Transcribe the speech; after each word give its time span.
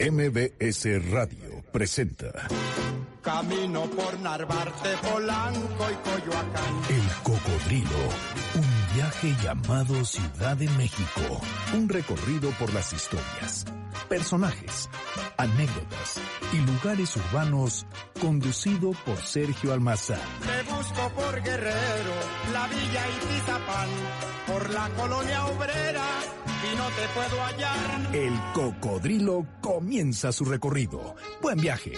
MBS 0.00 1.10
Radio 1.10 1.62
presenta. 1.70 2.32
Camino 3.20 3.82
por 3.90 4.18
Narvarte, 4.20 4.96
Polanco 5.02 5.90
y 5.90 6.08
Coyoacán. 6.08 6.74
El 6.88 7.22
Cocodrilo. 7.22 8.08
Un 8.54 8.94
viaje 8.94 9.34
llamado 9.42 10.02
Ciudad 10.06 10.56
de 10.56 10.70
México. 10.70 11.42
Un 11.74 11.86
recorrido 11.86 12.50
por 12.58 12.72
las 12.72 12.94
historias, 12.94 13.66
personajes, 14.10 14.90
anécdotas 15.38 16.20
y 16.52 16.56
lugares 16.58 17.16
urbanos 17.16 17.86
conducido 18.20 18.90
por 19.06 19.16
Sergio 19.18 19.72
Almazán. 19.72 20.18
Te 20.42 20.70
busco 20.70 21.08
por 21.14 21.40
Guerrero, 21.40 22.14
la 22.52 22.66
Villa 22.66 23.04
y 23.08 23.26
Tizapán, 23.26 23.88
por 24.48 24.70
la 24.70 24.88
colonia 24.96 25.46
obrera 25.46 26.04
y 26.72 26.76
no 26.76 26.86
te 26.88 27.08
puedo 27.14 27.42
hallar. 27.44 28.14
El 28.14 28.52
Cocodrilo 28.52 29.46
comienza 29.60 30.32
su 30.32 30.44
recorrido. 30.44 31.14
Buen 31.40 31.60
viaje. 31.60 31.92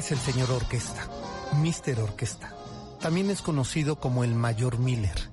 Es 0.00 0.12
el 0.12 0.18
señor 0.18 0.50
Orquesta, 0.50 1.06
Mr. 1.52 2.00
Orquesta. 2.00 2.54
También 3.00 3.28
es 3.28 3.42
conocido 3.42 4.00
como 4.00 4.24
el 4.24 4.34
Mayor 4.34 4.78
Miller. 4.78 5.30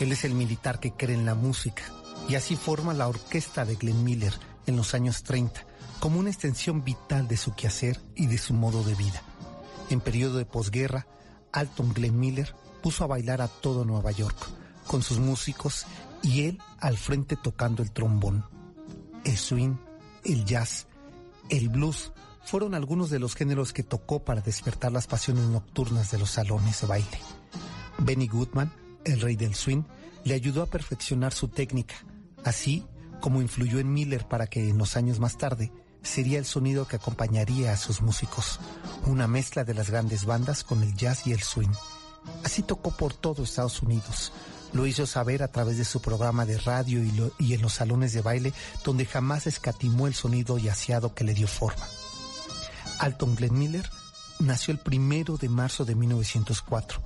Él 0.00 0.10
es 0.10 0.24
el 0.24 0.34
militar 0.34 0.80
que 0.80 0.90
cree 0.90 1.14
en 1.14 1.26
la 1.26 1.36
música 1.36 1.84
y 2.28 2.34
así 2.34 2.56
forma 2.56 2.92
la 2.92 3.06
orquesta 3.06 3.64
de 3.64 3.76
Glenn 3.76 4.02
Miller 4.02 4.34
en 4.66 4.76
los 4.76 4.94
años 4.94 5.22
30 5.22 5.64
como 6.00 6.18
una 6.18 6.30
extensión 6.30 6.82
vital 6.82 7.28
de 7.28 7.36
su 7.36 7.54
quehacer 7.54 8.00
y 8.16 8.26
de 8.26 8.36
su 8.36 8.52
modo 8.52 8.82
de 8.82 8.96
vida. 8.96 9.22
En 9.90 10.00
periodo 10.00 10.38
de 10.38 10.44
posguerra, 10.44 11.06
Alton 11.52 11.94
Glenn 11.94 12.18
Miller 12.18 12.52
puso 12.82 13.04
a 13.04 13.06
bailar 13.06 13.40
a 13.40 13.46
todo 13.46 13.84
Nueva 13.84 14.10
York 14.10 14.36
con 14.88 15.04
sus 15.04 15.20
músicos 15.20 15.86
y 16.24 16.46
él 16.46 16.58
al 16.80 16.98
frente 16.98 17.36
tocando 17.36 17.84
el 17.84 17.92
trombón. 17.92 18.44
El 19.22 19.36
swing, 19.36 19.76
el 20.24 20.44
jazz, 20.44 20.88
el 21.48 21.68
blues 21.68 22.12
fueron 22.44 22.74
algunos 22.74 23.10
de 23.10 23.18
los 23.18 23.34
géneros 23.34 23.72
que 23.72 23.82
tocó 23.82 24.24
para 24.24 24.40
despertar 24.40 24.92
las 24.92 25.06
pasiones 25.06 25.44
nocturnas 25.44 26.10
de 26.10 26.18
los 26.18 26.30
salones 26.30 26.80
de 26.80 26.86
baile. 26.86 27.20
Benny 27.98 28.28
Goodman, 28.28 28.72
el 29.04 29.20
rey 29.20 29.36
del 29.36 29.54
swing, 29.54 29.82
le 30.24 30.34
ayudó 30.34 30.62
a 30.62 30.66
perfeccionar 30.66 31.32
su 31.32 31.48
técnica, 31.48 31.94
así 32.44 32.86
como 33.20 33.42
influyó 33.42 33.78
en 33.78 33.92
Miller 33.92 34.26
para 34.26 34.46
que 34.46 34.68
en 34.68 34.78
los 34.78 34.96
años 34.96 35.20
más 35.20 35.36
tarde 35.36 35.72
sería 36.02 36.38
el 36.38 36.46
sonido 36.46 36.88
que 36.88 36.96
acompañaría 36.96 37.72
a 37.72 37.76
sus 37.76 38.00
músicos, 38.00 38.58
una 39.06 39.26
mezcla 39.26 39.64
de 39.64 39.74
las 39.74 39.90
grandes 39.90 40.24
bandas 40.24 40.64
con 40.64 40.82
el 40.82 40.94
jazz 40.94 41.26
y 41.26 41.32
el 41.32 41.42
swing. 41.42 41.72
Así 42.44 42.62
tocó 42.62 42.90
por 42.90 43.12
todo 43.12 43.42
Estados 43.42 43.82
Unidos. 43.82 44.32
Lo 44.72 44.86
hizo 44.86 45.06
saber 45.06 45.42
a 45.42 45.48
través 45.48 45.78
de 45.78 45.84
su 45.84 46.00
programa 46.00 46.46
de 46.46 46.58
radio 46.58 47.02
y, 47.38 47.54
en 47.54 47.62
los 47.62 47.74
salones 47.74 48.12
de 48.12 48.22
baile, 48.22 48.52
donde 48.84 49.04
jamás 49.04 49.46
escatimó 49.46 50.06
el 50.06 50.14
sonido 50.14 50.58
yaceado 50.58 51.14
que 51.14 51.24
le 51.24 51.34
dio 51.34 51.48
forma. 51.48 51.86
Alton 53.00 53.34
Glenn 53.34 53.58
Miller 53.58 53.88
nació 54.40 54.72
el 54.72 54.78
primero 54.78 55.38
de 55.38 55.48
marzo 55.48 55.86
de 55.86 55.94
1904. 55.94 57.02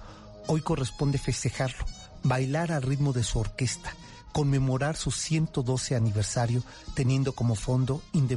Hoy 0.49 0.61
corresponde 0.61 1.19
festejarlo, 1.19 1.85
bailar 2.25 2.73
al 2.73 2.83
ritmo 2.83 3.13
de 3.13 3.23
su 3.23 3.39
orquesta, 3.39 3.95
conmemorar 4.33 4.97
su 4.97 5.13
112 5.13 5.95
aniversario 5.95 6.65
teniendo 6.95 7.33
como 7.33 7.55
fondo 7.55 8.03
In 8.13 8.29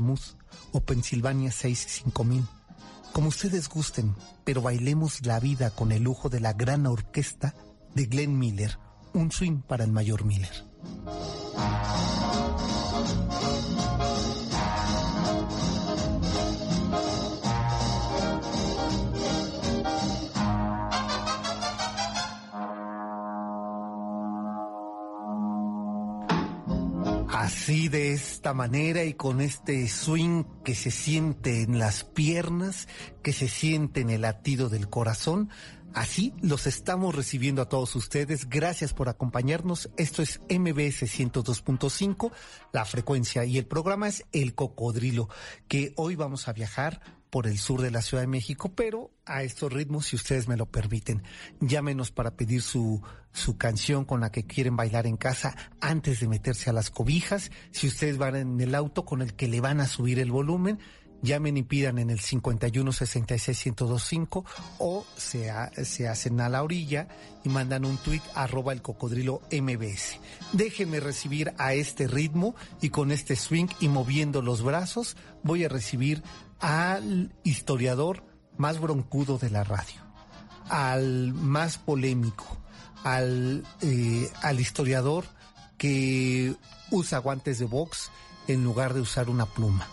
o 0.72 0.81
Pennsylvania 0.81 1.51
65000. 1.51 2.45
Como 3.12 3.29
ustedes 3.29 3.69
gusten, 3.69 4.16
pero 4.44 4.62
bailemos 4.62 5.25
la 5.25 5.39
vida 5.39 5.72
con 5.72 5.91
el 5.91 6.03
lujo 6.03 6.29
de 6.29 6.39
la 6.39 6.53
gran 6.53 6.85
orquesta 6.85 7.56
de 7.95 8.06
Glenn 8.06 8.38
Miller, 8.38 8.78
un 9.13 9.31
swing 9.31 9.62
para 9.62 9.84
el 9.84 9.91
mayor 9.91 10.25
Miller. 10.25 10.53
Así 27.67 27.89
de 27.89 28.13
esta 28.13 28.53
manera 28.53 29.03
y 29.03 29.13
con 29.13 29.41
este 29.41 29.89
swing 29.89 30.45
que 30.63 30.73
se 30.73 30.89
siente 30.89 31.63
en 31.63 31.79
las 31.79 32.05
piernas, 32.05 32.88
que 33.22 33.33
se 33.33 33.50
siente 33.50 34.00
en 34.00 34.09
el 34.09 34.22
latido 34.22 34.69
del 34.69 34.88
corazón, 34.88 35.50
así 35.94 36.33
los 36.41 36.66
estamos 36.66 37.13
recibiendo 37.13 37.61
a 37.61 37.67
todos 37.67 37.94
ustedes. 37.97 38.47
Gracias 38.47 38.94
por 38.94 39.09
acompañarnos. 39.09 39.89
Esto 39.97 40.22
es 40.22 40.39
MBS 40.50 41.03
102.5, 41.13 42.31
la 42.72 42.85
frecuencia 42.85 43.44
y 43.44 43.57
el 43.57 43.66
programa 43.66 44.07
es 44.07 44.23
El 44.31 44.56
Cocodrilo, 44.56 45.27
que 45.67 45.91
hoy 45.97 46.16
vamos 46.16 46.47
a 46.47 46.53
viajar 46.53 47.16
por 47.29 47.47
el 47.47 47.57
sur 47.57 47.81
de 47.81 47.91
la 47.91 48.01
Ciudad 48.01 48.23
de 48.23 48.27
México, 48.27 48.71
pero 48.73 49.11
a 49.25 49.43
estos 49.43 49.71
ritmos, 49.71 50.07
si 50.07 50.15
ustedes 50.15 50.47
me 50.47 50.57
lo 50.57 50.65
permiten. 50.65 51.23
Llámenos 51.59 52.11
para 52.11 52.35
pedir 52.35 52.61
su, 52.61 53.01
su 53.33 53.57
canción 53.57 54.05
con 54.05 54.21
la 54.21 54.31
que 54.31 54.45
quieren 54.45 54.75
bailar 54.75 55.07
en 55.07 55.17
casa 55.17 55.55
antes 55.81 56.19
de 56.19 56.27
meterse 56.27 56.69
a 56.69 56.73
las 56.73 56.89
cobijas. 56.89 57.51
Si 57.71 57.88
ustedes 57.88 58.17
van 58.17 58.35
en 58.35 58.61
el 58.61 58.75
auto 58.75 59.05
con 59.05 59.21
el 59.21 59.33
que 59.33 59.47
le 59.47 59.61
van 59.61 59.79
a 59.81 59.88
subir 59.88 60.19
el 60.19 60.31
volumen, 60.31 60.79
llamen 61.21 61.57
y 61.57 61.63
pidan 61.63 61.97
en 61.99 62.09
el 62.09 62.19
51 62.19 62.91
66 62.91 63.65
1025 63.65 64.45
o 64.79 65.05
se, 65.15 65.51
se 65.83 66.07
hacen 66.07 66.39
a 66.41 66.49
la 66.49 66.63
orilla 66.63 67.07
y 67.44 67.49
mandan 67.49 67.85
un 67.85 67.97
tuit 67.97 68.21
arroba 68.35 68.73
el 68.73 68.81
cocodrilo 68.81 69.41
MBS. 69.51 70.19
Déjenme 70.53 70.99
recibir 70.99 71.53
a 71.57 71.73
este 71.73 72.07
ritmo 72.07 72.55
y 72.81 72.89
con 72.89 73.11
este 73.11 73.35
swing 73.35 73.67
y 73.79 73.88
moviendo 73.88 74.41
los 74.41 74.61
brazos 74.61 75.17
voy 75.44 75.63
a 75.63 75.69
recibir 75.69 76.23
al 76.59 77.34
historiador 77.44 78.23
más 78.57 78.79
broncudo 78.79 79.38
de 79.38 79.50
la 79.50 79.63
radio, 79.63 80.01
al 80.69 81.34
más 81.34 81.78
polémico, 81.78 82.57
al, 83.03 83.66
eh, 83.81 84.29
al 84.41 84.59
historiador 84.59 85.25
que 85.78 86.56
usa 86.91 87.19
guantes 87.19 87.59
de 87.59 87.66
box 87.66 88.09
en 88.47 88.63
lugar 88.63 88.94
de 88.94 89.01
usar 89.01 89.29
una 89.29 89.45
pluma 89.45 89.88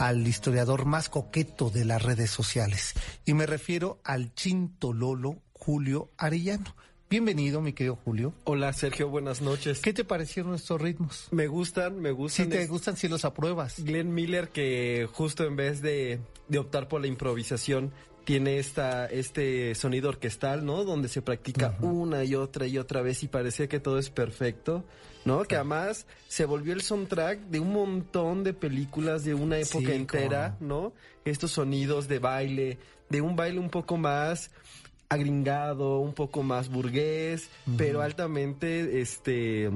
al 0.00 0.26
historiador 0.26 0.86
más 0.86 1.10
coqueto 1.10 1.68
de 1.68 1.84
las 1.84 2.02
redes 2.02 2.30
sociales. 2.30 2.94
Y 3.26 3.34
me 3.34 3.44
refiero 3.44 4.00
al 4.02 4.34
chintololo 4.34 5.42
Julio 5.52 6.10
Arellano. 6.16 6.74
Bienvenido, 7.10 7.60
mi 7.60 7.72
querido 7.72 7.96
Julio. 7.96 8.32
Hola, 8.44 8.72
Sergio, 8.72 9.08
buenas 9.08 9.42
noches. 9.42 9.80
¿Qué 9.80 9.92
te 9.92 10.04
parecieron 10.04 10.54
estos 10.54 10.80
ritmos? 10.80 11.26
Me 11.32 11.48
gustan, 11.48 11.98
me 11.98 12.12
gustan. 12.12 12.46
Si 12.46 12.52
te 12.52 12.66
gustan, 12.68 12.96
si 12.96 13.08
los 13.08 13.24
apruebas. 13.24 13.82
Glenn 13.82 14.14
Miller, 14.14 14.50
que 14.50 15.08
justo 15.12 15.44
en 15.44 15.56
vez 15.56 15.82
de, 15.82 16.20
de 16.46 16.58
optar 16.58 16.86
por 16.86 17.00
la 17.00 17.08
improvisación, 17.08 17.92
tiene 18.22 18.60
esta, 18.60 19.06
este 19.06 19.74
sonido 19.74 20.08
orquestal, 20.08 20.64
¿no? 20.64 20.84
Donde 20.84 21.08
se 21.08 21.20
practica 21.20 21.76
uh 21.80 21.84
-huh. 21.84 21.92
una 21.92 22.22
y 22.22 22.36
otra 22.36 22.68
y 22.68 22.78
otra 22.78 23.02
vez 23.02 23.24
y 23.24 23.26
parece 23.26 23.66
que 23.66 23.80
todo 23.80 23.98
es 23.98 24.08
perfecto, 24.08 24.84
¿no? 25.24 25.42
Que 25.42 25.56
además 25.56 26.06
se 26.28 26.44
volvió 26.44 26.72
el 26.72 26.82
soundtrack 26.82 27.40
de 27.40 27.58
un 27.58 27.72
montón 27.72 28.44
de 28.44 28.54
películas 28.54 29.24
de 29.24 29.34
una 29.34 29.58
época 29.58 29.86
sí, 29.86 29.92
entera, 29.94 30.56
¿no? 30.60 30.92
Estos 31.24 31.50
sonidos 31.50 32.06
de 32.06 32.20
baile, 32.20 32.78
de 33.08 33.20
un 33.20 33.34
baile 33.34 33.58
un 33.58 33.70
poco 33.70 33.96
más 33.96 34.52
agringado, 35.10 35.98
un 35.98 36.14
poco 36.14 36.42
más 36.42 36.70
burgués, 36.70 37.50
uh 37.66 37.72
-huh. 37.72 37.76
pero 37.76 38.00
altamente, 38.00 39.00
este, 39.02 39.70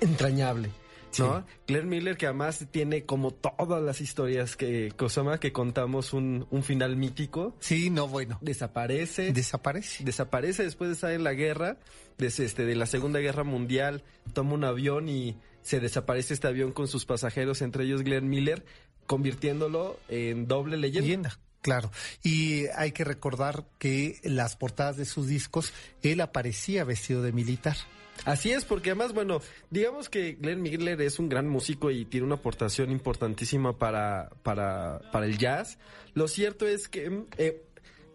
entrañable. 0.00 0.70
¿no? 1.18 1.40
Sí. 1.40 1.44
Claire 1.66 1.86
Miller, 1.86 2.16
que 2.16 2.26
además 2.26 2.66
tiene 2.70 3.04
como 3.04 3.32
todas 3.32 3.82
las 3.82 4.00
historias 4.00 4.56
que 4.56 4.92
Kosama, 4.96 5.40
que 5.40 5.52
contamos 5.52 6.12
un, 6.12 6.46
un, 6.50 6.62
final 6.62 6.96
mítico. 6.96 7.56
Sí, 7.60 7.90
no, 7.90 8.08
bueno. 8.08 8.38
Desaparece. 8.40 9.32
Desaparece. 9.32 10.04
Desaparece 10.04 10.64
después 10.64 10.88
de 10.88 10.94
estar 10.94 11.12
en 11.12 11.24
la 11.24 11.32
guerra, 11.32 11.78
desde 12.18 12.44
este, 12.44 12.64
de 12.64 12.76
la 12.76 12.86
Segunda 12.86 13.20
Guerra 13.20 13.44
Mundial, 13.44 14.02
toma 14.32 14.54
un 14.54 14.64
avión 14.64 15.08
y 15.08 15.36
se 15.62 15.80
desaparece 15.80 16.34
este 16.34 16.46
avión 16.46 16.72
con 16.72 16.88
sus 16.88 17.04
pasajeros, 17.04 17.62
entre 17.62 17.84
ellos 17.84 18.02
Glenn 18.02 18.28
Miller. 18.28 18.64
convirtiéndolo 19.06 19.98
en 20.08 20.46
doble 20.46 20.76
leyenda. 20.76 21.00
leyenda. 21.00 21.38
Claro, 21.60 21.90
y 22.22 22.66
hay 22.76 22.92
que 22.92 23.04
recordar 23.04 23.64
que 23.78 24.20
las 24.22 24.56
portadas 24.56 24.96
de 24.96 25.04
sus 25.04 25.26
discos, 25.26 25.72
él 26.02 26.20
aparecía 26.20 26.84
vestido 26.84 27.22
de 27.22 27.32
militar. 27.32 27.76
Así 28.24 28.50
es, 28.50 28.64
porque 28.64 28.90
además, 28.90 29.12
bueno, 29.12 29.40
digamos 29.70 30.08
que 30.08 30.32
Glenn 30.32 30.62
Miller 30.62 31.00
es 31.00 31.18
un 31.18 31.28
gran 31.28 31.48
músico 31.48 31.90
y 31.90 32.04
tiene 32.04 32.26
una 32.26 32.36
aportación 32.36 32.90
importantísima 32.90 33.78
para, 33.78 34.30
para, 34.42 35.00
para 35.12 35.26
el 35.26 35.38
jazz. 35.38 35.78
Lo 36.14 36.28
cierto 36.28 36.66
es 36.66 36.88
que 36.88 37.24
eh, 37.36 37.64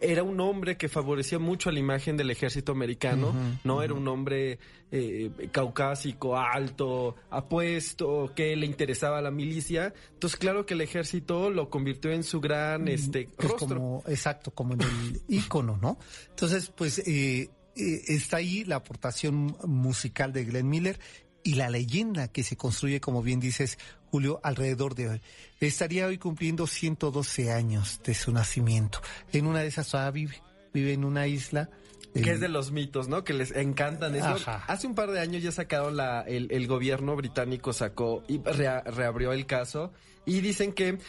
era 0.04 0.24
un 0.24 0.40
hombre 0.40 0.78
que 0.78 0.90
favorecía 0.90 1.40
mucho 1.40 1.70
a 1.70 1.74
la 1.74 1.80
imagen 1.80 2.18
del 2.18 2.30
ejército 2.30 2.72
americano, 2.72 3.34
¿no? 3.64 3.82
Era 3.82 3.94
un 3.94 4.08
hombre 4.08 4.60
eh, 4.92 5.32
caucásico, 5.52 6.38
alto, 6.38 7.16
apuesto, 7.30 8.32
que 8.36 8.56
le 8.56 8.66
interesaba 8.66 9.22
la 9.22 9.32
milicia. 9.32 9.94
Entonces, 10.14 10.38
claro 10.38 10.66
que 10.66 10.74
el 10.74 10.82
ejército 10.82 11.50
lo 11.50 11.70
convirtió 11.70 12.12
en 12.12 12.24
su 12.24 12.42
gran 12.42 12.88
este, 12.88 13.30
pues 13.38 13.54
Como, 13.54 14.04
exacto, 14.08 14.52
como 14.52 14.74
en 14.74 14.82
el 14.82 15.22
ícono, 15.28 15.78
¿no? 15.82 15.98
Entonces, 16.30 16.72
pues... 16.76 17.00
Eh, 17.08 17.50
eh, 17.76 18.04
está 18.10 18.38
ahí 18.38 18.64
la 18.66 18.76
aportación 18.76 19.58
musical 19.66 20.32
de 20.32 20.46
Glenn 20.46 20.70
Miller 20.70 21.00
y 21.44 21.56
la 21.56 21.72
leyenda 21.72 22.28
que 22.28 22.44
se 22.44 22.56
construye, 22.56 23.02
como 23.02 23.24
bien 23.24 23.40
dices, 23.40 23.80
Julio, 24.13 24.39
alrededor 24.44 24.94
de 24.94 25.10
hoy. 25.10 25.21
Estaría 25.60 26.06
hoy 26.06 26.19
cumpliendo 26.19 26.68
112 26.68 27.51
años 27.51 28.00
de 28.06 28.13
su 28.13 28.31
nacimiento. 28.31 29.01
En 29.31 29.48
una 29.48 29.62
de 29.62 29.68
esas 29.69 29.89
todavía 29.89 30.12
vive, 30.12 30.44
vive 30.71 30.94
en 30.94 31.04
una 31.04 31.25
isla. 31.25 31.68
Que 32.13 32.30
es 32.30 32.39
de 32.39 32.48
los 32.48 32.71
mitos, 32.71 33.07
¿no? 33.07 33.24
Que 33.24 33.33
les 33.33 33.50
encantan 33.56 34.13
eso. 34.15 34.27
Ajá. 34.27 34.65
Hace 34.68 34.86
un 34.86 34.94
par 34.94 35.10
de 35.10 35.19
años 35.19 35.42
ya 35.42 35.51
sacaron 35.51 35.98
la, 35.98 36.21
el, 36.21 36.48
el 36.51 36.68
gobierno 36.68 37.15
británico 37.15 37.74
sacó 37.74 38.24
y 38.27 38.39
rea- 38.44 38.81
reabrió 38.81 39.33
el 39.33 39.48
caso 39.48 39.92
y 40.24 40.42
dicen 40.42 40.74
que 40.74 41.00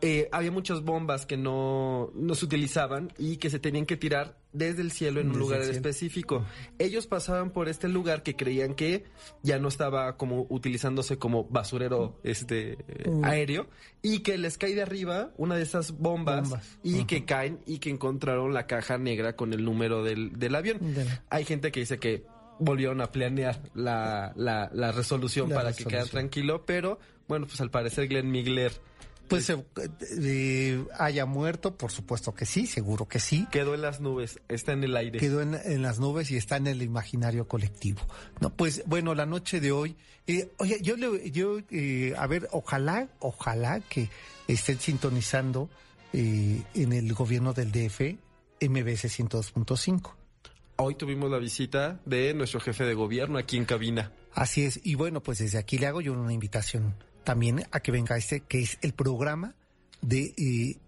eh, 0.00 0.28
había 0.32 0.50
muchas 0.52 0.82
bombas 0.82 1.26
que 1.26 1.36
no, 1.36 2.10
no 2.14 2.34
se 2.34 2.44
utilizaban 2.44 3.12
y 3.18 3.36
que 3.38 3.50
se 3.50 3.58
tenían 3.58 3.84
que 3.86 3.96
tirar 3.96 4.36
desde 4.52 4.80
el 4.82 4.92
cielo 4.92 5.20
en 5.20 5.30
un 5.30 5.38
lugar 5.38 5.60
el 5.60 5.70
específico. 5.70 6.44
Ellos 6.78 7.06
pasaban 7.06 7.50
por 7.50 7.68
este 7.68 7.88
lugar 7.88 8.22
que 8.22 8.34
creían 8.36 8.74
que 8.74 9.04
ya 9.42 9.58
no 9.58 9.68
estaba 9.68 10.16
como 10.16 10.46
utilizándose 10.50 11.18
como 11.18 11.44
basurero 11.44 12.18
este 12.24 12.78
Mm. 13.06 13.24
aéreo 13.24 13.66
y 14.02 14.20
que 14.20 14.38
les 14.38 14.56
cae 14.58 14.74
de 14.74 14.82
arriba 14.82 15.30
una 15.36 15.56
de 15.56 15.62
esas 15.62 15.92
bombas, 15.98 16.42
Bombas. 16.48 16.78
y 16.82 17.04
que 17.04 17.24
caen 17.24 17.60
y 17.66 17.78
que 17.78 17.90
encontraron 17.90 18.54
la 18.54 18.66
caja 18.66 18.98
negra 18.98 19.34
con 19.36 19.52
el 19.52 19.64
número 19.64 20.02
del, 20.04 20.38
del 20.38 20.54
avión. 20.54 20.78
Hay 21.30 21.44
gente 21.44 21.70
que 21.72 21.80
dice 21.80 21.98
que 21.98 22.24
volvieron 22.60 23.00
a 23.00 23.10
planear 23.12 23.60
la, 23.74 24.32
la, 24.36 24.70
la 24.72 24.92
resolución 24.92 25.48
La 25.50 25.56
para 25.56 25.72
que 25.72 25.84
quedara 25.84 26.06
tranquilo, 26.06 26.64
pero 26.66 26.98
bueno, 27.28 27.46
pues 27.46 27.60
al 27.60 27.70
parecer 27.70 28.08
Glenn 28.08 28.30
Migler 28.30 28.72
Pues 29.28 29.50
eh, 29.50 29.64
eh, 30.22 30.84
haya 30.98 31.26
muerto, 31.26 31.76
por 31.76 31.90
supuesto 31.90 32.34
que 32.34 32.46
sí, 32.46 32.66
seguro 32.66 33.06
que 33.06 33.20
sí. 33.20 33.46
quedó 33.50 33.74
en 33.74 33.82
las 33.82 34.00
nubes, 34.00 34.40
está 34.48 34.72
en 34.72 34.84
el 34.84 34.96
aire. 34.96 35.18
Quedó 35.18 35.42
en, 35.42 35.54
en 35.54 35.82
las 35.82 35.98
nubes 35.98 36.30
y 36.30 36.36
está 36.36 36.56
en 36.56 36.66
el 36.66 36.82
imaginario 36.82 37.46
colectivo. 37.46 38.00
No, 38.40 38.50
pues 38.50 38.82
bueno, 38.86 39.14
la 39.14 39.26
noche 39.26 39.60
de 39.60 39.72
hoy, 39.72 39.96
eh, 40.26 40.50
oye, 40.58 40.78
yo 40.82 40.96
le, 40.96 41.30
yo, 41.30 41.58
eh, 41.70 42.14
a 42.16 42.26
ver, 42.26 42.48
ojalá, 42.52 43.08
ojalá 43.20 43.80
que 43.80 44.10
estén 44.46 44.80
sintonizando 44.80 45.68
en 46.12 46.92
el 46.94 47.12
gobierno 47.12 47.52
del 47.52 47.70
DF 47.70 48.00
MBS 48.60 49.04
102.5. 49.04 50.14
Hoy 50.76 50.94
tuvimos 50.94 51.30
la 51.30 51.38
visita 51.38 52.00
de 52.04 52.32
nuestro 52.34 52.60
jefe 52.60 52.84
de 52.84 52.94
gobierno 52.94 53.38
aquí 53.38 53.56
en 53.56 53.64
cabina. 53.64 54.12
Así 54.32 54.64
es, 54.64 54.80
y 54.84 54.94
bueno, 54.94 55.22
pues 55.22 55.38
desde 55.38 55.58
aquí 55.58 55.76
le 55.76 55.86
hago 55.86 56.00
yo 56.00 56.12
una 56.12 56.32
invitación 56.32 56.94
también 57.28 57.66
a 57.72 57.80
que 57.80 57.92
venga 57.92 58.16
este, 58.16 58.40
que 58.40 58.62
es 58.62 58.78
el 58.80 58.94
programa 58.94 59.54
de, 60.00 60.32
eh, 60.38 60.78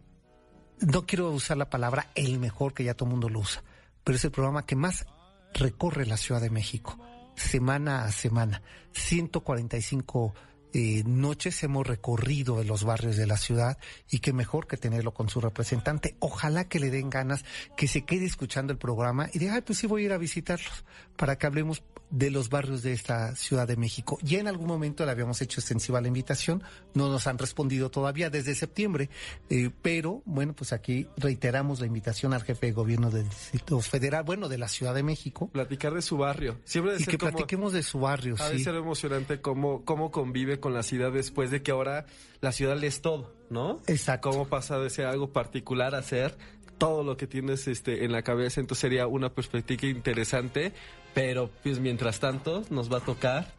no 0.78 1.04
quiero 1.04 1.31
usar 1.32 1.58
la 1.58 1.69
palabra 1.69 2.12
el 2.14 2.38
mejor, 2.38 2.72
que 2.72 2.82
ya 2.82 2.94
todo 2.94 3.08
el 3.08 3.10
mundo 3.10 3.28
lo 3.28 3.40
usa, 3.40 3.62
pero 4.02 4.16
es 4.16 4.25
el 4.25 4.31
programa 4.31 4.64
que 4.64 4.75
más 4.75 5.04
recorre 5.52 6.06
la 6.06 6.16
Ciudad 6.16 6.40
de 6.40 6.48
México, 6.48 6.98
semana 7.34 8.04
a 8.04 8.10
semana. 8.10 8.62
145 8.92 10.34
eh, 10.72 11.02
noches 11.06 11.62
hemos 11.62 11.87
recorrido 11.87 12.61
en 12.61 12.69
los 12.69 12.84
barrios 12.84 13.17
de 13.17 13.26
la 13.26 13.37
ciudad 13.37 13.78
y 14.11 14.20
qué 14.20 14.32
mejor 14.32 14.67
que 14.67 14.76
tenerlo 14.76 15.12
con 15.14 15.28
su 15.28 15.40
representante. 15.40 16.17
Ojalá 16.20 16.69
que 16.69 16.81
le 16.81 16.90
den 16.90 17.11
ganas, 17.11 17.44
que 17.76 17.88
se 17.88 18.02
quede 18.05 18.25
escuchando 18.26 18.72
el 18.72 18.78
programa 18.78 19.28
y 19.32 19.38
diga, 19.38 19.61
pues 19.62 19.78
sí 19.78 19.87
voy 19.87 20.02
a 20.02 20.05
ir 20.06 20.12
a 20.12 20.19
visitarlos 20.19 20.84
para 21.17 21.37
que 21.37 21.46
hablemos 21.46 21.82
de 22.11 22.31
los 22.31 22.49
barrios 22.49 22.82
de 22.82 22.93
esta 22.93 23.37
Ciudad 23.37 23.69
de 23.69 23.76
México. 23.76 24.19
Ya 24.22 24.40
en 24.40 24.49
algún 24.49 24.67
momento 24.67 25.05
le 25.05 25.12
habíamos 25.12 25.40
hecho 25.43 25.61
extensiva 25.61 26.00
la 26.00 26.08
invitación, 26.08 26.62
no 26.94 27.08
nos 27.08 27.26
han 27.28 27.38
respondido 27.38 27.88
todavía 27.90 28.31
desde 28.31 28.55
septiembre, 28.56 29.11
eh, 29.49 29.70
pero 29.82 30.23
bueno, 30.25 30.52
pues 30.55 30.73
aquí 30.73 31.06
reiteramos 31.16 31.78
la 31.78 31.87
invitación 31.87 32.32
al 32.34 32.43
jefe 32.43 32.66
de 32.66 32.73
gobierno 32.73 33.11
del 33.11 33.28
Distrito 33.28 33.78
Federal, 33.81 34.25
bueno, 34.25 34.49
de 34.49 34.58
la 34.58 34.66
Ciudad 34.69 34.94
de 34.94 35.02
México, 35.05 35.49
Platicar 35.52 35.94
de 35.94 36.02
su 36.02 36.16
barrio. 36.16 36.58
Siempre 36.64 36.94
de 36.94 37.00
y 37.00 37.05
ser 37.05 37.12
que 37.12 37.19
como- 37.19 37.31
platiquemos 37.32 37.73
de 37.73 37.82
su 37.84 38.00
barrio, 38.00 38.34
Ha 38.40 38.49
de 38.50 38.58
sí. 38.58 38.64
ser 38.64 38.75
emocionante 38.75 39.40
cómo, 39.40 39.84
cómo 39.84 40.11
convive 40.11 40.58
con 40.61 40.75
la 40.75 40.83
ciudad 40.83 41.12
después 41.12 41.51
de 41.51 41.62
que 41.62 41.71
ahora 41.71 42.07
la 42.41 42.53
ciudad 42.53 42.77
le 42.77 42.87
es 42.87 43.01
todo, 43.03 43.33
¿no? 43.51 43.81
Exacto. 43.87 44.31
Cómo 44.31 44.49
pasa 44.49 44.79
de 44.79 44.91
ser 44.91 45.07
algo 45.07 45.33
particular 45.33 45.95
a 45.95 46.03
ser 46.03 46.37
todo 46.81 47.05
lo 47.05 47.17
que 47.17 47.27
tienes 47.27 47.69
este 47.69 48.05
en 48.05 48.12
la 48.12 48.23
cabeza. 48.23 48.61
Entonces 48.61 48.81
sería 48.81 49.07
una 49.07 49.29
perspectiva 49.29 49.87
interesante, 49.87 50.73
pero 51.15 51.51
pues 51.62 51.79
mientras 51.81 52.21
tanto 52.21 52.65
nos 52.71 52.93
va 52.93 52.99
a 52.99 53.01
tocar. 53.01 53.53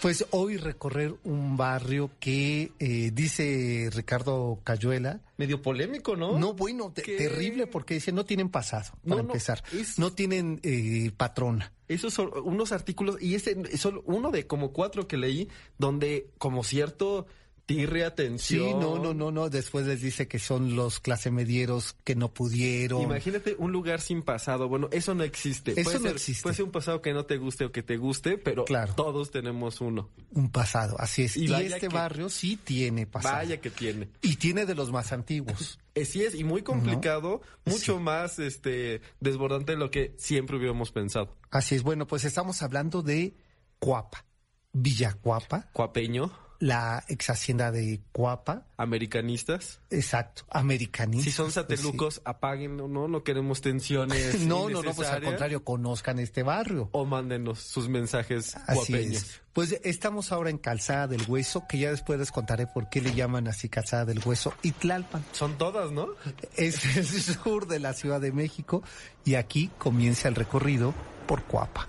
Pues 0.00 0.24
hoy 0.30 0.56
recorrer 0.58 1.16
un 1.24 1.56
barrio 1.56 2.10
que 2.20 2.70
eh, 2.78 3.10
dice 3.12 3.90
Ricardo 3.92 4.60
Cayuela, 4.62 5.20
Medio 5.36 5.60
polémico, 5.60 6.14
¿no? 6.14 6.38
no 6.38 6.52
bueno, 6.52 6.92
terrible 6.92 7.66
porque 7.66 7.94
dice 7.94 8.12
no 8.12 8.24
tienen 8.24 8.48
pasado, 8.48 8.92
para 9.02 9.22
no, 9.22 9.28
empezar, 9.28 9.64
es- 9.72 9.98
no 9.98 10.12
tienen 10.12 10.60
eh, 10.62 11.10
patrona. 11.16 11.72
Esos 11.88 12.14
son 12.14 12.30
unos 12.44 12.70
artículos, 12.70 13.20
y 13.20 13.34
ese 13.34 13.56
es 13.72 13.80
solo 13.80 14.02
uno 14.06 14.30
de 14.30 14.46
como 14.46 14.72
cuatro 14.72 15.08
que 15.08 15.16
leí, 15.16 15.48
donde 15.78 16.30
como 16.38 16.62
cierto 16.62 17.26
tirre 17.68 18.02
atención. 18.02 18.64
Sí, 18.66 18.74
no, 18.74 18.98
no, 18.98 19.12
no, 19.12 19.30
no. 19.30 19.50
Después 19.50 19.86
les 19.86 20.00
dice 20.00 20.26
que 20.26 20.38
son 20.38 20.74
los 20.74 21.00
clase 21.00 21.30
medieros 21.30 21.94
que 22.02 22.14
no 22.16 22.32
pudieron. 22.32 23.02
Imagínate 23.02 23.56
un 23.58 23.72
lugar 23.72 24.00
sin 24.00 24.22
pasado. 24.22 24.68
Bueno, 24.68 24.88
eso 24.90 25.14
no 25.14 25.22
existe. 25.22 25.72
Eso 25.72 25.82
puede 25.84 25.98
no 25.98 26.02
ser, 26.04 26.12
existe. 26.12 26.42
Puede 26.44 26.56
ser 26.56 26.64
un 26.64 26.70
pasado 26.70 27.02
que 27.02 27.12
no 27.12 27.26
te 27.26 27.36
guste 27.36 27.66
o 27.66 27.70
que 27.70 27.82
te 27.82 27.98
guste, 27.98 28.38
pero 28.38 28.64
Claro. 28.64 28.94
todos 28.94 29.30
tenemos 29.30 29.82
uno. 29.82 30.08
Un 30.32 30.50
pasado, 30.50 30.96
así 30.98 31.24
es. 31.24 31.36
Y 31.36 31.52
este 31.52 31.88
barrio 31.88 32.30
sí 32.30 32.56
tiene 32.56 33.06
pasado. 33.06 33.36
Vaya 33.36 33.60
que 33.60 33.68
tiene. 33.68 34.08
Y 34.22 34.36
tiene 34.36 34.64
de 34.64 34.74
los 34.74 34.90
más 34.90 35.12
antiguos. 35.12 35.78
Eh, 35.94 36.06
Sí 36.06 36.22
es, 36.24 36.34
y 36.34 36.44
muy 36.44 36.62
complicado, 36.62 37.42
mucho 37.66 37.96
Sí. 37.98 38.02
más 38.02 38.38
este 38.38 39.02
desbordante 39.20 39.72
de 39.72 39.78
lo 39.78 39.90
que 39.90 40.14
siempre 40.16 40.56
hubiéramos 40.56 40.90
pensado. 40.90 41.36
Así 41.50 41.74
es. 41.74 41.82
Bueno, 41.82 42.06
pues 42.06 42.24
estamos 42.24 42.62
hablando 42.62 43.02
de 43.02 43.34
Cuapa, 43.78 44.24
Villacuapa, 44.72 45.68
Cuapeño, 45.72 46.32
la 46.60 47.04
ex 47.08 47.30
hacienda 47.30 47.70
de 47.70 48.00
Cuapa. 48.12 48.64
americanistas. 48.76 49.80
Exacto, 49.90 50.44
americanista. 50.50 51.24
Si 51.24 51.30
son 51.30 51.52
satelucos, 51.52 52.20
apaguen, 52.24 52.76
no, 52.76 53.08
no 53.08 53.22
queremos 53.24 53.60
tensiones. 53.60 54.40
No, 54.48 54.68
no, 54.70 54.82
no, 54.82 54.94
pues 54.94 55.08
al 55.08 55.22
contrario, 55.22 55.62
conozcan 55.62 56.18
este 56.18 56.42
barrio. 56.42 56.88
O 56.92 57.04
mándenos 57.04 57.60
sus 57.60 57.88
mensajes 57.88 58.56
Así 58.66 58.92
guapeños. 58.92 59.22
es. 59.22 59.40
Pues 59.52 59.80
estamos 59.84 60.32
ahora 60.32 60.50
en 60.50 60.58
Calzada 60.58 61.06
del 61.08 61.22
Hueso, 61.28 61.64
que 61.68 61.78
ya 61.78 61.90
después 61.90 62.18
les 62.18 62.30
contaré 62.30 62.66
por 62.66 62.88
qué 62.88 63.00
le 63.00 63.12
llaman 63.14 63.48
así 63.48 63.68
Calzada 63.68 64.04
del 64.04 64.20
Hueso, 64.24 64.54
y 64.62 64.72
Tlalpan. 64.72 65.24
Son 65.32 65.58
todas, 65.58 65.90
¿no? 65.92 66.08
Es 66.56 66.84
el 66.96 67.04
sur 67.06 67.66
de 67.66 67.78
la 67.80 67.92
Ciudad 67.92 68.20
de 68.20 68.32
México 68.32 68.82
y 69.24 69.34
aquí 69.34 69.70
comienza 69.78 70.28
el 70.28 70.34
recorrido 70.34 70.94
por 71.26 71.42
Cuapa. 71.44 71.88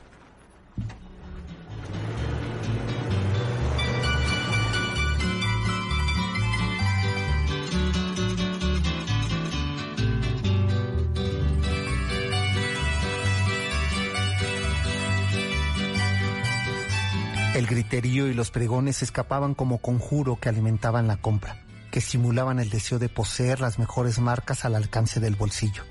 El 17.60 17.68
griterío 17.68 18.28
y 18.30 18.34
los 18.34 18.51
pregones 18.51 19.04
escapaban 19.04 19.54
como 19.54 19.80
conjuro 19.80 20.38
que 20.39 20.48
alimentaban 20.48 21.08
la 21.08 21.18
compra, 21.18 21.62
que 21.92 22.00
simulaban 22.00 22.58
el 22.62 22.70
deseo 22.70 23.00
de 23.00 23.10
poseer 23.10 23.60
las 23.60 23.80
mejores 23.80 24.18
marcas 24.20 24.63
al 24.63 24.75
alcance 24.75 25.20
del 25.20 25.36
bolsillo. 25.36 25.84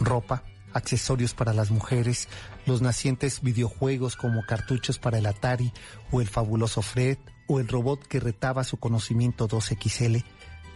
Ropa, 0.00 0.42
accesorios 0.72 1.34
para 1.34 1.52
las 1.52 1.70
mujeres, 1.70 2.30
los 2.64 2.80
nacientes 2.80 3.42
videojuegos 3.42 4.16
como 4.16 4.46
cartuchos 4.46 4.98
para 4.98 5.18
el 5.18 5.26
Atari 5.26 5.70
o 6.12 6.22
el 6.22 6.28
fabuloso 6.28 6.80
Fred 6.80 7.18
o 7.46 7.60
el 7.60 7.68
robot 7.68 8.06
que 8.06 8.18
retaba 8.18 8.64
su 8.64 8.78
conocimiento 8.78 9.46
2XL. 9.46 10.24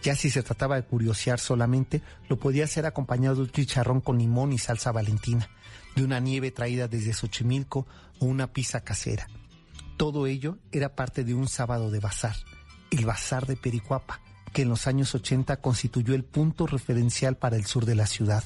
Ya 0.03 0.15
si 0.15 0.29
se 0.29 0.43
trataba 0.43 0.75
de 0.75 0.83
curiosear 0.85 1.39
solamente, 1.39 2.03
lo 2.29 2.37
podía 2.37 2.65
hacer 2.65 2.85
acompañado 2.85 3.37
de 3.37 3.41
un 3.41 3.49
chicharrón 3.49 4.01
con 4.01 4.19
limón 4.19 4.53
y 4.53 4.59
salsa 4.59 4.91
valentina, 4.91 5.49
de 5.95 6.03
una 6.03 6.19
nieve 6.19 6.51
traída 6.51 6.87
desde 6.87 7.13
Xochimilco 7.13 7.87
o 8.19 8.25
una 8.27 8.53
pizza 8.53 8.81
casera. 8.81 9.27
Todo 9.97 10.27
ello 10.27 10.59
era 10.71 10.95
parte 10.95 11.23
de 11.23 11.33
un 11.33 11.47
sábado 11.47 11.89
de 11.89 11.99
bazar, 11.99 12.35
el 12.91 13.03
bazar 13.05 13.47
de 13.47 13.57
Pericuapa, 13.57 14.21
que 14.53 14.61
en 14.61 14.69
los 14.69 14.85
años 14.85 15.15
80 15.15 15.57
constituyó 15.57 16.13
el 16.13 16.23
punto 16.23 16.67
referencial 16.67 17.35
para 17.35 17.55
el 17.55 17.65
sur 17.65 17.85
de 17.85 17.95
la 17.95 18.05
ciudad. 18.05 18.43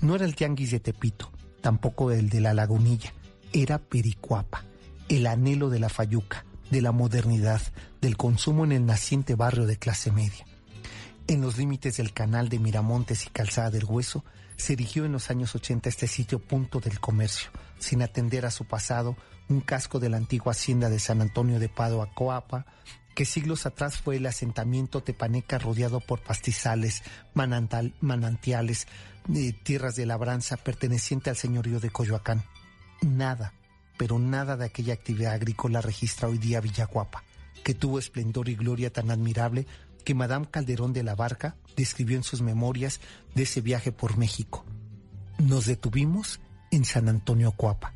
No 0.00 0.14
era 0.14 0.24
el 0.24 0.36
tianguis 0.36 0.70
de 0.70 0.78
Tepito, 0.78 1.32
tampoco 1.60 2.12
el 2.12 2.30
de 2.30 2.40
la 2.40 2.54
Lagunilla, 2.54 3.12
era 3.52 3.80
Pericuapa, 3.80 4.64
el 5.08 5.26
anhelo 5.26 5.68
de 5.68 5.80
la 5.80 5.88
fayuca, 5.88 6.44
de 6.70 6.80
la 6.80 6.92
modernidad, 6.92 7.60
del 8.00 8.16
consumo 8.16 8.64
en 8.64 8.70
el 8.70 8.86
naciente 8.86 9.34
barrio 9.34 9.66
de 9.66 9.78
clase 9.78 10.12
media. 10.12 10.46
En 11.26 11.40
los 11.40 11.58
límites 11.58 11.96
del 11.96 12.12
canal 12.12 12.48
de 12.48 12.60
Miramontes 12.60 13.26
y 13.26 13.30
Calzada 13.30 13.70
del 13.70 13.84
Hueso, 13.84 14.24
se 14.56 14.74
erigió 14.74 15.04
en 15.04 15.12
los 15.12 15.28
años 15.28 15.56
80 15.56 15.88
este 15.88 16.06
sitio 16.06 16.38
punto 16.38 16.78
del 16.78 17.00
comercio, 17.00 17.50
sin 17.78 18.02
atender 18.02 18.46
a 18.46 18.52
su 18.52 18.64
pasado, 18.64 19.16
un 19.48 19.60
casco 19.60 20.00
de 20.00 20.08
la 20.08 20.16
antigua 20.16 20.52
hacienda 20.52 20.88
de 20.88 20.98
San 20.98 21.20
Antonio 21.20 21.58
de 21.58 21.68
Padua, 21.68 22.10
Coapa, 22.14 22.66
que 23.14 23.24
siglos 23.24 23.66
atrás 23.66 23.98
fue 23.98 24.16
el 24.16 24.26
asentamiento 24.26 25.02
tepaneca 25.02 25.58
rodeado 25.58 26.00
por 26.00 26.20
pastizales, 26.20 27.02
manantiales, 27.34 28.88
eh, 29.34 29.52
tierras 29.62 29.94
de 29.96 30.06
labranza 30.06 30.56
perteneciente 30.56 31.30
al 31.30 31.36
señorío 31.36 31.80
de 31.80 31.90
Coyoacán. 31.90 32.42
Nada, 33.02 33.54
pero 33.96 34.18
nada 34.18 34.56
de 34.56 34.64
aquella 34.64 34.94
actividad 34.94 35.34
agrícola 35.34 35.80
registra 35.80 36.28
hoy 36.28 36.38
día 36.38 36.60
Villaguapa, 36.60 37.22
que 37.62 37.74
tuvo 37.74 37.98
esplendor 37.98 38.48
y 38.48 38.56
gloria 38.56 38.92
tan 38.92 39.10
admirable 39.10 39.66
que 40.04 40.14
Madame 40.14 40.48
Calderón 40.50 40.92
de 40.92 41.02
la 41.02 41.14
Barca 41.14 41.56
describió 41.76 42.16
en 42.16 42.24
sus 42.24 42.42
memorias 42.42 43.00
de 43.34 43.44
ese 43.44 43.60
viaje 43.60 43.92
por 43.92 44.18
México. 44.18 44.64
Nos 45.38 45.66
detuvimos 45.66 46.40
en 46.70 46.84
San 46.84 47.08
Antonio 47.08 47.52
Coapa, 47.52 47.94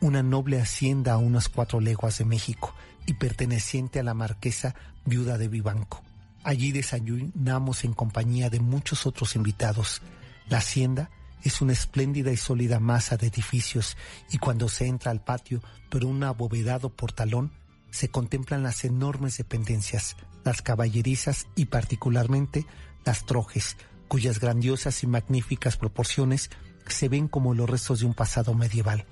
una 0.00 0.22
noble 0.22 0.60
hacienda 0.60 1.14
a 1.14 1.18
unas 1.18 1.48
cuatro 1.48 1.80
leguas 1.80 2.18
de 2.18 2.24
México 2.24 2.74
y 3.06 3.14
perteneciente 3.14 4.00
a 4.00 4.02
la 4.02 4.14
marquesa 4.14 4.74
viuda 5.04 5.38
de 5.38 5.48
Vivanco. 5.48 6.02
Allí 6.42 6.72
desayunamos 6.72 7.84
en 7.84 7.92
compañía 7.92 8.50
de 8.50 8.60
muchos 8.60 9.06
otros 9.06 9.34
invitados. 9.36 10.02
La 10.48 10.58
hacienda 10.58 11.10
es 11.42 11.60
una 11.60 11.72
espléndida 11.72 12.32
y 12.32 12.36
sólida 12.36 12.80
masa 12.80 13.16
de 13.16 13.28
edificios 13.28 13.96
y 14.30 14.38
cuando 14.38 14.68
se 14.68 14.86
entra 14.86 15.10
al 15.10 15.22
patio 15.22 15.62
por 15.88 16.04
un 16.04 16.22
abovedado 16.22 16.90
portalón, 16.90 17.52
se 17.90 18.08
contemplan 18.08 18.62
las 18.62 18.84
enormes 18.84 19.38
dependencias, 19.38 20.16
las 20.44 20.60
caballerizas 20.60 21.46
y 21.56 21.66
particularmente 21.66 22.66
las 23.04 23.24
trojes, 23.24 23.76
cuyas 24.08 24.40
grandiosas 24.40 25.02
y 25.02 25.06
magníficas 25.06 25.76
proporciones 25.76 26.50
se 26.86 27.08
ven 27.08 27.28
como 27.28 27.54
los 27.54 27.68
restos 27.68 28.00
de 28.00 28.06
un 28.06 28.14
pasado 28.14 28.54
medieval. 28.54 29.06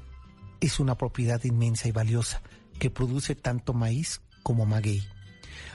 Es 0.64 0.80
una 0.80 0.96
propiedad 0.96 1.44
inmensa 1.44 1.88
y 1.88 1.92
valiosa 1.92 2.40
que 2.78 2.88
produce 2.88 3.34
tanto 3.34 3.74
maíz 3.74 4.22
como 4.42 4.64
maguey. 4.64 5.06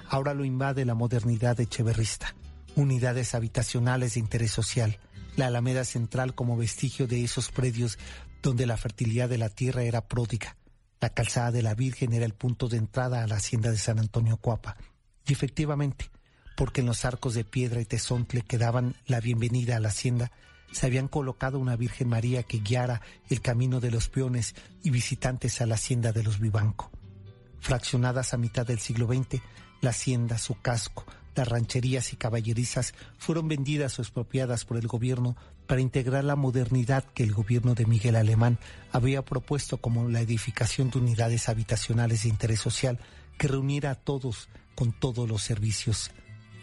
Ahora 0.09 0.33
lo 0.33 0.45
invade 0.45 0.83
la 0.83 0.95
modernidad 0.95 1.59
echeverrista, 1.59 2.33
unidades 2.75 3.35
habitacionales 3.35 4.15
de 4.15 4.21
interés 4.21 4.49
social, 4.49 4.97
la 5.35 5.45
Alameda 5.45 5.85
Central 5.85 6.33
como 6.33 6.57
vestigio 6.57 7.05
de 7.05 7.23
esos 7.23 7.51
predios 7.51 7.99
donde 8.41 8.65
la 8.65 8.77
fertilidad 8.77 9.29
de 9.29 9.37
la 9.37 9.49
tierra 9.49 9.83
era 9.83 10.07
pródiga. 10.07 10.57
La 10.99 11.09
calzada 11.09 11.51
de 11.51 11.61
la 11.61 11.75
Virgen 11.75 12.11
era 12.13 12.25
el 12.25 12.33
punto 12.33 12.67
de 12.67 12.77
entrada 12.77 13.23
a 13.23 13.27
la 13.27 13.35
hacienda 13.35 13.69
de 13.69 13.77
San 13.77 13.99
Antonio 13.99 14.37
Cuapa. 14.37 14.75
Y 15.27 15.33
efectivamente, 15.33 16.09
porque 16.57 16.81
en 16.81 16.87
los 16.87 17.05
arcos 17.05 17.35
de 17.35 17.43
piedra 17.43 17.79
y 17.79 17.85
tesontle 17.85 18.41
que 18.41 18.57
daban 18.57 18.95
la 19.05 19.19
bienvenida 19.19 19.77
a 19.77 19.79
la 19.79 19.89
hacienda, 19.89 20.31
se 20.71 20.85
habían 20.85 21.07
colocado 21.07 21.59
una 21.59 21.75
Virgen 21.75 22.09
María 22.09 22.43
que 22.43 22.59
guiara 22.59 23.01
el 23.29 23.41
camino 23.41 23.79
de 23.79 23.91
los 23.91 24.09
peones 24.09 24.55
y 24.83 24.89
visitantes 24.89 25.61
a 25.61 25.65
la 25.65 25.75
hacienda 25.75 26.11
de 26.11 26.23
los 26.23 26.39
Vivanco. 26.39 26.91
Fraccionadas 27.59 28.33
a 28.33 28.37
mitad 28.37 28.65
del 28.65 28.79
siglo 28.79 29.07
XX, 29.07 29.41
la 29.81 29.89
hacienda, 29.91 30.37
su 30.37 30.59
casco, 30.61 31.05
las 31.35 31.47
rancherías 31.47 32.11
y 32.11 32.17
caballerizas 32.17 32.93
fueron 33.17 33.47
vendidas 33.47 33.97
o 33.97 34.01
expropiadas 34.01 34.65
por 34.65 34.77
el 34.77 34.87
gobierno 34.87 35.37
para 35.67 35.81
integrar 35.81 36.23
la 36.23 36.35
modernidad 36.35 37.05
que 37.13 37.23
el 37.23 37.33
gobierno 37.33 37.75
de 37.75 37.85
Miguel 37.85 38.15
Alemán 38.15 38.57
había 38.91 39.23
propuesto 39.23 39.77
como 39.77 40.09
la 40.09 40.21
edificación 40.21 40.89
de 40.89 40.99
unidades 40.99 41.47
habitacionales 41.47 42.23
de 42.23 42.29
interés 42.29 42.59
social 42.59 42.99
que 43.37 43.47
reuniera 43.47 43.91
a 43.91 43.95
todos 43.95 44.49
con 44.75 44.91
todos 44.91 45.29
los 45.29 45.41
servicios. 45.43 46.11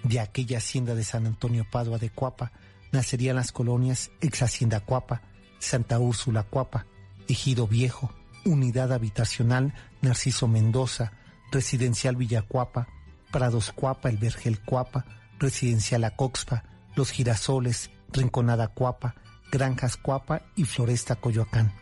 De 0.02 0.20
aquella 0.20 0.58
hacienda 0.58 0.94
de 0.94 1.04
San 1.04 1.26
Antonio 1.26 1.66
Padua 1.70 1.98
de 1.98 2.10
Cuapa 2.10 2.52
nacerían 2.92 3.36
las 3.36 3.52
colonias 3.52 4.10
ex 4.20 4.42
Hacienda 4.42 4.80
Cuapa, 4.80 5.22
Santa 5.58 5.98
Úrsula 5.98 6.42
Cuapa, 6.42 6.86
Ejido 7.28 7.66
Viejo, 7.66 8.12
Unidad 8.44 8.92
Habitacional 8.92 9.74
Narciso 10.02 10.48
Mendoza, 10.48 11.12
Residencial 11.50 12.16
Villacuapa, 12.16 12.88
Prados 13.32 13.72
Cuapa, 13.72 14.08
El 14.08 14.18
Vergel 14.18 14.60
Cuapa, 14.60 15.04
Residencial 15.38 16.04
Acoxpa, 16.04 16.64
Los 16.94 17.10
Girasoles, 17.10 17.90
Rinconada 18.12 18.68
Cuapa, 18.68 19.14
Granjas 19.50 19.96
Cuapa 19.96 20.42
y 20.54 20.64
Floresta 20.64 21.16
Coyoacán. 21.16 21.72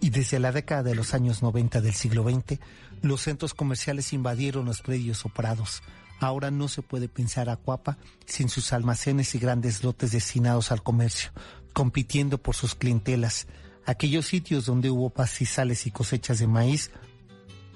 Y 0.00 0.10
desde 0.10 0.38
la 0.38 0.52
década 0.52 0.82
de 0.82 0.94
los 0.94 1.14
años 1.14 1.42
90 1.42 1.80
del 1.80 1.94
siglo 1.94 2.24
XX, 2.24 2.58
los 3.02 3.22
centros 3.22 3.54
comerciales 3.54 4.12
invadieron 4.12 4.64
los 4.64 4.82
predios 4.82 5.24
o 5.24 5.28
prados. 5.28 5.82
Ahora 6.22 6.50
no 6.50 6.68
se 6.68 6.80
puede 6.80 7.08
pensar 7.08 7.50
a 7.50 7.56
Cuapa 7.56 7.98
sin 8.24 8.48
sus 8.48 8.72
almacenes 8.72 9.34
y 9.34 9.38
grandes 9.38 9.84
lotes 9.84 10.12
destinados 10.12 10.72
al 10.72 10.82
comercio, 10.82 11.30
compitiendo 11.74 12.38
por 12.38 12.54
sus 12.54 12.74
clientelas. 12.74 13.46
Aquellos 13.84 14.26
sitios 14.26 14.64
donde 14.64 14.88
hubo 14.88 15.10
pastizales 15.10 15.86
y 15.86 15.90
cosechas 15.90 16.38
de 16.38 16.46
maíz, 16.46 16.90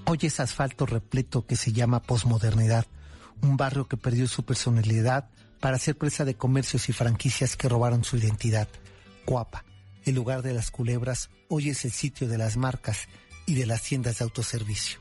hoy 0.07 0.19
es 0.23 0.41
asfalto 0.41 0.87
repleto 0.87 1.45
que 1.45 1.57
se 1.57 1.73
llama 1.73 2.03
posmodernidad 2.03 2.87
un 3.43 3.57
barrio 3.57 3.87
que 3.87 3.97
perdió 3.97 4.26
su 4.26 4.45
personalidad 4.45 5.29
para 5.61 5.79
ser 5.79 5.97
presa 5.97 6.25
de 6.25 6.35
comercios 6.35 6.88
y 6.88 6.93
franquicias 6.93 7.57
que 7.57 7.69
robaron 7.69 8.05
su 8.05 8.17
identidad. 8.17 8.69
Cuapa, 9.25 9.65
el 10.05 10.15
lugar 10.15 10.43
de 10.43 10.55
las 10.55 10.71
culebras, 10.71 11.31
hoy 11.49 11.71
es 11.71 11.85
el 11.85 11.93
sitio 11.93 12.29
de 12.29 12.38
las 12.38 12.57
marcas 12.57 13.09
y 13.47 13.55
de 13.55 13.67
las 13.67 13.83
tiendas 13.83 14.19
de 14.19 14.25
autoservicio. 14.25 15.00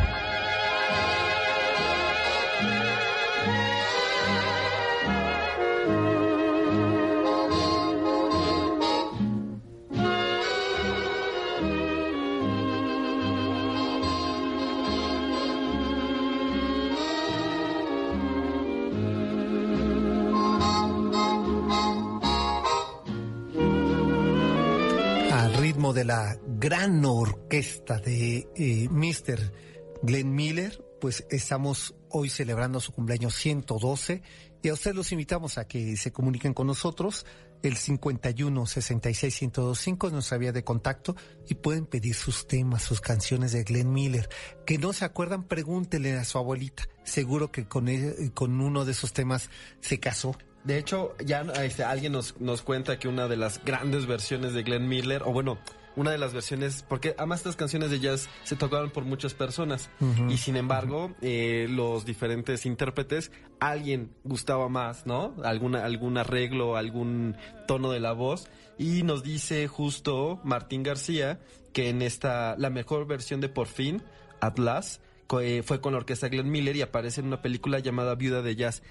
orquesta 27.61 27.99
de 27.99 28.47
eh, 28.55 28.89
Mr. 28.89 29.53
Glenn 30.01 30.33
Miller, 30.33 30.83
pues 30.99 31.25
estamos 31.29 31.93
hoy 32.09 32.29
celebrando 32.29 32.79
su 32.79 32.91
cumpleaños 32.91 33.35
112 33.35 34.23
y 34.63 34.69
a 34.69 34.73
ustedes 34.73 34.95
los 34.95 35.11
invitamos 35.11 35.59
a 35.59 35.67
que 35.67 35.95
se 35.95 36.11
comuniquen 36.11 36.55
con 36.55 36.65
nosotros. 36.65 37.25
El 37.61 37.77
51 37.77 38.65
66 38.65 39.41
1025 39.43 40.07
es 40.07 40.13
nuestra 40.13 40.39
vía 40.39 40.51
de 40.51 40.63
contacto 40.63 41.15
y 41.47 41.53
pueden 41.53 41.85
pedir 41.85 42.15
sus 42.15 42.47
temas, 42.47 42.81
sus 42.81 42.99
canciones 42.99 43.51
de 43.51 43.63
Glenn 43.63 43.93
Miller. 43.93 44.27
Que 44.65 44.79
no 44.79 44.91
se 44.91 45.05
acuerdan, 45.05 45.43
pregúntenle 45.43 46.17
a 46.17 46.25
su 46.25 46.39
abuelita. 46.39 46.87
Seguro 47.03 47.51
que 47.51 47.67
con, 47.67 47.87
con 48.33 48.59
uno 48.59 48.85
de 48.85 48.93
esos 48.93 49.13
temas 49.13 49.51
se 49.81 49.99
casó. 49.99 50.35
De 50.63 50.79
hecho, 50.79 51.15
ya 51.23 51.41
este, 51.63 51.83
alguien 51.83 52.13
nos, 52.13 52.39
nos 52.41 52.63
cuenta 52.63 52.97
que 52.97 53.07
una 53.07 53.27
de 53.27 53.37
las 53.37 53.63
grandes 53.63 54.07
versiones 54.07 54.53
de 54.53 54.63
Glenn 54.63 54.87
Miller, 54.87 55.21
o 55.23 55.31
bueno, 55.31 55.59
una 55.95 56.11
de 56.11 56.17
las 56.17 56.33
versiones, 56.33 56.85
porque 56.87 57.15
además 57.17 57.39
estas 57.39 57.55
canciones 57.55 57.91
de 57.91 57.99
jazz 57.99 58.29
se 58.43 58.55
tocaron 58.55 58.91
por 58.91 59.03
muchas 59.03 59.33
personas. 59.33 59.89
Y 60.29 60.37
sin 60.37 60.55
embargo 60.55 61.11
eh, 61.21 61.67
los 61.69 62.05
diferentes 62.05 62.65
intérpretes, 62.65 63.31
alguien 63.59 64.11
gustaba 64.23 64.69
más, 64.69 65.05
¿no? 65.05 65.35
Alguna, 65.43 65.85
algún 65.85 66.17
arreglo, 66.17 66.77
algún 66.77 67.35
tono 67.67 67.91
de 67.91 67.99
la 67.99 68.13
voz. 68.13 68.49
Y 68.77 69.03
nos 69.03 69.23
dice 69.23 69.67
justo 69.67 70.39
Martín 70.43 70.83
García 70.83 71.39
que 71.73 71.89
en 71.89 72.01
esta, 72.01 72.55
la 72.57 72.69
mejor 72.69 73.07
versión 73.07 73.41
de 73.41 73.49
Por 73.49 73.67
fin, 73.67 74.01
Atlas, 74.39 75.01
eh, 75.39 75.63
fue 75.63 75.79
con 75.79 75.93
la 75.93 75.99
orquesta 75.99 76.27
Glenn 76.27 76.49
Miller 76.51 76.75
y 76.75 76.81
aparece 76.81 77.21
en 77.21 77.27
una 77.27 77.41
película 77.41 77.79
llamada 77.79 78.15
Viuda 78.15 78.41
de 78.41 78.55
Jazz 78.55 78.83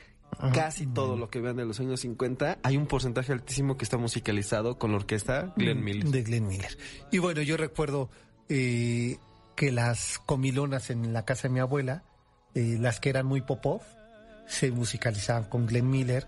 casi 0.53 0.87
todo 0.87 1.17
lo 1.17 1.29
que 1.29 1.41
vean 1.41 1.57
de 1.57 1.65
los 1.65 1.81
años 1.81 2.01
50, 2.01 2.59
hay 2.63 2.77
un 2.77 2.87
porcentaje 2.87 3.33
altísimo 3.33 3.77
que 3.77 3.85
está 3.85 3.99
musicalizado 3.99 4.79
con 4.79 4.91
la 4.91 4.99
orquesta 4.99 5.53
Glenn 5.57 5.83
Miller. 5.83 6.09
De 6.09 6.23
Glenn 6.23 6.47
Miller. 6.47 6.77
Y 7.11 7.19
bueno, 7.19 7.43
yo 7.43 7.57
recuerdo 7.57 8.11
eh, 8.49 9.19
que 9.57 9.73
las 9.73 10.19
comilonas 10.25 10.91
en 10.91 11.13
la 11.13 11.25
casa 11.25 11.49
de 11.49 11.55
mi 11.55 11.61
abuela, 11.61 12.05
eh, 12.55 12.77
las 12.81 13.01
que 13.01 13.11
eran 13.11 13.27
muy 13.27 13.43
popov, 13.43 13.83
se 14.47 14.71
musicalizaban 14.71 15.45
con 15.45 15.67
Glenn 15.67 15.89
Miller 15.89 16.27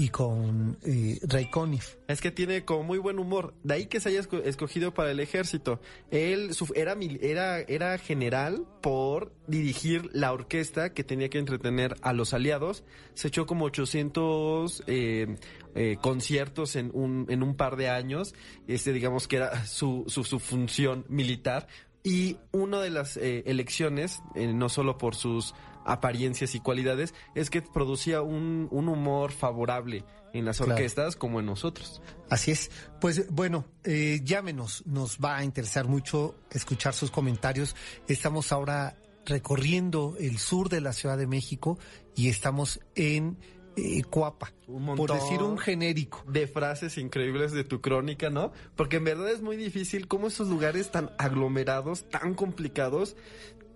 y 0.00 0.08
con 0.08 0.78
eh, 0.82 1.18
Ray 1.24 1.50
Conniff. 1.50 1.96
Es 2.08 2.22
que 2.22 2.30
tiene 2.30 2.64
como 2.64 2.84
muy 2.84 2.96
buen 2.96 3.18
humor. 3.18 3.52
De 3.62 3.74
ahí 3.74 3.84
que 3.84 4.00
se 4.00 4.08
haya 4.08 4.22
escogido 4.46 4.94
para 4.94 5.10
el 5.10 5.20
ejército. 5.20 5.78
Él 6.10 6.52
era, 6.74 6.96
era, 7.20 7.60
era 7.60 7.98
general 7.98 8.64
por 8.80 9.30
dirigir 9.46 10.08
la 10.14 10.32
orquesta 10.32 10.94
que 10.94 11.04
tenía 11.04 11.28
que 11.28 11.36
entretener 11.36 11.96
a 12.00 12.14
los 12.14 12.32
aliados. 12.32 12.82
Se 13.12 13.28
echó 13.28 13.44
como 13.44 13.66
800 13.66 14.84
eh, 14.86 15.36
eh, 15.74 15.98
conciertos 16.00 16.76
en 16.76 16.90
un, 16.94 17.26
en 17.28 17.42
un 17.42 17.54
par 17.54 17.76
de 17.76 17.90
años. 17.90 18.34
Este, 18.68 18.94
digamos 18.94 19.28
que 19.28 19.36
era 19.36 19.66
su, 19.66 20.04
su, 20.08 20.24
su 20.24 20.38
función 20.38 21.04
militar. 21.10 21.66
Y 22.02 22.38
una 22.52 22.80
de 22.80 22.88
las 22.88 23.18
elecciones, 23.18 24.22
no 24.34 24.70
solo 24.70 24.96
por 24.96 25.14
sus 25.14 25.54
apariencias 25.84 26.54
y 26.54 26.60
cualidades, 26.60 27.14
es 27.34 27.50
que 27.50 27.62
producía 27.62 28.22
un, 28.22 28.68
un 28.70 28.88
humor 28.88 29.32
favorable 29.32 30.04
en 30.32 30.44
las 30.44 30.60
orquestas 30.60 31.16
como 31.16 31.40
en 31.40 31.46
nosotros. 31.46 32.00
Así 32.28 32.50
es. 32.50 32.70
Pues 33.00 33.30
bueno, 33.30 33.64
eh, 33.84 34.20
llámenos, 34.22 34.84
nos 34.86 35.18
va 35.18 35.38
a 35.38 35.44
interesar 35.44 35.86
mucho 35.88 36.34
escuchar 36.50 36.94
sus 36.94 37.10
comentarios. 37.10 37.74
Estamos 38.06 38.52
ahora 38.52 38.96
recorriendo 39.26 40.16
el 40.18 40.38
sur 40.38 40.68
de 40.68 40.80
la 40.80 40.92
Ciudad 40.92 41.18
de 41.18 41.26
México 41.26 41.78
y 42.16 42.28
estamos 42.28 42.80
en 42.94 43.38
eh, 43.76 44.02
Cuapa, 44.04 44.52
por 44.96 45.12
decir 45.12 45.42
un 45.42 45.58
genérico. 45.58 46.24
De 46.26 46.46
frases 46.46 46.98
increíbles 46.98 47.52
de 47.52 47.64
tu 47.64 47.80
crónica, 47.80 48.30
¿no? 48.30 48.52
Porque 48.76 48.96
en 48.96 49.04
verdad 49.04 49.30
es 49.30 49.42
muy 49.42 49.56
difícil 49.56 50.08
cómo 50.08 50.28
esos 50.28 50.48
lugares 50.48 50.90
tan 50.90 51.10
aglomerados, 51.18 52.08
tan 52.08 52.34
complicados, 52.34 53.16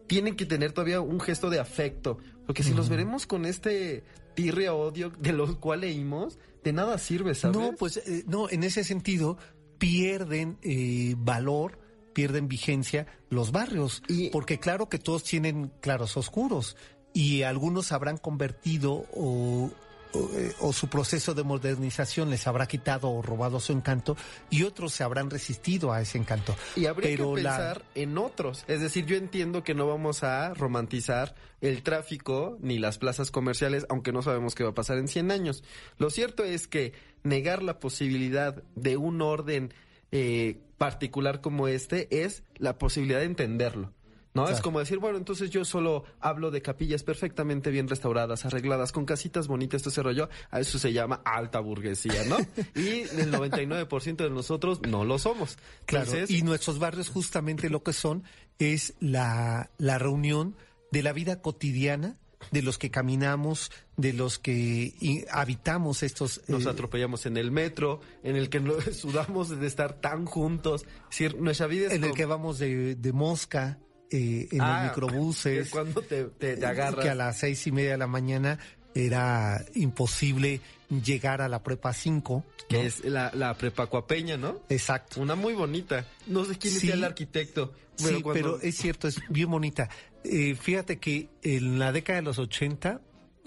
tienen 0.07 0.37
que 0.37 0.47
tener 0.47 0.73
todavía 0.73 1.01
un 1.01 1.21
gesto 1.21 1.51
de 1.51 1.61
afecto. 1.61 2.19
Porque 2.47 2.63
si 2.63 2.75
los 2.75 2.89
veremos 2.89 3.27
con 3.27 3.47
este 3.47 4.05
tirria 4.35 4.75
odio 4.75 5.11
de 5.19 5.33
los 5.33 5.57
cual 5.57 5.81
leímos, 5.81 6.39
de 6.63 6.73
nada 6.73 6.99
sirve, 6.99 7.35
¿sabes? 7.35 7.57
No, 7.57 7.73
pues 7.77 7.99
eh, 7.99 8.25
no, 8.27 8.51
en 8.51 8.65
ese 8.65 8.85
sentido 8.85 9.39
pierden 9.79 10.59
eh, 10.63 11.15
valor, 11.17 11.79
pierden 12.13 12.49
vigencia 12.49 13.07
los 13.31 13.53
barrios. 13.53 14.03
Y, 14.09 14.31
porque 14.31 14.59
claro 14.59 14.89
que 14.89 14.99
todos 14.99 15.25
tienen 15.25 15.71
claros 15.81 16.17
oscuros 16.17 16.77
y 17.13 17.43
algunos 17.43 17.93
habrán 17.93 18.19
convertido 18.19 19.07
o 19.15 19.71
o, 20.15 20.73
su 20.73 20.89
proceso 20.89 21.35
de 21.35 21.43
modernización 21.43 22.31
les 22.31 22.47
habrá 22.47 22.67
quitado 22.67 23.11
o 23.11 23.23
robado 23.23 23.61
su 23.61 23.73
encanto 23.73 24.17
y 24.51 24.63
otros 24.63 24.93
se 24.93 25.05
habrán 25.05 25.31
resistido 25.31 25.93
a 25.93 26.01
ese 26.01 26.19
encanto. 26.19 26.55
Y 26.77 26.87
habría 26.87 27.17
que 27.17 27.25
pensar 27.25 27.83
en 27.95 28.19
otros. 28.19 28.65
Es 28.69 28.81
decir, 28.81 29.07
yo 29.07 29.17
entiendo 29.17 29.65
que 29.65 29.75
no 29.75 29.87
vamos 29.87 30.23
a 30.23 30.55
romantizar 30.55 31.35
el 31.61 31.83
tráfico 31.83 32.59
ni 32.61 32.79
las 32.79 32.99
plazas 32.99 33.31
comerciales, 33.31 33.87
aunque 33.89 34.13
no 34.13 34.23
sabemos 34.23 34.55
qué 34.55 34.65
va 34.65 34.71
a 34.71 34.75
pasar 34.75 34.99
en 34.99 35.09
100 35.09 35.31
años. 35.31 35.65
Lo 35.99 36.11
cierto 36.11 36.45
es 36.45 36.67
que 36.67 36.93
negar 37.23 37.63
la 37.63 37.81
posibilidad 37.81 38.63
de 38.75 38.97
un 38.97 39.23
orden 39.23 39.73
eh, 40.13 40.59
particular 40.79 41.41
como 41.41 41.69
este 41.69 42.23
es 42.25 42.43
la 42.57 42.79
posibilidad 42.79 43.21
de 43.21 43.27
entenderlo. 43.27 43.93
¿No? 44.35 44.49
Es 44.49 44.61
como 44.61 44.81
decir, 44.81 44.99
bueno, 44.99 45.17
entonces 45.17 45.51
yo 45.51 45.65
solo 45.65 46.05
hablo 46.19 46.51
de 46.51 46.61
capillas 46.61 47.05
perfectamente 47.05 47.71
bien 47.71 47.89
restauradas, 47.89 48.45
arregladas, 48.45 48.91
con 48.91 49.07
casitas 49.07 49.47
bonitas, 49.47 49.83
todo 49.83 49.91
ese 49.91 50.03
rollo. 50.03 50.29
A 50.51 50.59
eso 50.59 50.81
se 50.81 50.93
llama 50.93 51.23
alta 51.25 51.61
burguesía, 51.61 52.25
¿no? 52.25 52.39
y 52.75 53.03
el 53.03 53.33
99% 53.33 54.17
de 54.17 54.31
nosotros 54.31 54.81
no 54.83 55.05
lo 55.05 55.21
somos. 55.21 55.57
Claro, 55.87 56.11
y 56.29 56.43
nuestros 56.43 56.81
barrios 56.81 57.11
justamente 57.11 57.71
lo 57.71 57.85
que 57.85 57.93
son 57.93 58.25
es 58.59 58.95
la, 58.99 59.71
la 59.79 59.99
reunión 59.99 60.57
de 60.91 61.05
la 61.05 61.13
vida 61.13 61.41
cotidiana 61.41 62.19
de 62.51 62.63
los 62.63 62.79
que 62.79 62.91
caminamos, 62.91 63.71
de 63.97 64.13
los 64.13 64.39
que 64.39 65.27
habitamos 65.31 66.03
estos... 66.03 66.43
Nos 66.49 66.67
eh, 66.67 66.71
atropellamos 66.71 67.27
en 67.27 67.37
el 67.37 67.51
metro, 67.51 68.01
en 68.23 68.37
el 68.37 68.49
que 68.49 68.61
sudamos 68.93 69.49
de 69.49 69.67
estar 69.67 70.01
tan 70.01 70.25
juntos. 70.27 70.83
Es 70.83 71.11
decir, 71.11 71.41
nuestra 71.41 71.67
vida 71.67 71.89
es 71.89 71.95
En 71.95 72.05
el 72.05 72.13
que 72.13 72.27
vamos 72.27 72.59
de, 72.59 72.97
de 72.97 73.13
mosca, 73.13 73.79
eh, 74.11 74.49
en 74.51 74.59
los 74.59 74.67
ah, 74.67 74.85
microbuses. 74.89 75.71
Cuando 75.71 76.03
te, 76.03 76.25
te, 76.25 76.65
agarras. 76.65 77.03
Que 77.03 77.11
a 77.11 77.15
las 77.15 77.39
seis 77.39 77.67
y 77.67 77.73
media 77.73 77.93
de 77.93 77.99
la 77.99 78.07
mañana 78.07 78.59
era 78.95 79.65
imposible 79.75 80.61
llegar 80.89 81.43
a 81.43 81.49
la 81.49 81.63
prepa 81.63 81.93
5. 81.93 82.45
Que 82.69 82.87
es 82.87 83.05
la, 83.05 83.31
la 83.35 83.55
prepa 83.57 83.87
cuapeña, 83.87 84.37
¿no? 84.37 84.61
Exacto. 84.69 85.21
Una 85.21 85.35
muy 85.35 85.55
bonita. 85.55 86.07
No 86.27 86.45
sé 86.45 86.57
quién 86.57 86.77
es 86.77 86.85
el 86.85 87.05
arquitecto. 87.05 87.73
sí, 87.97 88.23
pero 88.33 88.61
es 88.61 88.77
cierto, 88.77 89.09
es 89.09 89.21
bien 89.29 89.51
bonita. 89.51 89.89
Eh, 90.23 90.55
fíjate 90.55 90.99
que 90.99 91.29
en 91.43 91.79
la 91.79 91.93
década 91.93 92.21
de 92.21 92.25
los 92.25 92.39
80, 92.39 93.01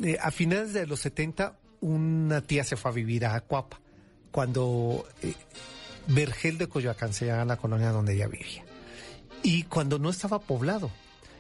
eh, 0.04 0.17
a 0.22 0.32
finales 0.32 0.74
de 0.74 0.86
los 0.86 1.00
70, 1.00 1.58
una 1.80 2.41
tía 2.41 2.63
se 2.63 2.76
fue 2.76 2.91
a 2.91 2.93
vivir 2.93 3.26
a 3.26 3.36
Acuapa, 3.36 3.80
cuando 4.32 5.08
eh, 5.24 5.34
Vergel 6.08 6.58
de 6.58 6.67
Coyoacán 6.67 7.13
se 7.13 7.26
llama 7.26 7.46
la 7.46 7.58
colonia 7.58 7.89
donde 7.89 8.13
ella 8.13 8.28
vivía 8.28 8.66
y 9.43 9.63
cuando 9.63 10.00
no 10.00 10.10
estaba 10.10 10.39
poblado. 10.39 10.91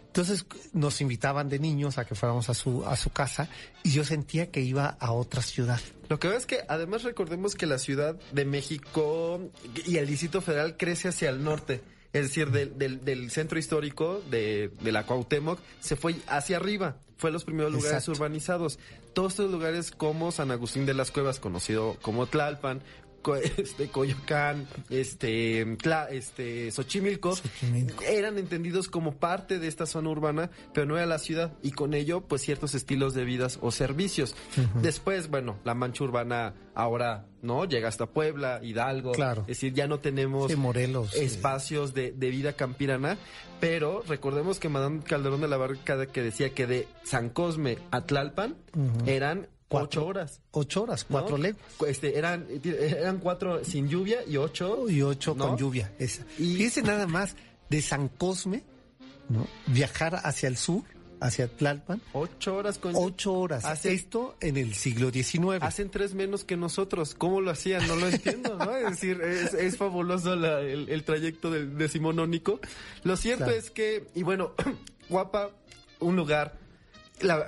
Entonces 0.07 0.45
nos 0.73 0.99
invitaban 1.01 1.47
de 1.47 1.59
niños 1.59 1.99
a 1.99 2.05
que 2.05 2.15
fuéramos 2.15 2.49
a 2.49 2.55
su, 2.55 2.83
a 2.85 2.95
su 2.95 3.11
casa 3.11 3.49
y 3.83 3.91
yo 3.91 4.03
sentía 4.03 4.49
que 4.49 4.61
iba 4.61 4.97
a 4.99 5.11
otra 5.11 5.43
ciudad. 5.43 5.79
Lo 6.09 6.19
que 6.19 6.27
veo 6.27 6.37
es 6.37 6.45
que 6.45 6.61
además 6.67 7.03
recordemos 7.03 7.55
que 7.55 7.67
la 7.67 7.77
Ciudad 7.77 8.15
de 8.31 8.45
México 8.45 9.51
y 9.85 9.97
el 9.97 10.07
Distrito 10.07 10.41
Federal 10.41 10.75
crece 10.75 11.09
hacia 11.09 11.29
el 11.29 11.43
norte. 11.43 11.81
Es 12.13 12.23
decir, 12.23 12.49
del, 12.51 13.03
del, 13.03 13.29
centro 13.29 13.59
histórico 13.59 14.23
de, 14.31 14.71
de, 14.81 14.91
la 14.91 15.05
Cuauhtémoc 15.05 15.59
se 15.81 15.95
fue 15.95 16.15
hacia 16.27 16.57
arriba. 16.57 16.97
Fue 17.17 17.31
los 17.31 17.43
primeros 17.43 17.71
lugares 17.71 18.07
urbanizados. 18.07 18.79
Todos 19.13 19.33
estos 19.33 19.51
lugares 19.51 19.91
como 19.91 20.31
San 20.31 20.49
Agustín 20.49 20.85
de 20.85 20.93
las 20.93 21.11
Cuevas, 21.11 21.39
conocido 21.39 21.97
como 22.01 22.25
Tlalpan, 22.25 22.81
este 23.57 23.87
Coyoacán, 23.89 24.67
este, 24.89 25.77
este 26.11 26.71
Xochimilco, 26.71 27.37
eran 28.07 28.37
entendidos 28.37 28.87
como 28.87 29.15
parte 29.15 29.59
de 29.59 29.67
esta 29.67 29.85
zona 29.85 30.09
urbana, 30.09 30.49
pero 30.73 30.85
no 30.85 30.97
era 30.97 31.05
la 31.05 31.19
ciudad. 31.19 31.53
Y 31.61 31.71
con 31.71 31.93
ello 31.93 32.21
pues 32.21 32.41
ciertos 32.41 32.75
estilos 32.75 33.13
de 33.13 33.25
vidas 33.25 33.59
o 33.61 33.71
servicios. 33.71 34.35
Después, 34.81 35.29
bueno, 35.29 35.57
la 35.63 35.73
mancha 35.73 36.03
urbana 36.03 36.53
ahora 36.73 37.25
no 37.41 37.65
llega 37.65 37.87
hasta 37.87 38.07
Puebla, 38.07 38.59
Hidalgo, 38.61 39.11
claro. 39.11 39.41
es 39.41 39.47
decir, 39.47 39.73
ya 39.73 39.87
no 39.87 39.99
tenemos 39.99 40.55
Morelos, 40.55 41.15
espacios 41.15 41.93
de, 41.93 42.11
vida 42.11 42.53
campirana, 42.53 43.17
pero 43.59 44.03
recordemos 44.07 44.59
que 44.59 44.69
Madame 44.69 45.01
Calderón 45.01 45.41
de 45.41 45.47
la 45.47 45.57
Barca 45.57 46.05
que 46.07 46.21
decía 46.21 46.53
que 46.53 46.67
de 46.67 46.87
San 47.03 47.29
Cosme 47.29 47.77
a 47.91 48.01
Tlalpan 48.01 48.55
eran 49.05 49.47
ocho 49.69 50.05
horas. 50.05 50.41
Ocho 50.51 50.83
horas, 50.83 51.03
cuatro 51.03 51.37
leguas. 51.37 51.63
Este, 51.87 52.17
eran, 52.17 52.47
eran 52.63 53.19
cuatro 53.19 53.63
sin 53.63 53.87
lluvia 53.87 54.19
y 54.25 54.37
ocho. 54.37 54.89
Y 54.89 55.01
ocho 55.01 55.35
con 55.35 55.57
lluvia. 55.57 55.93
Esa. 55.99 56.23
Y 56.37 56.55
fíjense 56.55 56.81
nada 56.83 57.07
más, 57.07 57.35
de 57.69 57.81
San 57.81 58.07
Cosme, 58.07 58.63
¿no? 59.29 59.47
Viajar 59.67 60.21
hacia 60.23 60.47
el 60.47 60.57
sur, 60.57 60.83
hacia 61.19 61.47
Tlalpan. 61.47 62.01
Ocho 62.13 62.55
horas 62.55 62.77
con 62.79 62.93
Ocho 62.95 63.33
horas. 63.33 63.65
Hace, 63.65 63.93
Esto 63.93 64.37
en 64.39 64.57
el 64.57 64.73
siglo 64.73 65.11
XIX. 65.11 65.61
Hacen 65.61 65.89
tres 65.89 66.13
menos 66.13 66.43
que 66.43 66.57
nosotros. 66.57 67.15
¿Cómo 67.15 67.41
lo 67.41 67.51
hacían? 67.51 67.87
No 67.87 67.95
lo 67.95 68.07
entiendo, 68.09 68.55
¿no? 68.57 68.75
Es 68.75 68.91
decir, 68.91 69.21
es, 69.21 69.77
fabuloso 69.77 70.33
el, 70.33 71.03
trayecto 71.03 71.51
del 71.51 71.77
decimonónico. 71.77 72.59
Lo 73.03 73.17
cierto 73.17 73.51
es 73.51 73.71
que, 73.71 74.07
y 74.15 74.23
bueno, 74.23 74.53
Guapa, 75.09 75.51
un 75.99 76.15
lugar 76.15 76.57
la, 77.21 77.47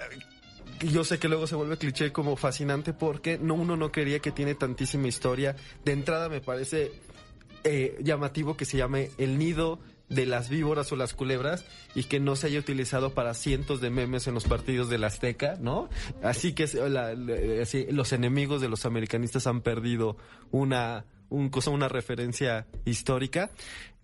yo 0.88 1.04
sé 1.04 1.20
que 1.20 1.28
luego 1.28 1.48
se 1.48 1.56
vuelve 1.56 1.78
cliché 1.78 2.12
como 2.12 2.36
fascinante 2.36 2.94
porque 2.94 3.38
no, 3.38 3.56
uno 3.56 3.76
no 3.76 3.92
quería 3.92 4.20
que 4.20 4.32
tiene 4.32 4.56
tantísima 4.56 5.08
historia. 5.08 5.56
De 5.84 5.92
entrada 5.92 6.30
me 6.30 6.42
parece 6.42 6.92
eh, 7.64 7.98
llamativo 8.02 8.56
que 8.56 8.66
se 8.66 8.78
llame 8.78 9.12
El 9.18 9.38
Nido 9.38 9.80
de 10.10 10.26
las 10.26 10.50
víboras 10.50 10.92
o 10.92 10.96
las 10.96 11.14
culebras 11.14 11.66
y 11.94 12.04
que 12.04 12.20
no 12.20 12.36
se 12.36 12.48
haya 12.48 12.60
utilizado 12.60 13.14
para 13.14 13.34
cientos 13.34 13.80
de 13.80 13.90
memes 13.90 14.28
en 14.28 14.34
los 14.34 14.46
partidos 14.46 14.90
de 14.90 14.98
la 14.98 15.08
Azteca, 15.08 15.58
¿no? 15.60 15.88
Así 16.24 16.54
que 16.54 16.68
los 17.92 18.14
enemigos 18.14 18.62
de 18.62 18.70
los 18.70 18.86
americanistas 18.86 19.46
han 19.46 19.62
perdido 19.62 20.18
una, 20.52 21.06
un, 21.30 21.50
cosa, 21.50 21.72
una 21.72 21.88
referencia 21.88 22.68
histórica. 22.86 23.50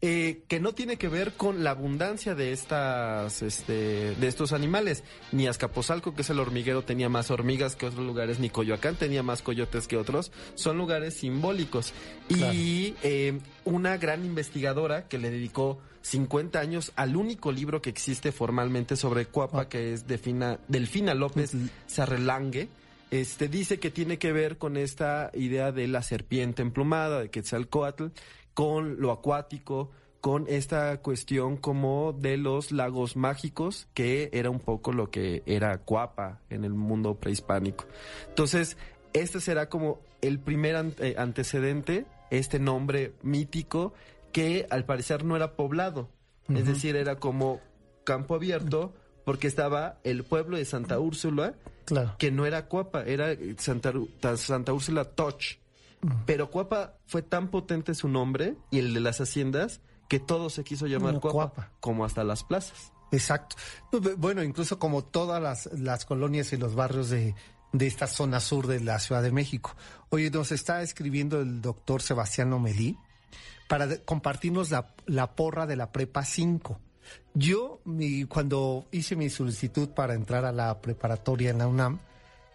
Eh, 0.02 0.44
que 0.48 0.60
no 0.60 0.74
tiene 0.74 0.98
que 0.98 1.08
ver 1.08 1.34
con 1.34 1.64
la 1.64 1.72
abundancia 1.72 2.36
de 2.36 2.52
estas, 2.52 3.42
este, 3.42 4.14
de 4.14 4.28
estos 4.28 4.52
animales. 4.52 5.04
Ni 5.32 5.48
Azcapotzalco, 5.48 6.14
que 6.14 6.22
es 6.22 6.30
el 6.30 6.40
hormiguero, 6.40 6.84
tenía 6.84 7.10
más 7.10 7.32
hormigas 7.32 7.76
que 7.76 7.88
otros 7.88 8.06
lugares, 8.06 8.40
ni 8.40 8.50
Coyoacán 8.50 8.98
tenía 8.98 9.24
más 9.24 9.42
coyotes 9.42 9.88
que 9.88 9.98
otros. 9.98 10.32
Son 10.54 10.78
lugares 10.78 11.16
simbólicos. 11.16 11.94
Y 12.30 12.94
eh, 13.04 13.40
una 13.64 13.98
gran 13.98 14.26
investigadora 14.26 15.08
que 15.08 15.18
le 15.18 15.32
dedicó 15.32 15.80
50 16.02 16.60
años 16.60 16.92
al 16.96 17.16
único 17.16 17.52
libro 17.52 17.82
que 17.82 17.90
existe 17.90 18.32
formalmente 18.32 18.96
sobre 18.96 19.26
Cuapa, 19.26 19.62
ah. 19.62 19.70
que 19.70 19.94
es 19.94 20.06
de 20.06 20.20
Delfina 20.68 21.14
López 21.16 21.54
Sarrelangue. 21.88 22.68
Este 23.12 23.48
dice 23.48 23.80
que 23.80 23.92
tiene 23.92 24.18
que 24.18 24.32
ver 24.34 24.58
con 24.58 24.78
esta 24.78 25.32
idea 25.34 25.72
de 25.72 25.88
la 25.88 26.02
serpiente 26.02 26.62
emplumada, 26.62 27.22
de 27.22 27.30
Quetzalcoatl, 27.30 28.08
con 28.54 29.00
lo 29.00 29.12
acuático, 29.12 29.92
con 30.22 30.46
esta 30.48 31.02
cuestión 31.02 31.56
como 31.56 32.12
de 32.12 32.38
los 32.38 32.72
lagos 32.72 33.16
mágicos, 33.16 33.88
que 33.94 34.32
era 34.34 34.50
un 34.50 34.60
poco 34.60 34.92
lo 34.92 35.12
que 35.12 35.44
era 35.46 35.78
Cuapa 35.78 36.42
en 36.50 36.66
el 36.66 36.74
mundo 36.74 37.20
prehispánico. 37.20 37.86
Entonces, 38.30 38.76
este 39.14 39.40
será 39.40 39.70
como 39.70 40.02
el 40.22 40.40
primer 40.40 40.94
eh, 41.00 41.14
antecedente, 41.18 42.08
este 42.32 42.58
nombre 42.60 43.14
mítico, 43.22 43.94
que 44.32 44.66
al 44.72 44.86
parecer 44.86 45.24
no 45.24 45.36
era 45.36 45.56
poblado, 45.56 46.10
es 46.50 46.66
decir, 46.66 46.96
era 46.96 47.18
como 47.18 47.62
campo 48.04 48.36
abierto, 48.36 48.94
porque 49.26 49.48
estaba 49.48 50.00
el 50.04 50.24
pueblo 50.24 50.58
de 50.58 50.66
Santa 50.66 51.00
Úrsula, 51.00 51.56
que 52.18 52.32
no 52.32 52.46
era 52.46 52.68
Cuapa, 52.68 53.04
era 53.04 53.36
Santa, 53.58 53.92
Santa 54.38 54.72
Úrsula 54.72 55.04
Toch. 55.04 55.58
Pero 56.26 56.52
Cuapa 56.52 57.00
fue 57.08 57.24
tan 57.24 57.50
potente 57.50 57.96
su 57.96 58.08
nombre 58.08 58.56
y 58.70 58.80
el 58.80 58.94
de 58.94 59.00
las 59.00 59.20
haciendas 59.20 59.82
que 60.08 60.20
todo 60.20 60.50
se 60.50 60.64
quiso 60.64 60.86
llamar 60.86 61.20
Cuapa, 61.20 61.72
como 61.80 62.06
hasta 62.06 62.24
las 62.24 62.44
plazas. 62.44 62.92
Exacto. 63.12 63.56
Bueno, 64.18 64.44
incluso 64.44 64.78
como 64.78 65.04
todas 65.04 65.42
las, 65.42 65.70
las 65.74 66.06
colonias 66.06 66.54
y 66.54 66.58
los 66.58 66.76
barrios 66.76 67.10
de, 67.10 67.34
de 67.72 67.88
esta 67.88 68.08
zona 68.08 68.40
sur 68.40 68.68
de 68.68 68.80
la 68.80 69.00
Ciudad 69.00 69.24
de 69.24 69.32
México. 69.32 69.76
Oye, 70.10 70.30
nos 70.30 70.52
está 70.52 70.82
escribiendo 70.82 71.42
el 71.42 71.62
doctor 71.62 72.02
Sebastián 72.02 72.54
Omelí 72.54 72.98
para 73.68 73.98
compartirnos 74.04 74.70
la, 74.72 74.94
la 75.06 75.36
porra 75.36 75.66
de 75.66 75.76
la 75.76 75.92
prepa 75.92 76.24
5. 76.24 76.80
Yo, 77.34 77.82
mi, 77.86 78.26
cuando 78.26 78.88
hice 78.92 79.16
mi 79.16 79.30
solicitud 79.30 79.90
para 79.90 80.14
entrar 80.14 80.46
a 80.46 80.52
la 80.52 80.82
preparatoria 80.82 81.50
en 81.50 81.58
la 81.58 81.68
UNAM, 81.68 82.00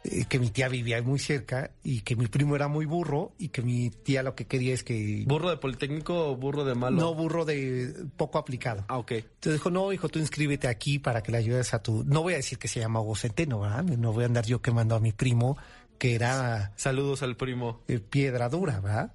eh, 0.03 0.25
que 0.27 0.39
mi 0.39 0.49
tía 0.49 0.69
vivía 0.69 1.03
muy 1.03 1.19
cerca 1.19 1.73
y 1.85 2.01
que 2.01 2.17
mi 2.17 2.27
primo 2.27 2.57
era 2.57 2.69
muy 2.69 2.87
burro 2.87 3.33
y 3.37 3.49
que 3.49 3.61
mi 3.61 3.91
tía 3.91 4.23
lo 4.23 4.35
que 4.35 4.47
quería 4.47 4.73
es 4.73 4.83
que... 4.83 5.25
¿Burro 5.27 5.51
de 5.51 5.59
Politécnico 5.59 6.31
o 6.31 6.37
burro 6.37 6.65
de 6.65 6.75
malo? 6.75 6.97
No, 6.97 7.15
burro 7.15 7.45
de 7.45 7.95
poco 8.17 8.39
aplicado. 8.39 8.85
Ah, 8.89 8.97
ok. 8.97 9.13
Entonces 9.13 9.55
dijo, 9.55 9.71
no, 9.71 9.93
hijo, 9.93 10.09
tú 10.09 10.19
inscríbete 10.19 10.69
aquí 10.69 10.99
para 10.99 11.23
que 11.23 11.33
le 11.33 11.39
ayudes 11.39 11.75
a 11.75 11.83
tu... 11.83 12.03
No 12.05 12.23
voy 12.23 12.33
a 12.33 12.37
decir 12.37 12.59
que 12.59 12.67
se 12.67 12.81
llama 12.81 13.01
Hugo 13.01 13.15
Centeno, 13.15 13.61
¿verdad? 13.61 13.85
No 13.85 14.15
voy 14.15 14.23
a 14.23 14.27
andar 14.27 14.47
yo 14.47 14.63
quemando 14.63 14.95
a 14.95 15.01
mi 15.01 15.13
primo, 15.13 15.59
que 15.99 16.15
era... 16.15 16.73
Saludos 16.77 17.23
al 17.23 17.37
primo. 17.37 17.83
Eh, 17.87 17.99
piedra 17.99 18.49
dura, 18.49 18.81
¿verdad? 18.81 19.13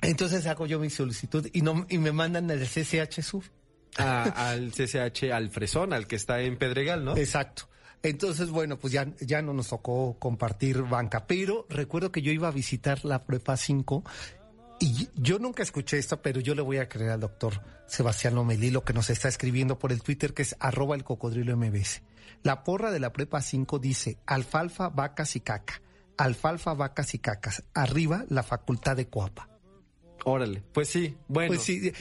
Entonces 0.00 0.46
hago 0.46 0.66
yo 0.66 0.78
mi 0.78 0.90
solicitud 0.90 1.48
y, 1.52 1.62
no, 1.62 1.86
y 1.88 1.98
me 1.98 2.12
mandan 2.12 2.50
al 2.52 2.60
CCH 2.60 3.20
Sur. 3.20 3.44
Al 3.96 4.72
CCH, 4.72 5.30
al 5.32 5.50
Fresón, 5.50 5.92
al 5.92 6.06
que 6.06 6.16
está 6.16 6.40
en 6.40 6.56
Pedregal, 6.56 7.04
¿no? 7.04 7.16
Exacto. 7.16 7.68
Entonces, 8.02 8.50
bueno, 8.50 8.78
pues 8.78 8.92
ya, 8.92 9.06
ya 9.20 9.40
no 9.40 9.54
nos 9.54 9.68
tocó 9.68 10.18
compartir 10.18 10.82
banca, 10.82 11.26
pero 11.26 11.66
recuerdo 11.70 12.12
que 12.12 12.20
yo 12.20 12.32
iba 12.32 12.48
a 12.48 12.50
visitar 12.50 13.02
la 13.04 13.24
Prepa 13.24 13.56
5 13.56 14.04
y 14.78 15.08
yo 15.14 15.38
nunca 15.38 15.62
escuché 15.62 15.98
esto, 15.98 16.20
pero 16.20 16.40
yo 16.40 16.54
le 16.54 16.60
voy 16.60 16.76
a 16.76 16.88
creer 16.88 17.12
al 17.12 17.20
doctor 17.20 17.62
Sebastián 17.86 18.34
Lomelí 18.34 18.70
lo 18.70 18.84
que 18.84 18.92
nos 18.92 19.08
está 19.08 19.28
escribiendo 19.28 19.78
por 19.78 19.90
el 19.90 20.02
Twitter, 20.02 20.34
que 20.34 20.42
es 20.42 20.54
arroba 20.60 20.96
el 20.96 21.04
cocodrilo 21.04 21.56
MBS. 21.56 22.02
La 22.42 22.62
porra 22.62 22.90
de 22.90 23.00
la 23.00 23.10
Prepa 23.12 23.40
5 23.40 23.78
dice 23.78 24.18
alfalfa, 24.26 24.90
vacas 24.90 25.36
y 25.36 25.40
caca. 25.40 25.80
Alfalfa, 26.18 26.74
vacas 26.74 27.14
y 27.14 27.18
cacas. 27.18 27.64
Arriba, 27.72 28.26
la 28.28 28.42
facultad 28.42 28.96
de 28.96 29.08
Coapa. 29.08 29.53
Órale, 30.24 30.62
pues 30.72 30.88
sí, 30.88 31.14
bueno. 31.28 31.48
Pues 31.48 31.62
sí, 31.62 31.92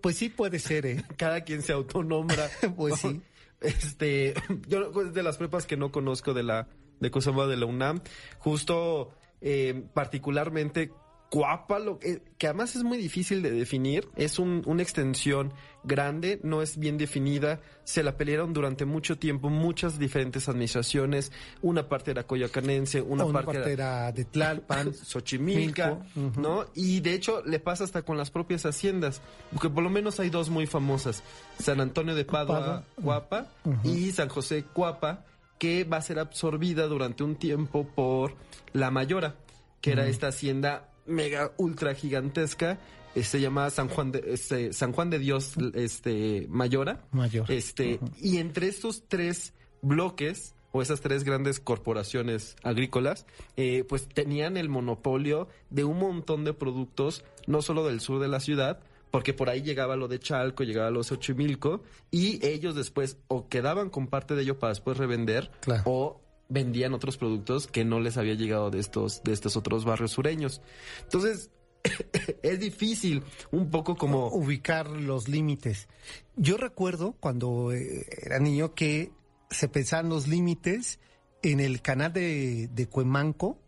pues 0.00 0.16
sí 0.16 0.28
puede 0.28 0.58
ser, 0.58 0.86
¿eh? 0.86 1.04
Cada 1.16 1.42
quien 1.42 1.62
se 1.62 1.72
autonombra. 1.72 2.50
pues 2.76 3.00
sí. 3.00 3.20
Este, 3.60 4.34
yo 4.68 4.90
de 4.90 5.22
las 5.22 5.38
prepas 5.38 5.64
que 5.66 5.76
no 5.76 5.90
conozco 5.90 6.34
de 6.34 6.42
la 6.42 6.68
de 7.00 7.10
Cosamba 7.10 7.46
de 7.46 7.56
la 7.56 7.66
UNAM, 7.66 8.00
justo 8.38 9.12
eh, 9.40 9.84
particularmente 9.94 10.90
Cuapa, 11.34 11.80
lo 11.80 11.98
que, 11.98 12.22
que, 12.38 12.46
además 12.46 12.76
es 12.76 12.84
muy 12.84 12.96
difícil 12.96 13.42
de 13.42 13.50
definir, 13.50 14.08
es 14.14 14.38
un, 14.38 14.62
una 14.66 14.84
extensión 14.84 15.52
grande, 15.82 16.38
no 16.44 16.62
es 16.62 16.78
bien 16.78 16.96
definida, 16.96 17.60
se 17.82 18.04
la 18.04 18.16
pelearon 18.16 18.52
durante 18.52 18.84
mucho 18.84 19.18
tiempo 19.18 19.50
muchas 19.50 19.98
diferentes 19.98 20.48
administraciones, 20.48 21.32
una 21.60 21.88
parte 21.88 22.12
era 22.12 22.24
coyoacanense, 22.24 23.02
una, 23.02 23.26
parte, 23.26 23.72
era, 23.72 24.12
de 24.12 24.26
Tlalpan, 24.26 24.94
Xochimilca, 25.04 26.06
¿no? 26.36 26.66
Y 26.72 27.00
de 27.00 27.14
hecho 27.14 27.42
le 27.44 27.58
pasa 27.58 27.82
hasta 27.82 28.02
con 28.02 28.16
las 28.16 28.30
propias 28.30 28.64
haciendas, 28.64 29.20
porque 29.50 29.68
por 29.68 29.82
lo 29.82 29.90
menos 29.90 30.20
hay 30.20 30.30
dos 30.30 30.50
muy 30.50 30.68
famosas, 30.68 31.24
San 31.58 31.80
Antonio 31.80 32.14
de 32.14 32.24
Padua, 32.24 32.84
Cuapa, 33.02 33.48
y 33.82 34.12
San 34.12 34.28
José 34.28 34.66
Cuapa, 34.72 35.24
que 35.58 35.82
va 35.82 35.96
a 35.96 36.02
ser 36.02 36.20
absorbida 36.20 36.86
durante 36.86 37.24
un 37.24 37.34
tiempo 37.34 37.88
por 37.88 38.36
La 38.72 38.92
Mayora, 38.92 39.34
que 39.80 39.90
era 39.90 40.06
esta 40.06 40.28
hacienda 40.28 40.93
mega 41.06 41.52
ultra 41.56 41.94
gigantesca 41.94 42.78
eh, 43.14 43.22
se 43.22 43.40
llama 43.40 43.70
San 43.70 43.88
Juan 43.88 44.12
de 44.12 44.24
este, 44.26 44.72
San 44.72 44.92
Juan 44.92 45.10
de 45.10 45.18
Dios 45.18 45.54
este 45.74 46.46
Mayora. 46.48 47.04
Mayor. 47.12 47.50
este 47.50 48.00
y 48.20 48.38
entre 48.38 48.68
estos 48.68 49.04
tres 49.06 49.52
bloques 49.82 50.54
o 50.72 50.82
esas 50.82 51.00
tres 51.00 51.22
grandes 51.22 51.60
corporaciones 51.60 52.56
agrícolas, 52.64 53.26
eh, 53.56 53.84
pues 53.88 54.08
tenían 54.08 54.56
el 54.56 54.68
monopolio 54.68 55.46
de 55.70 55.84
un 55.84 56.00
montón 56.00 56.44
de 56.44 56.52
productos, 56.52 57.24
no 57.46 57.62
solo 57.62 57.86
del 57.86 58.00
sur 58.00 58.20
de 58.20 58.26
la 58.26 58.40
ciudad, 58.40 58.80
porque 59.12 59.32
por 59.32 59.48
ahí 59.48 59.62
llegaba 59.62 59.94
lo 59.94 60.08
de 60.08 60.18
Chalco, 60.18 60.64
llegaba 60.64 60.90
lo 60.90 60.98
de 60.98 61.04
Xochimilco, 61.04 61.82
y 62.10 62.44
ellos 62.44 62.74
después 62.74 63.18
o 63.28 63.48
quedaban 63.48 63.88
con 63.88 64.08
parte 64.08 64.34
de 64.34 64.42
ello 64.42 64.58
para 64.58 64.72
después 64.72 64.96
revender, 64.96 65.52
o 65.84 66.20
vendían 66.48 66.94
otros 66.94 67.16
productos 67.16 67.66
que 67.66 67.84
no 67.84 68.00
les 68.00 68.16
había 68.16 68.34
llegado 68.34 68.70
de 68.70 68.80
estos, 68.80 69.22
de 69.24 69.32
estos 69.32 69.56
otros 69.56 69.84
barrios 69.84 70.12
sureños. 70.12 70.60
Entonces, 71.02 71.50
es 72.42 72.60
difícil 72.60 73.22
un 73.50 73.70
poco 73.70 73.96
como 73.96 74.28
ubicar 74.28 74.88
los 74.88 75.28
límites. 75.28 75.88
Yo 76.36 76.56
recuerdo 76.56 77.16
cuando 77.20 77.72
eh, 77.72 78.06
era 78.22 78.38
niño 78.38 78.74
que 78.74 79.12
se 79.50 79.68
pensaban 79.68 80.08
los 80.08 80.26
límites 80.26 80.98
en 81.42 81.60
el 81.60 81.82
canal 81.82 82.12
de, 82.12 82.68
de 82.72 82.86
Cuemanco 82.88 83.58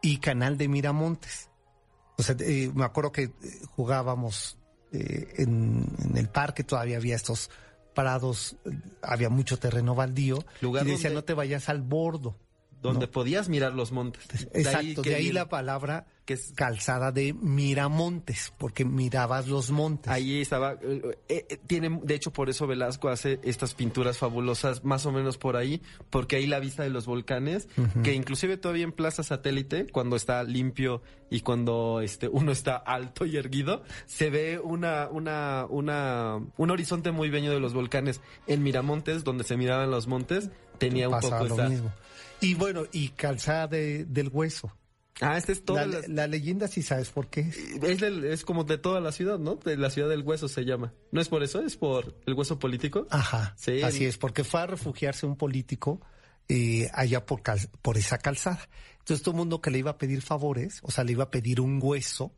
y 0.00 0.18
canal 0.18 0.56
de 0.56 0.68
Miramontes. 0.68 1.50
O 2.18 2.22
sea, 2.22 2.36
eh, 2.40 2.70
me 2.74 2.84
acuerdo 2.84 3.12
que 3.12 3.22
eh, 3.24 3.32
jugábamos 3.68 4.58
en, 4.92 5.86
en, 6.04 6.16
el 6.18 6.28
parque, 6.28 6.64
todavía 6.64 6.98
había 6.98 7.16
estos 7.16 7.48
parados, 7.92 8.56
había 9.02 9.28
mucho 9.28 9.58
terreno 9.58 9.94
baldío. 9.94 10.44
y 10.60 10.90
decía, 10.90 11.10
no 11.10 11.24
te 11.24 11.34
vayas 11.34 11.68
al 11.68 11.82
bordo. 11.82 12.36
Donde 12.82 13.06
podías 13.06 13.48
mirar 13.48 13.74
los 13.74 13.92
montes. 13.92 14.48
Exacto, 14.52 15.02
de 15.02 15.14
ahí, 15.14 15.32
la 15.32 15.48
palabra 15.48 16.06
que 16.24 16.34
es 16.34 16.52
calzada 16.54 17.10
de 17.10 17.32
miramontes, 17.32 18.52
porque 18.56 18.84
mirabas 18.84 19.48
los 19.48 19.70
montes. 19.70 20.12
Ahí 20.12 20.40
estaba, 20.40 20.74
eh, 20.82 21.16
eh, 21.28 21.58
tiene, 21.66 22.00
de 22.02 22.14
hecho 22.14 22.32
por 22.32 22.48
eso 22.48 22.66
Velasco 22.66 23.08
hace 23.08 23.40
estas 23.42 23.74
pinturas 23.74 24.18
fabulosas, 24.18 24.84
más 24.84 25.04
o 25.06 25.12
menos 25.12 25.36
por 25.36 25.56
ahí, 25.56 25.82
porque 26.10 26.36
ahí 26.36 26.46
la 26.46 26.60
vista 26.60 26.84
de 26.84 26.90
los 26.90 27.06
volcanes, 27.06 27.68
que 28.04 28.14
inclusive 28.14 28.56
todavía 28.56 28.84
en 28.84 28.92
Plaza 28.92 29.22
Satélite, 29.22 29.86
cuando 29.88 30.14
está 30.14 30.44
limpio 30.44 31.02
y 31.28 31.40
cuando 31.40 32.00
este 32.00 32.28
uno 32.28 32.52
está 32.52 32.76
alto 32.76 33.26
y 33.26 33.36
erguido, 33.36 33.82
se 34.06 34.30
ve 34.30 34.60
una, 34.60 35.08
una, 35.10 35.66
una, 35.68 36.38
un 36.56 36.70
horizonte 36.70 37.10
muy 37.10 37.30
bello 37.30 37.50
de 37.52 37.60
los 37.60 37.74
volcanes. 37.74 38.20
En 38.46 38.62
Miramontes, 38.62 39.24
donde 39.24 39.44
se 39.44 39.56
miraban 39.56 39.90
los 39.90 40.06
montes, 40.06 40.50
tenía 40.78 41.08
un 41.08 41.18
poco 41.18 41.44
lo 41.44 41.56
mismo. 41.68 41.92
Y 42.42 42.54
bueno, 42.54 42.84
y 42.92 43.08
calzada 43.10 43.68
del 43.68 44.28
hueso. 44.32 44.76
Ah, 45.20 45.38
este 45.38 45.52
es 45.52 45.64
toda 45.64 45.86
la, 45.86 46.00
la... 46.08 46.26
leyenda, 46.26 46.66
si 46.68 46.82
sabes 46.82 47.10
por 47.10 47.28
qué. 47.28 47.50
Es, 47.82 48.02
es 48.02 48.44
como 48.44 48.64
de 48.64 48.78
toda 48.78 49.00
la 49.00 49.12
ciudad, 49.12 49.38
¿no? 49.38 49.56
De 49.56 49.76
la 49.76 49.90
ciudad 49.90 50.08
del 50.08 50.22
hueso 50.22 50.48
se 50.48 50.64
llama. 50.64 50.92
¿No 51.12 51.20
es 51.20 51.28
por 51.28 51.42
eso? 51.42 51.60
¿Es 51.60 51.76
por 51.76 52.16
el 52.26 52.34
hueso 52.34 52.58
político? 52.58 53.06
Ajá. 53.10 53.54
Sí. 53.56 53.82
Así 53.82 54.04
es, 54.04 54.18
porque 54.18 54.42
fue 54.42 54.62
a 54.62 54.66
refugiarse 54.66 55.26
un 55.26 55.36
político 55.36 56.00
eh, 56.48 56.90
allá 56.92 57.24
por, 57.24 57.42
por 57.82 57.98
esa 57.98 58.18
calzada. 58.18 58.68
Entonces 58.98 59.22
todo 59.22 59.32
el 59.32 59.38
mundo 59.38 59.60
que 59.60 59.70
le 59.70 59.78
iba 59.78 59.92
a 59.92 59.98
pedir 59.98 60.22
favores, 60.22 60.80
o 60.82 60.90
sea, 60.90 61.04
le 61.04 61.12
iba 61.12 61.24
a 61.24 61.30
pedir 61.30 61.60
un 61.60 61.78
hueso, 61.80 62.34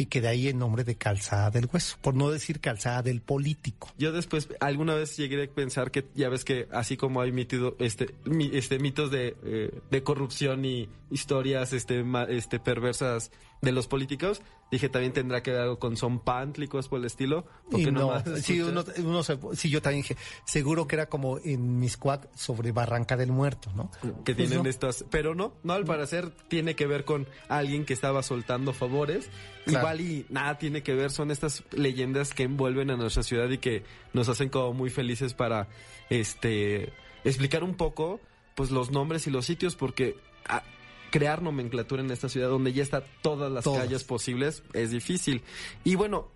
y 0.00 0.06
que 0.06 0.20
de 0.20 0.28
ahí 0.28 0.46
el 0.46 0.56
nombre 0.56 0.84
de 0.84 0.94
calzada 0.94 1.50
del 1.50 1.68
hueso, 1.70 1.98
por 2.00 2.14
no 2.14 2.30
decir 2.30 2.60
calzada 2.60 3.02
del 3.02 3.20
político. 3.20 3.92
Yo 3.98 4.12
después, 4.12 4.48
alguna 4.60 4.94
vez 4.94 5.16
llegué 5.16 5.42
a 5.42 5.48
pensar 5.48 5.90
que, 5.90 6.06
ya 6.14 6.28
ves 6.28 6.44
que 6.44 6.68
así 6.70 6.96
como 6.96 7.20
hay 7.20 7.32
mitido, 7.32 7.74
este, 7.80 8.14
este 8.52 8.78
mitos 8.78 9.10
de, 9.10 9.36
eh, 9.44 9.80
de 9.90 10.02
corrupción 10.04 10.64
y 10.64 10.88
historias 11.10 11.72
este, 11.72 12.04
este, 12.28 12.60
perversas 12.60 13.32
de 13.60 13.72
los 13.72 13.88
políticos, 13.88 14.40
dije 14.70 14.88
también 14.88 15.12
tendrá 15.12 15.42
que 15.42 15.50
ver 15.50 15.62
algo 15.62 15.78
con 15.78 15.96
son 15.96 16.20
pánticos 16.20 16.88
por 16.88 17.00
el 17.00 17.06
estilo. 17.06 17.44
Porque 17.70 17.90
no, 17.90 18.22
sí, 18.36 18.60
uno, 18.60 18.84
uno 18.98 19.22
sí, 19.54 19.70
yo 19.70 19.82
también 19.82 20.02
dije, 20.02 20.16
seguro 20.44 20.86
que 20.86 20.96
era 20.96 21.08
como 21.08 21.38
en 21.38 21.78
mi 21.78 21.88
squad 21.88 22.26
sobre 22.34 22.72
Barranca 22.72 23.16
del 23.16 23.32
Muerto, 23.32 23.70
¿no? 23.74 23.90
Que 24.24 24.34
pues 24.34 24.48
tienen 24.48 24.66
estas, 24.66 25.04
pero 25.10 25.34
no, 25.34 25.54
no, 25.62 25.72
al 25.72 25.84
parecer 25.84 26.30
tiene 26.48 26.76
que 26.76 26.86
ver 26.86 27.04
con 27.04 27.26
alguien 27.48 27.84
que 27.84 27.94
estaba 27.94 28.22
soltando 28.22 28.72
favores. 28.72 29.30
Igual 29.66 30.00
y 30.00 30.26
nada 30.30 30.56
tiene 30.56 30.82
que 30.82 30.94
ver, 30.94 31.10
son 31.10 31.30
estas 31.30 31.62
leyendas 31.72 32.32
que 32.32 32.44
envuelven 32.44 32.90
a 32.90 32.96
nuestra 32.96 33.22
ciudad 33.22 33.50
y 33.50 33.58
que 33.58 33.84
nos 34.12 34.28
hacen 34.28 34.48
como 34.48 34.72
muy 34.72 34.90
felices 34.90 35.34
para 35.34 35.68
este 36.10 36.92
explicar 37.24 37.64
un 37.64 37.74
poco 37.74 38.20
pues 38.54 38.70
los 38.70 38.90
nombres 38.90 39.26
y 39.26 39.30
los 39.30 39.44
sitios 39.44 39.76
porque 39.76 40.16
ah, 40.48 40.62
crear 41.10 41.42
nomenclatura 41.42 42.02
en 42.02 42.10
esta 42.10 42.28
ciudad 42.28 42.48
donde 42.48 42.72
ya 42.72 42.82
está 42.82 43.02
todas 43.22 43.50
las 43.50 43.64
calles 43.64 44.04
posibles 44.04 44.62
es 44.72 44.90
difícil. 44.90 45.42
Y 45.84 45.94
bueno, 45.94 46.28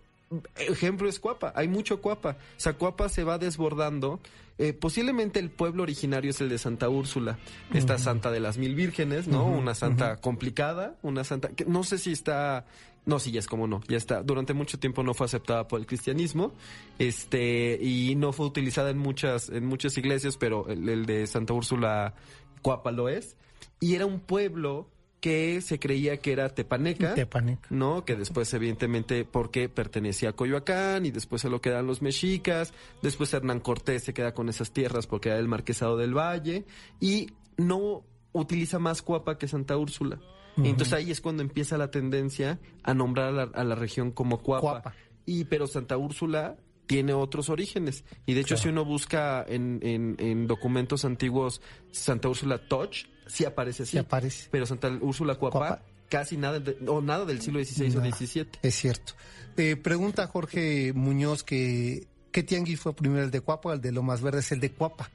ejemplo 0.56 1.08
es 1.08 1.18
Cuapa, 1.18 1.52
hay 1.54 1.68
mucho 1.68 2.00
Cuapa. 2.00 2.36
O 2.56 2.60
sea, 2.60 2.74
Cuapa 2.74 3.08
se 3.08 3.24
va 3.24 3.38
desbordando. 3.38 4.20
Eh, 4.58 4.72
posiblemente 4.74 5.40
el 5.40 5.50
pueblo 5.50 5.82
originario 5.82 6.30
es 6.30 6.40
el 6.40 6.48
de 6.48 6.58
Santa 6.58 6.88
Úrsula, 6.88 7.38
esta 7.72 7.98
santa 7.98 8.30
de 8.30 8.38
las 8.38 8.58
mil 8.58 8.74
vírgenes, 8.74 9.26
¿no? 9.26 9.46
una 9.46 9.74
santa 9.74 10.18
complicada, 10.18 10.96
una 11.02 11.24
santa 11.24 11.48
que 11.48 11.64
no 11.64 11.82
sé 11.84 11.96
si 11.98 12.12
está 12.12 12.66
no, 13.04 13.18
sí, 13.18 13.32
ya 13.32 13.40
es 13.40 13.48
como 13.48 13.66
no, 13.66 13.80
ya 13.88 13.96
está. 13.96 14.22
Durante 14.22 14.54
mucho 14.54 14.78
tiempo 14.78 15.02
no 15.02 15.12
fue 15.12 15.26
aceptada 15.26 15.66
por 15.66 15.80
el 15.80 15.86
cristianismo, 15.86 16.52
este, 16.98 17.76
y 17.80 18.14
no 18.14 18.32
fue 18.32 18.46
utilizada 18.46 18.90
en 18.90 18.98
muchas, 18.98 19.48
en 19.48 19.66
muchas 19.66 19.98
iglesias, 19.98 20.36
pero 20.36 20.68
el, 20.68 20.88
el 20.88 21.06
de 21.06 21.26
Santa 21.26 21.52
Úrsula 21.52 22.14
Cuapa 22.60 22.92
lo 22.92 23.08
es. 23.08 23.36
Y 23.82 23.96
era 23.96 24.06
un 24.06 24.20
pueblo 24.20 24.88
que 25.20 25.60
se 25.60 25.80
creía 25.80 26.18
que 26.18 26.32
era 26.32 26.48
Tepaneca, 26.48 27.14
Tepaneca. 27.14 27.66
¿no? 27.68 28.04
Que 28.04 28.14
después, 28.14 28.54
evidentemente, 28.54 29.24
porque 29.24 29.68
pertenecía 29.68 30.30
a 30.30 30.32
Coyoacán 30.34 31.04
y 31.04 31.10
después 31.10 31.42
se 31.42 31.50
lo 31.50 31.60
quedan 31.60 31.88
los 31.88 32.00
mexicas, 32.00 32.72
después 33.02 33.34
Hernán 33.34 33.58
Cortés 33.58 34.04
se 34.04 34.14
queda 34.14 34.34
con 34.34 34.48
esas 34.48 34.70
tierras 34.70 35.08
porque 35.08 35.30
era 35.30 35.38
el 35.40 35.48
marquesado 35.48 35.96
del 35.96 36.16
Valle 36.16 36.64
y 37.00 37.32
no 37.56 38.04
utiliza 38.30 38.78
más 38.78 39.02
Cuapa 39.02 39.36
que 39.36 39.48
Santa 39.48 39.76
Úrsula. 39.76 40.20
Entonces 40.58 40.92
ahí 40.92 41.10
es 41.10 41.20
cuando 41.20 41.42
empieza 41.42 41.76
la 41.76 41.90
tendencia 41.90 42.60
a 42.84 42.94
nombrar 42.94 43.28
a 43.28 43.32
la, 43.32 43.42
a 43.42 43.64
la 43.64 43.74
región 43.74 44.12
como 44.12 44.42
Cuapa. 44.42 44.60
Cuapa. 44.60 44.94
Y 45.26 45.44
pero 45.44 45.66
Santa 45.66 45.96
Úrsula 45.96 46.56
tiene 46.86 47.14
otros 47.14 47.48
orígenes. 47.48 48.04
Y 48.26 48.34
de 48.34 48.42
hecho, 48.42 48.56
si 48.56 48.68
uno 48.68 48.84
busca 48.84 49.44
en, 49.48 49.80
en, 49.82 50.16
en 50.18 50.46
documentos 50.46 51.04
antiguos 51.04 51.62
Santa 51.90 52.28
Úrsula 52.28 52.58
Touch, 52.68 53.06
sí 53.32 53.44
aparece 53.44 53.82
así. 53.84 53.92
Sí 53.92 53.98
aparece. 53.98 54.48
Pero 54.50 54.66
Santa 54.66 54.88
Úrsula 55.00 55.34
Cuapa, 55.36 55.58
Cuapa. 55.58 55.82
casi 56.08 56.36
nada, 56.36 56.60
de- 56.60 56.76
o 56.86 57.00
nada 57.00 57.24
del 57.24 57.40
siglo 57.40 57.64
XVI 57.64 57.96
o. 57.96 58.00
XVII. 58.14 58.48
Es 58.62 58.74
cierto. 58.74 59.14
Eh, 59.56 59.76
pregunta 59.76 60.26
Jorge 60.26 60.92
Muñoz 60.94 61.42
que 61.42 62.06
¿qué 62.30 62.42
tianguis 62.42 62.80
fue 62.80 62.94
primero, 62.94 63.24
el 63.24 63.30
de 63.30 63.40
Cuapa 63.40 63.68
o 63.70 63.72
el 63.72 63.80
de 63.80 63.92
Lomas 63.92 64.22
Verdes? 64.22 64.50
El 64.52 64.60
de 64.60 64.70
Cuapa. 64.72 65.10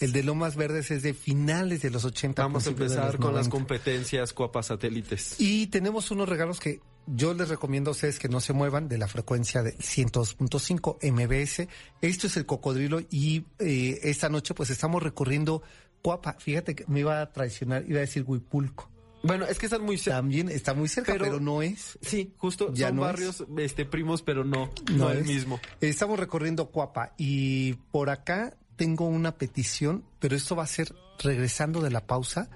El 0.00 0.12
de 0.12 0.22
Lomas 0.22 0.56
Verdes 0.56 0.90
es 0.90 1.02
de 1.02 1.14
finales 1.14 1.80
de 1.82 1.88
los 1.90 2.04
80. 2.04 2.42
Vamos 2.42 2.66
a 2.66 2.70
empezar 2.70 3.16
con 3.16 3.34
las 3.34 3.48
90. 3.48 3.50
competencias 3.50 4.32
Cuapa 4.34 4.62
satélites. 4.62 5.36
Y 5.38 5.68
tenemos 5.68 6.10
unos 6.10 6.28
regalos 6.28 6.60
que 6.60 6.80
yo 7.06 7.32
les 7.34 7.48
recomiendo 7.48 7.90
a 7.90 7.92
ustedes 7.92 8.18
que 8.18 8.28
no 8.28 8.40
se 8.40 8.52
muevan 8.52 8.88
de 8.88 8.98
la 8.98 9.08
frecuencia 9.08 9.62
de 9.62 9.74
102.5 9.78 10.98
MBS. 11.02 11.68
Esto 12.02 12.26
es 12.26 12.36
el 12.36 12.46
cocodrilo 12.46 13.00
y 13.10 13.44
eh, 13.58 14.00
esta 14.02 14.28
noche 14.28 14.54
pues 14.54 14.70
estamos 14.70 15.02
recorriendo 15.02 15.62
Cuapa. 16.02 16.34
Fíjate 16.38 16.74
que 16.74 16.84
me 16.88 17.00
iba 17.00 17.20
a 17.20 17.30
traicionar, 17.32 17.84
iba 17.88 17.98
a 17.98 18.00
decir 18.02 18.24
Huipulco. 18.26 18.90
Bueno, 19.22 19.44
es 19.46 19.58
que 19.58 19.66
están 19.66 19.82
muy 19.82 19.98
cerca. 19.98 20.18
También 20.18 20.48
está 20.48 20.72
muy 20.74 20.88
cerca, 20.88 21.12
Pero- 21.12 21.24
pero, 21.24 21.40
no 21.40 21.62
es. 21.62 21.98
Sí, 22.00 22.32
justo 22.36 22.72
Ya 22.72 22.88
son 22.88 22.96
no 22.96 23.02
es. 23.02 23.06
barrios 23.12 23.44
este 23.58 23.84
primos, 23.84 24.22
pero 24.22 24.44
no, 24.44 24.70
no, 24.92 25.10
el 25.10 25.18
es. 25.18 25.26
mismo. 25.26 25.58
Estamos 25.80 26.18
recorriendo 26.20 26.70
Cuapa 26.70 27.12
y 27.16 27.72
por 27.90 28.10
acá 28.10 28.56
tengo 28.76 29.06
una 29.08 29.36
petición, 29.36 30.04
pero 30.20 30.36
esto 30.36 30.54
va 30.54 30.62
a 30.62 30.66
ser 30.68 30.94
regresando 31.18 31.80
de 31.80 31.90
la 31.90 32.06
pausa, 32.06 32.50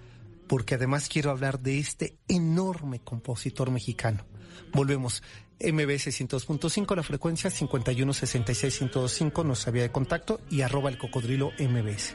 porque 0.47 0.75
además 0.77 1.09
quiero 1.09 1.31
hablar 1.31 1.61
de 1.61 1.79
este 1.79 2.19
enorme 2.29 3.01
compositor 3.01 3.71
mexicano. 3.71 4.25
Volvemos. 4.73 5.23
MBS 5.63 6.11
102.5, 6.11 6.95
la 6.97 7.03
frecuencia 7.03 7.51
5166-1025, 7.51 9.45
nuestra 9.45 9.73
vía 9.73 9.83
de 9.83 9.93
contacto 9.93 10.41
y 10.51 10.63
arroba 10.63 10.89
el 10.89 10.97
cocodrilo 10.99 11.51
MBS. 11.59 12.15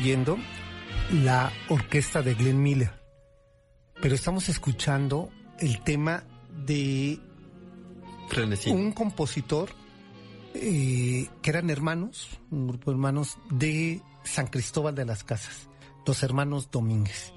oyendo 0.00 0.38
la 1.12 1.52
orquesta 1.68 2.22
de 2.22 2.32
Glenn 2.34 2.62
Miller, 2.62 2.90
pero 4.00 4.14
estamos 4.14 4.48
escuchando 4.48 5.28
el 5.58 5.82
tema 5.82 6.24
de 6.64 7.18
Frenesí. 8.28 8.70
un 8.70 8.92
compositor 8.92 9.68
eh, 10.54 11.28
que 11.42 11.50
eran 11.50 11.68
hermanos, 11.68 12.28
un 12.50 12.68
grupo 12.68 12.90
de 12.90 12.94
hermanos 12.94 13.36
de 13.50 14.00
San 14.24 14.46
Cristóbal 14.46 14.94
de 14.94 15.04
las 15.04 15.22
Casas, 15.22 15.68
los 16.06 16.22
hermanos 16.22 16.70
Domínguez. 16.70 17.34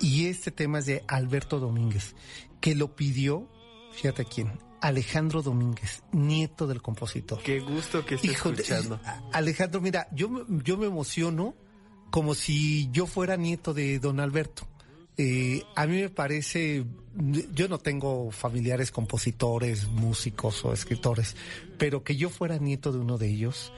Y 0.00 0.26
este 0.26 0.52
tema 0.52 0.78
es 0.78 0.86
de 0.86 1.02
Alberto 1.08 1.58
Domínguez, 1.58 2.14
que 2.60 2.76
lo 2.76 2.94
pidió, 2.94 3.48
fíjate 3.92 4.24
quién, 4.24 4.52
Alejandro 4.80 5.42
Domínguez, 5.42 6.04
nieto 6.12 6.68
del 6.68 6.80
compositor. 6.80 7.42
Qué 7.42 7.58
gusto 7.58 8.04
que 8.06 8.14
esté 8.16 8.30
escuchando. 8.30 9.00
Alejandro, 9.32 9.80
mira, 9.80 10.06
yo, 10.12 10.28
me- 10.28 10.44
yo 10.62 10.76
me 10.76 10.86
emociono 10.86 11.54
como 12.14 12.36
si 12.36 12.88
yo 12.92 13.08
fuera 13.08 13.36
nieto 13.36 13.74
de 13.74 13.98
don 13.98 14.20
Alberto. 14.20 14.68
Eh, 15.16 15.64
a 15.74 15.84
mí 15.88 16.00
me 16.00 16.10
parece, 16.10 16.84
yo 17.52 17.66
no 17.66 17.78
tengo 17.78 18.30
familiares 18.30 18.92
compositores, 18.92 19.88
músicos 19.88 20.64
o 20.64 20.72
escritores, 20.72 21.34
pero 21.76 22.04
que 22.04 22.14
yo 22.14 22.30
fuera 22.30 22.58
nieto 22.58 22.92
de 22.92 23.00
uno 23.00 23.18
de 23.18 23.30
ellos. 23.30 23.72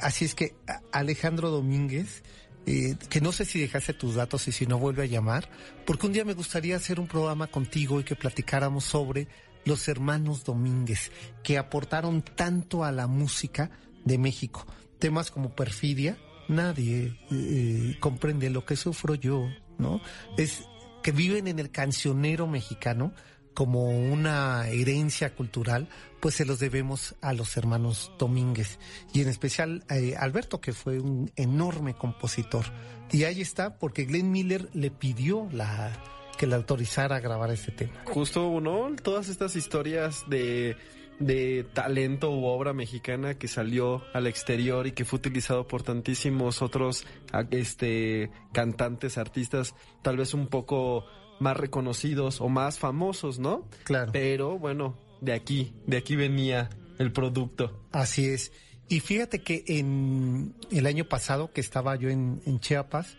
así 0.00 0.26
es 0.26 0.34
que 0.34 0.54
Alejandro 0.92 1.48
Domínguez, 1.48 2.22
eh, 2.66 2.96
que 3.08 3.22
no 3.22 3.32
sé 3.32 3.46
si 3.46 3.58
dejaste 3.58 3.94
tus 3.94 4.14
datos 4.14 4.46
y 4.46 4.52
si 4.52 4.66
no 4.66 4.78
vuelve 4.78 5.04
a 5.04 5.06
llamar, 5.06 5.48
porque 5.86 6.06
un 6.06 6.12
día 6.12 6.26
me 6.26 6.34
gustaría 6.34 6.76
hacer 6.76 7.00
un 7.00 7.06
programa 7.06 7.46
contigo 7.46 7.98
y 7.98 8.04
que 8.04 8.14
platicáramos 8.14 8.84
sobre 8.84 9.26
los 9.64 9.88
hermanos 9.88 10.44
Domínguez, 10.44 11.12
que 11.42 11.56
aportaron 11.56 12.20
tanto 12.20 12.84
a 12.84 12.92
la 12.92 13.06
música 13.06 13.70
de 14.04 14.18
México. 14.18 14.66
Temas 14.98 15.30
como 15.30 15.56
Perfidia, 15.56 16.18
nadie 16.50 17.16
eh, 17.30 17.96
comprende 18.00 18.50
lo 18.50 18.64
que 18.64 18.76
sufro 18.76 19.14
yo, 19.14 19.48
¿no? 19.78 20.00
Es 20.36 20.64
que 21.02 21.12
viven 21.12 21.48
en 21.48 21.58
el 21.58 21.70
cancionero 21.70 22.46
mexicano 22.46 23.12
como 23.54 23.88
una 23.88 24.68
herencia 24.68 25.34
cultural, 25.34 25.88
pues 26.20 26.34
se 26.34 26.44
los 26.44 26.58
debemos 26.58 27.14
a 27.20 27.32
los 27.32 27.56
hermanos 27.56 28.12
Domínguez 28.18 28.78
y 29.12 29.22
en 29.22 29.28
especial 29.28 29.84
eh, 29.90 30.14
Alberto, 30.18 30.60
que 30.60 30.72
fue 30.72 31.00
un 31.00 31.30
enorme 31.36 31.94
compositor. 31.94 32.66
Y 33.10 33.24
ahí 33.24 33.40
está, 33.40 33.78
porque 33.78 34.04
Glenn 34.04 34.30
Miller 34.30 34.68
le 34.72 34.90
pidió 34.90 35.48
la 35.52 35.90
que 36.38 36.46
le 36.46 36.54
autorizara 36.54 37.16
a 37.16 37.20
grabar 37.20 37.50
este 37.50 37.72
tema. 37.72 37.92
Justo, 38.04 38.60
¿no? 38.60 38.94
Todas 39.02 39.28
estas 39.28 39.56
historias 39.56 40.24
de, 40.28 40.76
de 41.20 41.64
talento 41.74 42.30
u 42.32 42.46
obra 42.46 42.72
mexicana 42.72 43.34
que 43.34 43.46
salió 43.46 44.02
al 44.12 44.26
exterior 44.26 44.86
y 44.86 44.92
que 44.92 45.04
fue 45.04 45.18
utilizado 45.18 45.68
por 45.68 45.82
tantísimos 45.82 46.62
otros 46.62 47.06
este 47.50 48.30
cantantes, 48.52 49.18
artistas, 49.18 49.74
tal 50.02 50.16
vez 50.16 50.34
un 50.34 50.48
poco 50.48 51.04
más 51.38 51.56
reconocidos 51.56 52.40
o 52.40 52.48
más 52.48 52.78
famosos, 52.78 53.38
¿no? 53.38 53.68
Claro. 53.84 54.10
Pero 54.12 54.58
bueno, 54.58 54.98
de 55.20 55.34
aquí, 55.34 55.74
de 55.86 55.98
aquí 55.98 56.16
venía 56.16 56.70
el 56.98 57.12
producto. 57.12 57.86
Así 57.92 58.26
es. 58.26 58.52
Y 58.88 59.00
fíjate 59.00 59.42
que 59.42 59.62
en 59.68 60.54
el 60.70 60.86
año 60.86 61.04
pasado 61.04 61.52
que 61.52 61.60
estaba 61.60 61.96
yo 61.96 62.08
en, 62.08 62.42
en 62.44 62.60
Chiapas, 62.60 63.16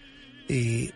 eh, 0.50 0.92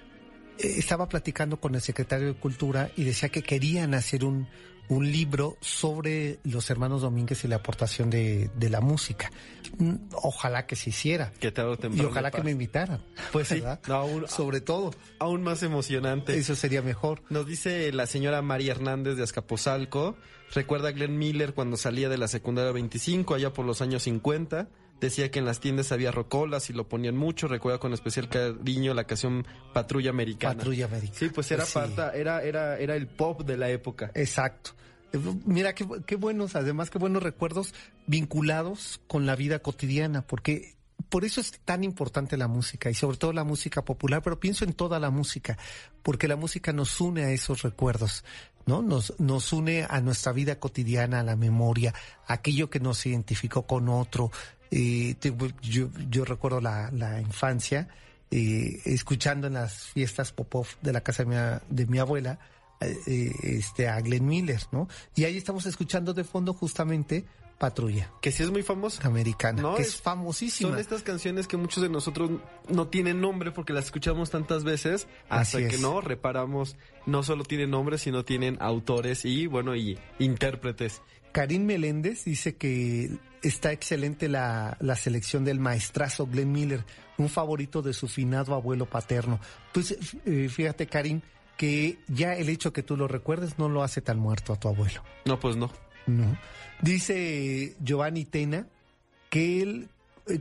eh, 0.58 0.76
estaba 0.78 1.08
platicando 1.08 1.60
con 1.60 1.76
el 1.76 1.82
secretario 1.82 2.28
de 2.28 2.34
Cultura 2.34 2.92
y 2.96 3.04
decía 3.04 3.30
que 3.30 3.42
querían 3.42 3.94
hacer 3.94 4.26
un, 4.26 4.48
un 4.90 5.12
libro 5.12 5.58
sobre 5.62 6.40
los 6.44 6.70
hermanos 6.70 7.02
Domínguez 7.02 7.44
y 7.44 7.48
la 7.48 7.58
aportación 7.58 8.10
de, 8.10 8.50
de 8.56 8.70
la 8.70 8.82
música. 8.82 9.32
Mm, 9.78 9.96
Ojalá 10.14 10.66
que 10.68 10.76
se 10.76 10.90
hiciera. 10.92 11.32
Que 11.40 11.52
Y 11.94 12.02
ojalá 12.02 12.32
que 12.32 12.44
me 12.44 12.52
invitaran. 12.52 13.04
Pues 13.32 13.48
sí, 13.48 13.56
¿verdad? 13.56 13.80
no, 13.88 13.96
aún- 13.96 14.28
Sobre 14.28 14.62
todo. 14.62 14.92
Aún 15.20 15.42
más 15.44 15.64
emocionante. 15.64 16.38
Eso 16.38 16.56
sería 16.56 16.82
mejor. 16.82 17.22
Nos 17.30 17.46
dice 17.48 17.92
la 17.94 18.06
señora 18.08 18.42
María 18.42 18.72
Hernández 18.74 19.18
de 19.18 19.24
Azcapotzalco. 19.24 20.16
Recuerda 20.54 20.90
a 20.90 20.92
Glenn 20.92 21.18
Miller 21.18 21.54
cuando 21.54 21.76
salía 21.78 22.08
de 22.10 22.18
la 22.18 22.28
secundaria 22.28 22.72
25, 22.72 23.34
allá 23.34 23.52
por 23.54 23.66
los 23.66 23.82
años 23.82 24.04
50. 24.04 24.70
Decía 25.00 25.30
que 25.30 25.40
en 25.40 25.46
las 25.46 25.60
tiendas 25.60 25.92
había 25.92 26.12
rocolas 26.12 26.70
y 26.70 26.74
lo 26.74 26.88
ponían 26.88 27.18
mucho. 27.18 27.48
Recuerda 27.48 27.80
con 27.80 27.94
especial 27.94 28.30
cariño 28.30 28.94
la 28.94 29.04
canción 29.04 29.46
Patrulla 29.74 30.10
Americana. 30.10 30.56
Patrulla 30.56 30.86
Americana. 30.86 31.20
Sí, 31.20 31.30
pues 31.30 31.52
era 31.52 31.66
sí. 31.66 31.74
parte, 31.74 32.20
era, 32.20 32.42
era, 32.44 32.80
era 32.80 32.96
el 32.96 33.08
pop 33.08 33.44
de 33.44 33.58
la 33.58 33.70
época. 33.70 34.12
Exacto. 34.14 34.72
Eh, 35.12 35.20
Mira, 35.46 35.76
qué, 35.76 35.86
qué 36.06 36.16
buenos, 36.16 36.56
además, 36.56 36.90
qué 36.90 36.98
buenos 36.98 37.22
recuerdos 37.24 37.74
vinculados 38.08 39.02
con 39.08 39.26
la 39.26 39.36
vida 39.36 39.60
cotidiana, 39.60 40.26
porque 40.26 40.76
por 41.10 41.26
eso 41.26 41.42
es 41.42 41.60
tan 41.64 41.84
importante 41.84 42.38
la 42.38 42.48
música 42.48 42.90
y 42.90 42.94
sobre 42.94 43.18
todo 43.18 43.34
la 43.34 43.44
música 43.44 43.84
popular, 43.84 44.22
pero 44.22 44.40
pienso 44.40 44.66
en 44.66 44.74
toda 44.74 45.00
la 45.00 45.10
música, 45.10 45.58
porque 46.04 46.28
la 46.28 46.36
música 46.36 46.74
nos 46.74 47.00
une 47.00 47.24
a 47.24 47.32
esos 47.32 47.62
recuerdos, 47.62 48.24
¿no? 48.66 48.82
Nos, 48.82 49.18
nos 49.20 49.54
une 49.54 49.86
a 49.88 50.02
nuestra 50.02 50.32
vida 50.32 50.60
cotidiana, 50.60 51.20
a 51.20 51.24
la 51.24 51.36
memoria, 51.36 51.94
a 52.28 52.34
aquello 52.34 52.70
que 52.70 52.80
nos 52.80 53.06
identificó 53.06 53.68
con 53.68 53.90
otro. 53.90 54.32
Eh, 54.72 55.16
te- 55.20 55.34
yo, 55.62 55.90
yo 56.10 56.26
recuerdo 56.26 56.60
la, 56.62 56.90
la 56.92 57.22
infancia, 57.22 57.88
eh, 58.32 58.82
escuchando 58.86 59.48
en 59.48 59.54
las 59.54 59.86
fiestas 59.88 60.32
Popov 60.32 60.68
de 60.82 60.92
la 60.94 61.02
casa 61.02 61.24
de 61.24 61.30
mi, 61.30 61.36
de 61.76 61.86
mi 61.86 62.00
abuela, 62.00 62.40
eh, 62.82 62.98
eh, 63.08 63.32
este, 63.44 63.88
a 63.88 64.00
Glenn 64.02 64.26
Miller, 64.26 64.62
¿no? 64.72 64.88
Y 65.16 65.24
ahí 65.24 65.38
estamos 65.38 65.66
escuchando 65.66 66.14
de 66.14 66.24
fondo 66.24 66.54
justamente 66.54 67.26
Patrulla 67.58 68.12
Que 68.20 68.34
sí 68.34 68.44
es 68.44 68.52
muy 68.52 68.64
famosa. 68.64 69.08
Americana, 69.08 69.62
No, 69.62 69.76
que 69.76 69.84
es- 69.84 69.88
es, 69.90 70.02
famosísima. 70.02 70.72
Son 70.72 70.80
estas 70.80 71.04
canciones 71.04 71.48
que 71.48 71.56
muchos 71.56 71.82
de 71.82 71.88
nosotros 71.88 72.32
no 72.68 72.88
tienen 72.90 73.22
nombre 73.22 73.52
porque 73.54 73.72
las 73.72 73.86
escuchamos 73.86 74.30
tantas 74.30 74.66
veces 74.66 75.08
hasta 75.30 75.58
Así 75.60 75.68
que 75.70 75.76
es. 75.76 75.82
no 75.82 76.02
reparamos 76.02 76.76
no 77.06 77.24
solo 77.24 77.46
tienen 77.46 77.70
nombre 77.72 77.98
sino 77.98 78.26
tienen 78.26 78.58
autores 78.60 79.24
y 79.24 79.48
bueno 79.48 79.74
y 79.74 79.98
intérpretes. 80.20 81.02
Karim 81.36 81.66
Meléndez 81.66 82.24
dice 82.24 82.56
que 82.56 83.12
está 83.44 83.74
excelente 83.74 84.30
la, 84.30 84.78
la 84.80 84.96
selección 84.96 85.44
del 85.44 85.60
maestrazo 85.60 86.28
Glenn 86.28 86.50
Miller, 86.50 86.86
un 87.18 87.28
favorito 87.28 87.82
de 87.82 87.92
su 87.92 88.08
finado 88.08 88.56
abuelo 88.56 88.86
paterno. 88.86 89.42
Pues 89.74 89.98
eh, 90.26 90.48
fíjate, 90.48 90.88
Karim, 90.88 91.20
que 91.58 92.00
ya 92.08 92.36
el 92.38 92.48
hecho 92.48 92.72
que 92.72 92.84
tú 92.84 92.96
lo 92.96 93.10
recuerdes 93.10 93.60
no 93.60 93.68
lo 93.68 93.84
hace 93.84 94.00
tan 94.00 94.18
muerto 94.18 94.54
a 94.54 94.56
tu 94.56 94.70
abuelo. 94.70 95.04
No, 95.26 95.38
pues 95.38 95.58
no. 95.58 95.70
No. 96.08 96.38
Dice 96.82 97.76
Giovanni 97.84 98.24
Tena 98.24 98.70
que 99.30 99.62
él 99.62 99.90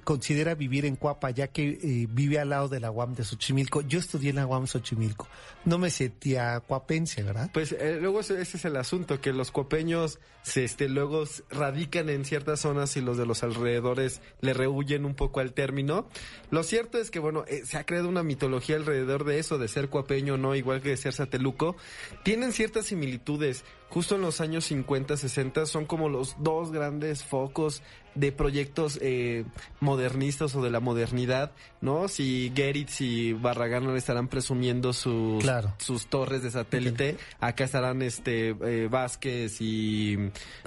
considera 0.03 0.55
vivir 0.55 0.87
en 0.87 0.97
Cuapa, 0.97 1.31
ya 1.31 1.49
que 1.49 1.79
eh, 1.83 2.07
vive 2.11 2.38
al 2.38 2.51
lado 2.51 2.68
de 2.68 2.81
la 2.81 2.90
UAM 2.90 3.14
de 3.14 3.25
Xochimilco. 3.25 3.83
Yo 3.83 3.99
estudié 3.99 4.31
en 4.31 4.37
la 4.37 4.47
UAM 4.47 4.66
Xochimilco. 4.66 5.29
No 5.64 5.79
me 5.79 5.90
sentía 5.90 6.61
cuapense, 6.61 7.23
¿verdad? 7.23 7.51
Pues 7.53 7.73
eh, 7.73 7.99
luego 8.01 8.20
ese, 8.20 8.40
ese 8.40 8.57
es 8.57 8.64
el 8.64 8.77
asunto, 8.77 9.20
que 9.20 9.33
los 9.33 9.51
copeños 9.51 10.18
se, 10.42 10.64
este, 10.64 10.88
luego 10.88 11.25
radican 11.51 12.09
en 12.09 12.25
ciertas 12.25 12.61
zonas 12.61 12.97
y 12.97 13.01
los 13.01 13.16
de 13.16 13.27
los 13.27 13.42
alrededores 13.42 14.20
le 14.40 14.53
rehuyen 14.55 15.05
un 15.05 15.14
poco 15.14 15.40
al 15.40 15.53
término. 15.53 16.09
Lo 16.51 16.62
cierto 16.62 16.99
es 16.99 17.11
que, 17.11 17.18
bueno, 17.18 17.44
eh, 17.49 17.62
se 17.64 17.79
ha 17.79 17.85
creado 17.87 18.09
una 18.09 18.23
mitología 18.23 18.77
alrededor 18.77 19.25
de 19.25 19.38
eso, 19.38 19.59
de 19.59 19.68
ser 19.68 19.88
cuapeño, 19.88 20.37
¿no? 20.37 20.55
Igual 20.55 20.83
que 20.83 20.90
de 20.90 20.97
ser 20.97 21.12
sateluco. 21.12 21.77
Tienen 22.23 22.53
ciertas 22.53 22.87
similitudes. 22.87 23.64
Justo 23.90 24.16
en 24.16 24.23
los 24.23 24.40
años 24.40 24.64
50, 24.64 25.16
60 25.16 25.66
son 25.66 25.87
como 25.87 26.09
los 26.09 26.35
dos 26.40 26.73
grandes 26.73 27.23
focos 27.23 27.81
de 28.16 28.31
proyectos 28.33 28.99
eh, 29.03 29.44
modernistas 29.81 30.55
o 30.55 30.62
de 30.62 30.70
la 30.70 30.79
modernidad, 30.81 31.51
¿no? 31.81 32.07
Si 32.09 32.53
Geritz 32.55 33.01
y 33.01 33.33
Barragán 33.33 33.88
estarán 33.97 34.29
presumiendo 34.29 34.92
sus, 34.92 35.42
Claro. 35.42 35.75
sus 35.79 36.07
torres 36.07 36.42
de 36.42 36.51
satélite, 36.53 37.16
acá 37.40 37.64
estarán 37.64 38.03
este 38.03 38.51
eh, 38.51 38.88
Vázquez 38.88 39.61
y 39.61 40.16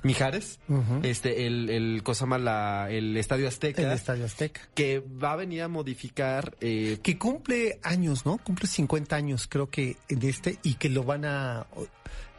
Mijares, 0.04 0.60
este 1.04 1.48
el, 1.48 1.70
el 1.70 2.04
cosa 2.04 2.26
más 2.26 2.42
la 2.42 2.88
el 2.92 3.16
Estadio 3.18 3.48
Azteca, 3.48 3.82
El 3.82 3.92
Estadio 3.92 4.26
Azteca. 4.26 4.62
que 4.74 5.00
va 5.00 5.34
a 5.34 5.36
venir 5.38 5.62
a 5.64 5.68
modificar 5.70 6.56
eh, 6.62 7.00
Que 7.02 7.18
cumple 7.18 7.80
años, 7.84 8.26
¿no? 8.26 8.38
Cumple 8.40 8.68
50 8.68 9.16
años, 9.16 9.48
creo 9.48 9.70
que 9.70 9.96
de 10.10 10.30
este, 10.30 10.60
y 10.64 10.76
que 10.76 10.90
lo 10.90 11.04
van 11.04 11.24
a. 11.26 11.66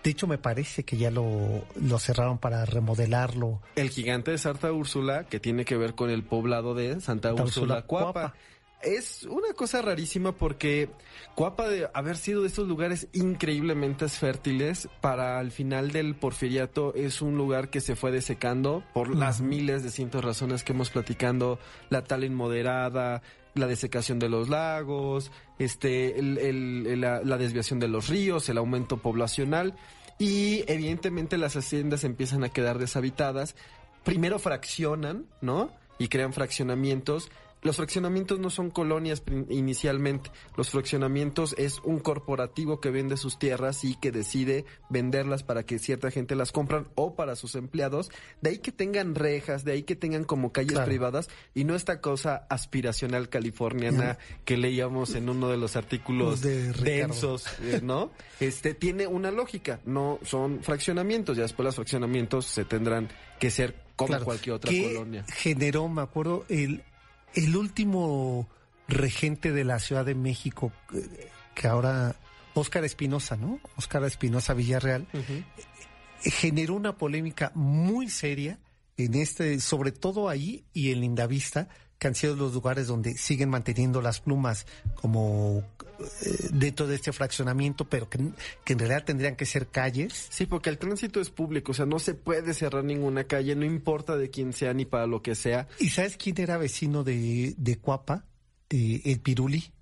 De 0.08 0.12
hecho, 0.12 0.26
me 0.26 0.38
parece 0.38 0.84
que 0.84 0.96
ya 0.96 1.10
lo, 1.10 1.66
lo 1.78 1.98
cerraron 1.98 2.38
para 2.38 2.64
remodelarlo. 2.64 3.60
el 3.76 3.90
gigante 3.90 4.30
de 4.30 4.38
Santa 4.38 4.72
Úrsula, 4.72 5.24
que 5.24 5.38
tiene 5.38 5.66
que 5.66 5.76
ver 5.76 5.94
con 5.94 6.08
el 6.08 6.22
poblado 6.22 6.74
de 6.74 6.98
Santa 7.02 7.28
Santa 7.28 7.42
Úrsula, 7.44 7.82
Cuapa. 7.82 8.12
Cuapa. 8.12 8.34
Es 8.80 9.24
una 9.24 9.52
cosa 9.54 9.82
rarísima 9.82 10.32
porque 10.32 10.88
Cuapa 11.34 11.68
de 11.68 11.88
haber 11.92 12.16
sido 12.16 12.40
de 12.40 12.46
estos 12.48 12.66
lugares 12.66 13.08
increíblemente 13.12 14.08
fértiles, 14.08 14.88
para 15.02 15.38
el 15.42 15.50
final 15.50 15.90
del 15.90 16.14
porfiriato 16.14 16.94
es 16.94 17.20
un 17.20 17.36
lugar 17.36 17.68
que 17.68 17.82
se 17.82 17.94
fue 17.94 18.10
desecando 18.10 18.82
por 18.94 19.14
las 19.14 19.42
miles 19.42 19.82
de 19.82 19.90
cientos 19.90 20.24
razones 20.24 20.64
que 20.64 20.72
hemos 20.72 20.88
platicando, 20.88 21.58
la 21.90 22.02
tala 22.04 22.24
inmoderada, 22.24 23.20
la 23.54 23.66
desecación 23.66 24.20
de 24.20 24.28
los 24.28 24.48
lagos, 24.48 25.32
este, 25.58 26.18
el- 26.18 26.38
el- 26.38 27.00
la, 27.00 27.20
la 27.24 27.36
desviación 27.36 27.80
de 27.80 27.88
los 27.88 28.08
ríos, 28.08 28.48
el 28.48 28.56
aumento 28.58 28.98
poblacional 28.98 29.74
y 30.18 30.64
evidentemente 30.70 31.38
las 31.38 31.57
haciendas 31.57 32.04
empiezan 32.04 32.44
a 32.44 32.48
quedar 32.48 32.78
deshabitadas. 32.78 33.54
Primero 34.04 34.38
fraccionan, 34.38 35.26
¿no? 35.40 35.72
Y 35.98 36.09
crean 36.09 36.33
fraccionamientos. 36.33 37.31
Los 37.62 37.76
fraccionamientos 37.76 38.38
no 38.38 38.50
son 38.50 38.70
colonias 38.70 39.22
inicialmente. 39.48 40.30
Los 40.56 40.70
fraccionamientos 40.70 41.54
es 41.58 41.80
un 41.84 41.98
corporativo 41.98 42.80
que 42.80 42.90
vende 42.90 43.16
sus 43.16 43.38
tierras 43.38 43.84
y 43.84 43.96
que 43.96 44.12
decide 44.12 44.64
venderlas 44.90 45.42
para 45.42 45.64
que 45.64 45.78
cierta 45.78 46.10
gente 46.10 46.34
las 46.36 46.52
compran 46.52 46.88
o 46.94 47.14
para 47.16 47.34
sus 47.36 47.54
empleados. 47.56 48.10
De 48.40 48.50
ahí 48.50 48.58
que 48.58 48.72
tengan 48.72 49.14
rejas, 49.14 49.64
de 49.64 49.72
ahí 49.72 49.82
que 49.82 49.96
tengan 49.96 50.24
como 50.24 50.52
calles 50.52 50.72
Claro. 50.72 50.86
privadas 50.86 51.28
y 51.54 51.64
no 51.64 51.74
esta 51.74 52.00
cosa 52.00 52.46
aspiracional 52.48 53.28
californiana 53.28 54.18
que 54.44 54.56
leíamos 54.56 55.14
en 55.14 55.28
uno 55.28 55.48
de 55.48 55.56
los 55.56 55.76
artículos 55.76 56.30
Los 56.30 56.40
de 56.42 56.72
densos, 56.72 57.46
eh, 57.62 57.80
¿no? 57.82 58.10
Este 58.40 58.74
tiene 58.74 59.06
una 59.06 59.30
lógica, 59.30 59.80
no 59.84 60.18
son 60.22 60.62
fraccionamientos, 60.62 61.36
ya 61.36 61.42
después 61.42 61.64
los 61.64 61.74
fraccionamientos 61.74 62.46
se 62.46 62.64
tendrán 62.64 63.08
que 63.40 63.50
ser 63.50 63.74
como 63.96 64.08
Claro, 64.08 64.24
cualquier 64.26 64.54
otra 64.56 64.70
que 64.70 64.94
colonia. 64.94 65.24
generó, 65.34 65.88
me 65.88 66.02
acuerdo, 66.02 66.44
el, 66.48 66.82
el 67.34 67.56
último 67.56 68.48
regente 68.88 69.52
de 69.52 69.64
la 69.64 69.78
Ciudad 69.78 70.04
de 70.04 70.14
México, 70.14 70.72
eh, 70.94 71.28
que 71.54 71.68
ahora, 71.68 72.16
Óscar 72.54 72.84
Espinosa, 72.84 73.36
¿no? 73.36 73.60
Óscar 73.76 74.04
Espinosa 74.04 74.54
Villarreal, 74.54 75.06
generó 76.22 76.74
una 76.74 76.96
polémica 76.96 77.52
muy 77.54 78.08
seria 78.08 78.58
en 78.96 79.14
este, 79.14 79.60
sobre 79.60 79.92
todo 79.92 80.28
ahí 80.28 80.64
y 80.72 80.90
en 80.90 81.00
Lindavista, 81.00 81.68
que 81.98 82.06
han 82.08 82.14
sido 82.14 82.37
los 82.37 82.54
lugares 82.54 82.87
donde 82.87 83.16
siguen 83.18 83.48
manteniendo 83.50 84.00
las 84.00 84.20
plumas 84.20 84.66
como 84.94 85.64
eh, 85.98 86.48
dentro 86.52 86.87
de 86.87 86.94
este 86.94 87.12
fraccionamiento, 87.12 87.88
pero 87.88 88.08
que, 88.08 88.18
que 88.64 88.72
en 88.74 88.78
realidad 88.78 89.04
tendrían 89.04 89.34
que 89.34 89.44
ser 89.46 89.66
calles. 89.66 90.28
Sí, 90.30 90.46
porque 90.46 90.70
el 90.70 90.78
tránsito 90.78 91.20
es 91.20 91.30
público, 91.30 91.72
o 91.72 91.74
sea, 91.74 91.87
no 91.87 91.98
se 91.98 92.14
puede 92.14 92.54
cerrar 92.54 92.84
ninguna 92.84 93.24
calle, 93.24 93.56
no 93.56 93.64
importa 93.64 94.16
de 94.16 94.30
quién 94.30 94.52
sea 94.52 94.72
ni 94.74 94.84
para 94.84 95.06
lo 95.08 95.22
que 95.22 95.34
sea. 95.34 95.66
¿Y 95.80 95.88
sabes 95.88 96.16
quién 96.16 96.40
era 96.40 96.56
vecino 96.56 97.02
de, 97.02 97.54
de 97.56 97.76
Cuapa? 97.78 98.24
Eh, 98.70 99.00
el 99.06 99.20
Piruli. 99.20 99.72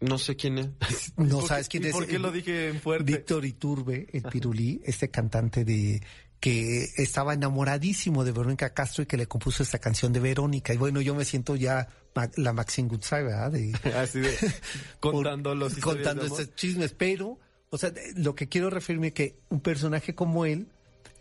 No 0.00 0.16
sé 0.16 0.36
quién 0.36 0.58
es. 0.58 0.68
No 1.18 1.28
¿Por 1.28 1.40
qué- 1.42 1.48
sabes 1.48 1.68
quién 1.68 1.84
es. 1.84 1.92
¿Por 1.92 2.06
qué 2.06 2.18
lo 2.18 2.30
dije 2.30 2.68
en 2.68 2.80
fuerte? 2.80 3.04
Víctor 3.12 3.44
Iturbe, 3.44 4.06
el 4.12 4.22
Pirulí, 4.22 4.80
este 4.84 5.10
cantante 5.10 5.64
de 5.64 6.00
que 6.40 6.90
estaba 6.96 7.34
enamoradísimo 7.34 8.24
de 8.24 8.32
Verónica 8.32 8.72
Castro 8.72 9.02
y 9.02 9.06
que 9.06 9.16
le 9.16 9.26
compuso 9.26 9.62
esta 9.62 9.78
canción 9.78 10.12
de 10.12 10.20
Verónica. 10.20 10.72
Y 10.72 10.76
bueno, 10.76 11.00
yo 11.00 11.14
me 11.14 11.24
siento 11.24 11.56
ya 11.56 11.88
la 12.36 12.52
Maxine 12.52 12.88
Goodside, 12.88 13.24
¿verdad? 13.24 13.52
De, 13.52 13.72
Así 13.96 14.20
de 14.20 14.36
contando 15.00 15.54
los 15.54 15.74
contando 15.76 16.24
estos 16.24 16.54
chismes, 16.54 16.92
pero, 16.92 17.38
o 17.70 17.78
sea, 17.78 17.92
lo 18.16 18.34
que 18.34 18.48
quiero 18.48 18.70
referirme 18.70 19.12
que 19.12 19.36
un 19.48 19.60
personaje 19.60 20.14
como 20.14 20.46
él, 20.46 20.68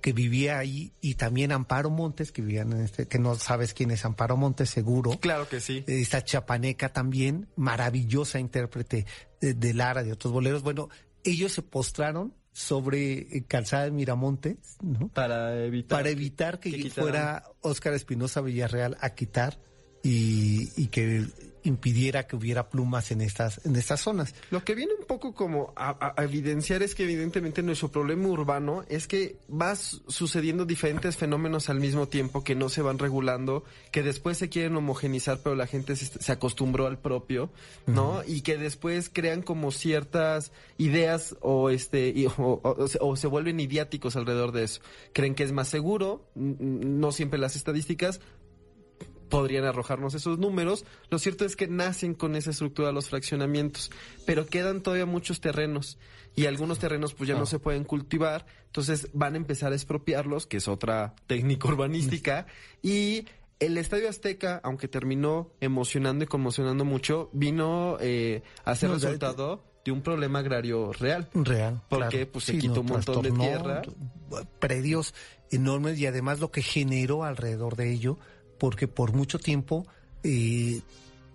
que 0.02 0.14
vivía 0.14 0.60
ahí, 0.60 0.91
y 1.02 1.16
también 1.16 1.52
Amparo 1.52 1.89
Montes, 1.89 2.32
que 2.32 2.44
vivían 2.44 2.72
en 2.74 2.82
este, 2.82 3.08
que 3.08 3.18
no 3.18 3.36
sabes 3.36 3.74
quién 3.74 3.89
es 3.89 4.06
Amparo 4.06 4.38
Montes, 4.38 4.70
seguro. 4.70 5.12
Claro 5.20 5.50
que 5.50 5.60
sí. 5.60 5.84
Esta 5.88 6.24
chapaneca 6.24 6.89
también, 6.89 7.48
maravillosa 7.56 8.39
intérprete 8.39 9.08
de, 9.41 9.56
de 9.56 9.74
Lara, 9.74 10.04
de 10.04 10.12
otros 10.12 10.32
boleros. 10.32 10.62
Bueno, 10.62 10.89
ellos 11.24 11.52
se 11.54 11.64
postraron 11.64 12.34
sobre 12.58 13.20
eh, 13.20 13.43
Calzada 13.47 13.84
de 13.84 13.91
Miramontes, 13.91 14.58
¿no? 14.82 15.10
Para 15.10 15.64
evitar. 15.64 15.99
Para 15.99 16.10
evitar 16.10 16.60
que, 16.60 16.72
que 16.72 16.89
fuera 16.89 17.43
Óscar 17.62 17.93
Espinosa 17.93 18.41
Villarreal 18.41 18.97
a 18.99 19.12
quitar 19.12 19.60
y, 20.08 20.70
y 20.78 20.88
que 20.88 21.26
impidiera 21.64 22.28
que 22.28 22.38
hubiera 22.38 22.70
plumas 22.70 23.12
en 23.12 23.20
estas, 23.20 23.66
en 23.66 23.76
estas 23.76 23.99
zonas. 23.99 24.34
Lo 24.51 24.64
que 24.64 24.74
viene 24.74 24.93
un 24.97 25.05
poco 25.05 25.34
como 25.34 25.74
a, 25.76 26.14
a 26.18 26.24
evidenciar 26.24 26.82
es 26.82 26.95
que 26.95 27.03
evidentemente 27.03 27.62
nuestro 27.62 27.89
problema 27.91 28.30
urbano 28.30 28.86
es 28.88 29.05
que 29.05 29.36
va 29.51 29.76
su- 29.76 30.01
sucediendo 30.08 30.64
diferentes 30.66 31.18
fenómenos 31.18 31.70
al 31.70 31.82
mismo 31.82 32.08
tiempo 32.08 32.41
que 32.45 32.55
no 32.55 32.70
se 32.70 32.82
van 32.82 32.99
regulando, 32.99 33.66
que 33.91 34.01
después 34.01 34.38
se 34.38 34.47
quieren 34.47 34.78
homogenizar, 34.78 35.39
pero 35.43 35.58
la 35.58 35.68
gente 35.68 35.97
se, 35.97 36.05
se 36.05 36.32
acostumbró 36.32 36.88
al 36.88 36.99
propio, 36.99 37.49
¿no? 37.86 38.22
Y 38.26 38.41
que 38.41 38.55
después 38.58 39.10
crean 39.12 39.41
como 39.41 39.72
ciertas 39.72 40.53
ideas 40.78 41.36
o 41.41 41.70
este 41.70 42.14
y- 42.16 42.28
o, 42.28 42.32
o- 42.64 42.88
o 43.01 43.16
se 43.18 43.28
vuelven 43.28 43.60
idiáticos 43.60 44.16
alrededor 44.16 44.53
de 44.53 44.64
eso. 44.64 44.80
Creen 45.12 45.36
que 45.36 45.43
es 45.43 45.51
más 45.51 45.68
seguro, 45.68 46.26
no 46.36 47.12
siempre 47.12 47.39
las 47.39 47.58
estadísticas 47.58 48.22
podrían 49.30 49.66
arrojarnos 49.66 50.14
esos 50.14 50.40
números. 50.40 50.86
Lo 51.10 51.20
cierto 51.20 51.46
es 51.46 51.56
que 51.56 51.68
nacen 51.68 52.14
con 52.14 52.36
esa 52.36 52.52
estructura 52.52 52.92
los 52.92 53.10
fraccionamientos, 53.10 53.92
pero 54.26 54.46
quedan 54.46 54.82
todavía 54.82 55.06
muchos 55.06 55.42
terrenos 55.42 55.98
y 56.36 56.46
algunos 56.46 56.78
terrenos 56.80 57.14
pues 57.14 57.28
ya 57.28 57.36
no 57.36 57.48
se 57.48 57.58
pueden 57.58 57.84
cultivar, 57.84 58.46
entonces 58.68 59.10
van 59.14 59.34
a 59.34 59.38
empezar 59.38 59.72
a 59.72 59.76
expropiarlos, 59.76 60.46
que 60.46 60.58
es 60.58 60.68
otra 60.68 61.16
técnica 61.26 61.68
urbanística, 61.68 62.46
y 62.84 63.26
el 63.60 63.78
Estadio 63.78 64.08
Azteca, 64.08 64.62
aunque 64.64 64.88
terminó 64.88 65.52
emocionando 65.62 66.24
y 66.24 66.28
conmocionando 66.28 66.86
mucho, 66.86 67.32
vino 67.34 67.98
eh, 68.00 68.44
a 68.66 68.76
ser 68.76 68.90
No, 68.90 68.96
resultado 68.96 69.64
de 69.84 69.92
un 69.92 70.02
problema 70.02 70.40
agrario 70.40 70.94
real. 70.94 71.28
Real. 71.34 71.82
Porque, 71.90 72.10
claro. 72.10 72.32
pues, 72.34 72.46
se 72.46 72.58
quitó 72.58 72.82
un 72.82 72.88
montón 72.88 73.24
de 73.24 73.32
tierra. 73.32 73.82
Predios 74.60 75.16
enormes 75.50 75.98
y 75.98 76.06
además 76.06 76.40
lo 76.40 76.52
que 76.52 76.62
generó 76.62 77.24
alrededor 77.24 77.78
de 77.78 77.92
ello, 77.92 78.20
porque 78.58 78.88
por 78.88 79.14
mucho 79.14 79.39
tiempo 79.39 79.86
eh, 80.24 80.82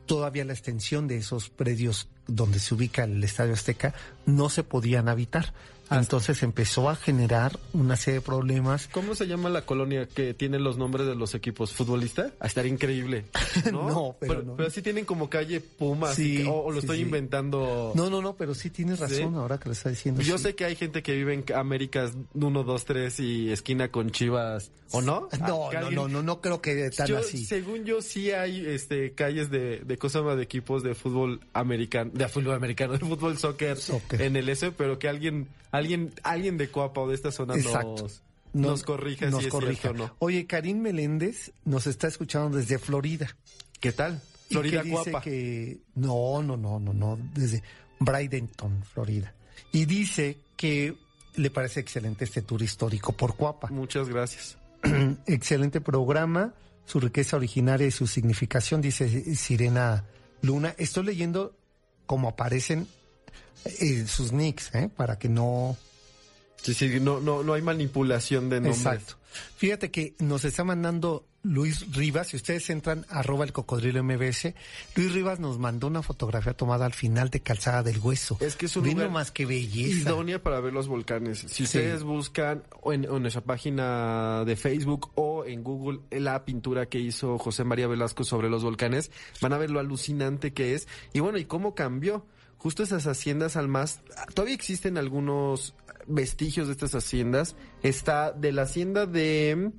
todavía 0.06 0.44
la 0.44 0.52
extensión 0.52 1.08
de 1.08 1.16
esos 1.18 1.50
predios 1.50 2.08
donde 2.26 2.58
se 2.58 2.74
ubica 2.74 3.04
el 3.04 3.22
Estadio 3.22 3.54
Azteca 3.54 3.94
no 4.26 4.48
se 4.48 4.62
podían 4.62 5.08
habitar. 5.08 5.52
Entonces 5.98 6.42
empezó 6.42 6.88
a 6.90 6.96
generar 6.96 7.58
una 7.72 7.96
serie 7.96 8.20
de 8.20 8.26
problemas. 8.26 8.88
¿Cómo 8.92 9.14
se 9.14 9.26
llama 9.26 9.48
la 9.50 9.66
colonia 9.66 10.06
que 10.06 10.34
tiene 10.34 10.58
los 10.58 10.76
nombres 10.78 11.06
de 11.06 11.14
los 11.14 11.34
equipos? 11.34 11.72
¿Futbolista? 11.72 12.32
A 12.40 12.46
estar 12.46 12.66
increíble. 12.66 13.24
No, 13.72 13.88
No, 13.88 14.16
pero 14.20 14.42
no. 14.42 14.56
Pero 14.56 14.70
sí 14.70 14.82
tienen 14.82 15.04
como 15.04 15.28
calle 15.30 15.60
Pumas. 15.60 16.14
Sí, 16.14 16.44
o, 16.48 16.52
o 16.64 16.70
lo 16.70 16.80
sí, 16.80 16.86
estoy 16.86 16.96
sí. 16.98 17.02
inventando. 17.02 17.92
No, 17.94 18.10
no, 18.10 18.20
no, 18.22 18.34
pero 18.36 18.54
sí 18.54 18.70
tienes 18.70 18.98
razón 18.98 19.34
ahora 19.36 19.58
que 19.58 19.68
lo 19.68 19.72
está 19.72 19.90
diciendo. 19.90 20.20
Yo 20.22 20.38
sé 20.38 20.54
que 20.54 20.64
hay 20.64 20.74
gente 20.76 21.02
que 21.02 21.14
vive 21.14 21.34
en 21.34 21.44
Américas 21.54 22.12
1, 22.34 22.62
2, 22.64 22.84
3 22.84 23.20
y 23.20 23.50
esquina 23.52 23.88
con 23.90 24.10
Chivas. 24.10 24.70
¿O 24.94 25.00
no? 25.00 25.28
No, 25.40 25.70
Ah, 25.72 25.80
no, 25.80 25.90
no, 25.90 26.08
no, 26.08 26.22
no 26.22 26.40
creo 26.40 26.60
que 26.60 26.90
tan 26.90 27.06
Yo, 27.06 27.18
así. 27.18 27.44
Según 27.46 27.84
yo, 27.84 28.02
sí 28.02 28.30
hay 28.30 28.66
este 28.66 29.12
calles 29.14 29.50
de, 29.50 29.78
de 29.80 29.98
cosa 29.98 30.20
más 30.22 30.36
de 30.36 30.42
equipos 30.42 30.82
de 30.82 30.94
fútbol 30.94 31.40
americano, 31.54 32.10
de 32.12 32.28
fútbol 32.28 32.54
americano, 32.54 32.92
de 32.92 32.98
fútbol 32.98 33.38
soccer, 33.38 33.78
Soccer. 33.78 34.20
en 34.22 34.36
el 34.36 34.48
S, 34.50 34.70
pero 34.72 34.98
que 34.98 35.08
alguien, 35.08 35.48
alguien, 35.70 35.81
alguien 36.22 36.56
de 36.58 36.68
Coapa 36.70 37.00
o 37.02 37.08
de 37.08 37.14
esta 37.14 37.30
zona 37.32 37.54
Exacto. 37.56 38.02
nos, 38.02 38.22
No- 38.52 38.68
nos 38.70 38.82
corrija 38.82 39.30
nos 39.30 39.40
si 39.40 39.46
es 39.46 39.52
corrija. 39.52 39.80
cierto 39.82 40.04
o 40.04 40.06
no. 40.08 40.16
Oye, 40.18 40.46
Karim 40.46 40.78
Meléndez 40.80 41.52
nos 41.64 41.86
está 41.86 42.08
escuchando 42.08 42.56
desde 42.58 42.78
Florida. 42.78 43.34
¿Qué 43.80 43.92
tal? 43.92 44.20
Y 44.48 44.54
Florida 44.54 44.82
que 44.82 44.88
dice 44.90 45.02
Coapa. 45.10 45.20
que 45.22 45.78
no, 45.94 46.42
no, 46.42 46.56
no, 46.56 46.78
no, 46.78 46.92
no, 46.92 47.18
desde 47.34 47.62
Bradenton, 47.98 48.82
Florida. 48.84 49.34
Y 49.72 49.86
dice 49.86 50.36
que 50.56 50.94
le 51.36 51.50
parece 51.50 51.80
excelente 51.80 52.24
este 52.24 52.42
tour 52.42 52.62
histórico 52.62 53.12
por 53.12 53.36
Cuapa. 53.36 53.68
Muchas 53.70 54.08
gracias. 54.08 54.58
excelente 55.26 55.80
programa, 55.80 56.52
su 56.84 57.00
riqueza 57.00 57.36
originaria 57.38 57.86
y 57.86 57.90
su 57.90 58.06
significación, 58.06 58.82
dice 58.82 59.34
Sirena 59.34 60.04
Luna. 60.42 60.74
Estoy 60.76 61.04
leyendo 61.04 61.56
cómo 62.04 62.28
aparecen 62.28 62.86
eh, 63.64 64.06
sus 64.06 64.32
nicks, 64.32 64.74
¿eh? 64.74 64.90
para 64.94 65.18
que 65.18 65.28
no 65.28 65.76
Sí, 66.62 66.74
sí, 66.74 67.00
no, 67.00 67.20
no, 67.20 67.42
no 67.42 67.54
hay 67.54 67.62
manipulación 67.62 68.48
de 68.48 68.56
nombres. 68.60 68.78
Exacto. 68.78 69.16
Fíjate 69.56 69.90
que 69.90 70.14
nos 70.20 70.44
está 70.44 70.62
mandando 70.62 71.26
Luis 71.42 71.92
Rivas, 71.92 72.28
si 72.28 72.36
ustedes 72.36 72.70
entran 72.70 73.04
arroba 73.08 73.44
el 73.44 73.52
cocodrilo 73.52 74.04
MBS, 74.04 74.54
Luis 74.94 75.12
Rivas 75.12 75.40
nos 75.40 75.58
mandó 75.58 75.88
una 75.88 76.02
fotografía 76.02 76.52
tomada 76.52 76.86
al 76.86 76.92
final 76.92 77.30
de 77.30 77.40
Calzada 77.40 77.82
del 77.82 77.98
Hueso. 77.98 78.36
Es 78.40 78.54
que 78.54 78.66
es 78.66 78.76
un 78.76 78.84
lugar 78.86 79.06
nomás 79.06 79.32
que 79.32 79.44
belleza. 79.44 80.10
idónea 80.10 80.40
para 80.40 80.60
ver 80.60 80.72
los 80.72 80.86
volcanes. 80.86 81.44
Si 81.48 81.64
ustedes 81.64 82.04
buscan 82.04 82.62
en, 82.84 83.04
en 83.04 83.22
nuestra 83.22 83.42
página 83.42 84.44
de 84.44 84.54
Facebook 84.54 85.10
o 85.16 85.44
en 85.44 85.64
Google 85.64 86.00
la 86.10 86.44
pintura 86.44 86.86
que 86.86 87.00
hizo 87.00 87.38
José 87.38 87.64
María 87.64 87.88
Velasco 87.88 88.22
sobre 88.22 88.48
los 88.48 88.62
volcanes, 88.62 89.10
van 89.40 89.52
a 89.52 89.58
ver 89.58 89.70
lo 89.70 89.80
alucinante 89.80 90.52
que 90.52 90.74
es. 90.74 90.86
Y 91.12 91.20
bueno, 91.20 91.38
y 91.38 91.46
cómo 91.46 91.74
cambió. 91.74 92.24
Justo 92.62 92.82
esas 92.84 93.06
haciendas 93.08 93.56
al 93.56 93.66
más... 93.68 94.00
Todavía 94.34 94.54
existen 94.54 94.96
algunos 94.96 95.74
vestigios 96.06 96.68
de 96.68 96.72
estas 96.74 96.94
haciendas. 96.94 97.56
Está 97.82 98.30
de 98.32 98.52
la 98.52 98.62
hacienda 98.62 99.06
de 99.06 99.72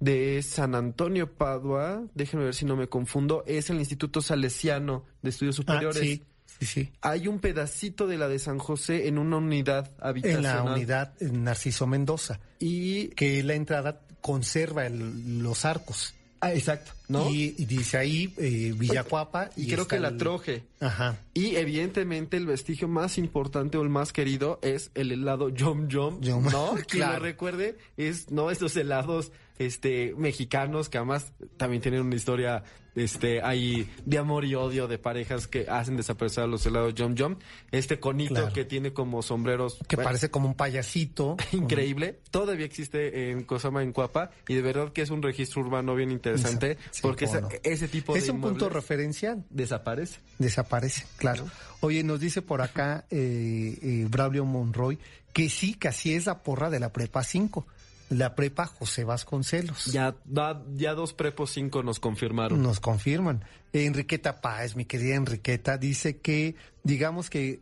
de 0.00 0.42
San 0.42 0.74
Antonio 0.74 1.32
Padua, 1.32 2.02
déjenme 2.14 2.44
ver 2.46 2.54
si 2.54 2.66
no 2.66 2.76
me 2.76 2.88
confundo, 2.88 3.42
es 3.46 3.70
el 3.70 3.78
Instituto 3.78 4.20
Salesiano 4.20 5.04
de 5.22 5.30
Estudios 5.30 5.54
Ah, 5.54 5.62
Superiores. 5.62 5.98
sí, 6.02 6.22
sí, 6.60 6.66
sí. 6.66 6.92
Hay 7.00 7.26
un 7.26 7.38
pedacito 7.38 8.06
de 8.06 8.18
la 8.18 8.28
de 8.28 8.38
San 8.38 8.58
José 8.58 9.08
en 9.08 9.16
una 9.18 9.36
unidad 9.38 9.92
En 10.00 10.06
habitacional. 10.06 10.64
la 10.66 10.72
unidad 10.74 11.18
Narciso 11.20 11.86
Mendoza, 11.86 12.40
Y. 12.58 13.08
que 13.10 13.42
la 13.44 13.54
entrada 13.54 14.00
conserva 14.20 14.86
el- 14.86 15.42
los 15.42 15.64
arcos. 15.64 16.13
Ah, 16.44 16.54
exacto, 16.54 16.92
¿no? 17.08 17.30
Y, 17.30 17.54
y 17.58 17.64
dice 17.64 17.96
ahí 17.98 18.32
eh, 18.38 18.72
Villacuapa. 18.76 19.50
Y 19.56 19.66
creo 19.68 19.86
que 19.88 19.98
la 19.98 20.08
el- 20.08 20.16
troje. 20.18 20.64
Ajá. 20.80 21.18
Y 21.32 21.56
evidentemente 21.56 22.36
el 22.36 22.46
vestigio 22.46 22.86
más 22.88 23.18
importante 23.18 23.78
o 23.78 23.82
el 23.82 23.88
más 23.88 24.12
querido 24.12 24.58
es 24.62 24.90
el 24.94 25.12
helado 25.12 25.48
Yom 25.48 25.88
Yom, 25.88 26.20
Yum. 26.20 26.44
¿no? 26.50 26.72
Quien 26.88 27.02
Claro. 27.04 27.18
lo 27.18 27.24
recuerde 27.24 27.78
es, 27.96 28.30
¿no? 28.30 28.50
Estos 28.50 28.76
helados 28.76 29.32
este 29.58 30.14
mexicanos 30.16 30.88
que 30.88 30.98
además 30.98 31.32
también 31.56 31.80
tienen 31.82 32.00
una 32.02 32.16
historia 32.16 32.64
este 32.96 33.42
ahí 33.42 33.90
de 34.04 34.18
amor 34.18 34.44
y 34.44 34.54
odio 34.54 34.86
de 34.86 34.98
parejas 34.98 35.48
que 35.48 35.66
hacen 35.68 35.96
desaparecer 35.96 36.44
a 36.44 36.46
los 36.46 36.64
helados 36.64 36.94
Yom 36.94 37.16
Yom. 37.16 37.36
Este 37.72 37.98
conito 37.98 38.34
Claro. 38.34 38.52
que 38.52 38.64
tiene 38.64 38.92
como 38.92 39.20
sombreros 39.22 39.78
Que 39.88 39.96
bueno, 39.96 40.08
parece 40.08 40.30
como 40.30 40.46
un 40.46 40.54
payasito. 40.54 41.36
increíble. 41.52 42.20
Todavía 42.30 42.64
existe 42.66 43.32
en 43.32 43.42
Cosama, 43.42 43.82
en 43.82 43.92
Cuapa, 43.92 44.30
y 44.46 44.54
de 44.54 44.62
verdad 44.62 44.92
que 44.92 45.02
es 45.02 45.10
un 45.10 45.22
registro 45.22 45.62
urbano 45.62 45.96
bien 45.96 46.12
interesante, 46.12 46.78
Sí, 46.92 47.02
porque 47.02 47.24
esa- 47.24 47.40
no. 47.40 47.48
ese 47.64 47.88
tipo 47.88 48.14
Es 48.14 48.26
de 48.26 48.30
un 48.30 48.40
punto 48.40 48.66
inmuebles 48.66 48.74
referencial. 48.74 49.44
desaparece. 49.50 50.20
Desaparece, 50.38 51.04
claro. 51.16 51.46
Oye, 51.80 52.04
nos 52.04 52.20
dice 52.20 52.42
por 52.42 52.62
acá 52.62 53.06
eh, 53.10 53.76
eh, 53.82 54.06
Braulio 54.08 54.44
Monroy 54.44 55.00
que 55.32 55.48
sí, 55.48 55.74
que 55.74 55.88
así 55.88 56.14
es 56.14 56.26
la 56.26 56.44
porra 56.44 56.70
de 56.70 56.78
la 56.78 56.92
prepa 56.92 57.24
5. 57.24 57.66
La 58.10 58.34
prepa 58.34 58.66
José 58.66 59.04
Vasconcelos. 59.04 59.86
Ya, 59.86 60.14
da- 60.24 60.62
ya 60.74 60.94
dos 60.94 61.12
prepos 61.14 61.50
cinco 61.52 61.82
nos 61.82 61.98
confirmaron. 62.00 62.62
Nos 62.62 62.80
confirman. 62.80 63.44
Enriqueta 63.72 64.40
Páez, 64.40 64.76
mi 64.76 64.84
querida 64.84 65.14
Enriqueta, 65.16 65.78
dice 65.78 66.18
que, 66.18 66.54
digamos 66.84 67.28
que 67.30 67.60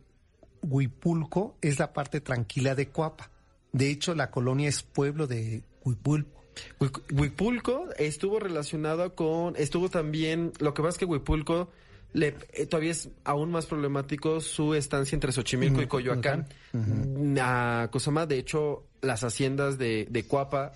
Huipulco 0.61 1.55
es 1.61 1.79
la 1.79 1.91
parte 1.93 2.21
tranquila 2.21 2.75
de 2.75 2.89
Coapa. 2.89 3.29
De 3.71 3.89
hecho, 3.89 4.13
la 4.13 4.29
colonia 4.29 4.69
es 4.69 4.83
pueblo 4.83 5.27
de 5.27 5.63
Huipulco. 5.83 6.43
Huipulco 7.11 7.89
estuvo 7.97 8.39
relacionado 8.39 9.15
con, 9.15 9.55
estuvo 9.57 9.89
también, 9.89 10.51
lo 10.59 10.73
que 10.73 10.81
pasa 10.83 10.91
es 10.95 10.97
que 10.99 11.05
Huipulco 11.05 11.69
le, 12.13 12.35
eh, 12.53 12.67
todavía 12.67 12.91
es 12.91 13.09
aún 13.23 13.49
más 13.49 13.65
problemático 13.65 14.39
su 14.39 14.75
estancia 14.75 15.15
entre 15.15 15.31
Xochimilco 15.31 15.81
y 15.81 15.85
Mm, 15.85 15.89
Coyoacán. 15.89 16.47
A 17.41 17.87
Cosama, 17.91 18.25
de 18.27 18.37
hecho, 18.37 18.83
las 19.03 19.23
haciendas 19.23 19.77
de, 19.77 20.07
de 20.09 20.23
Cuapa 20.23 20.73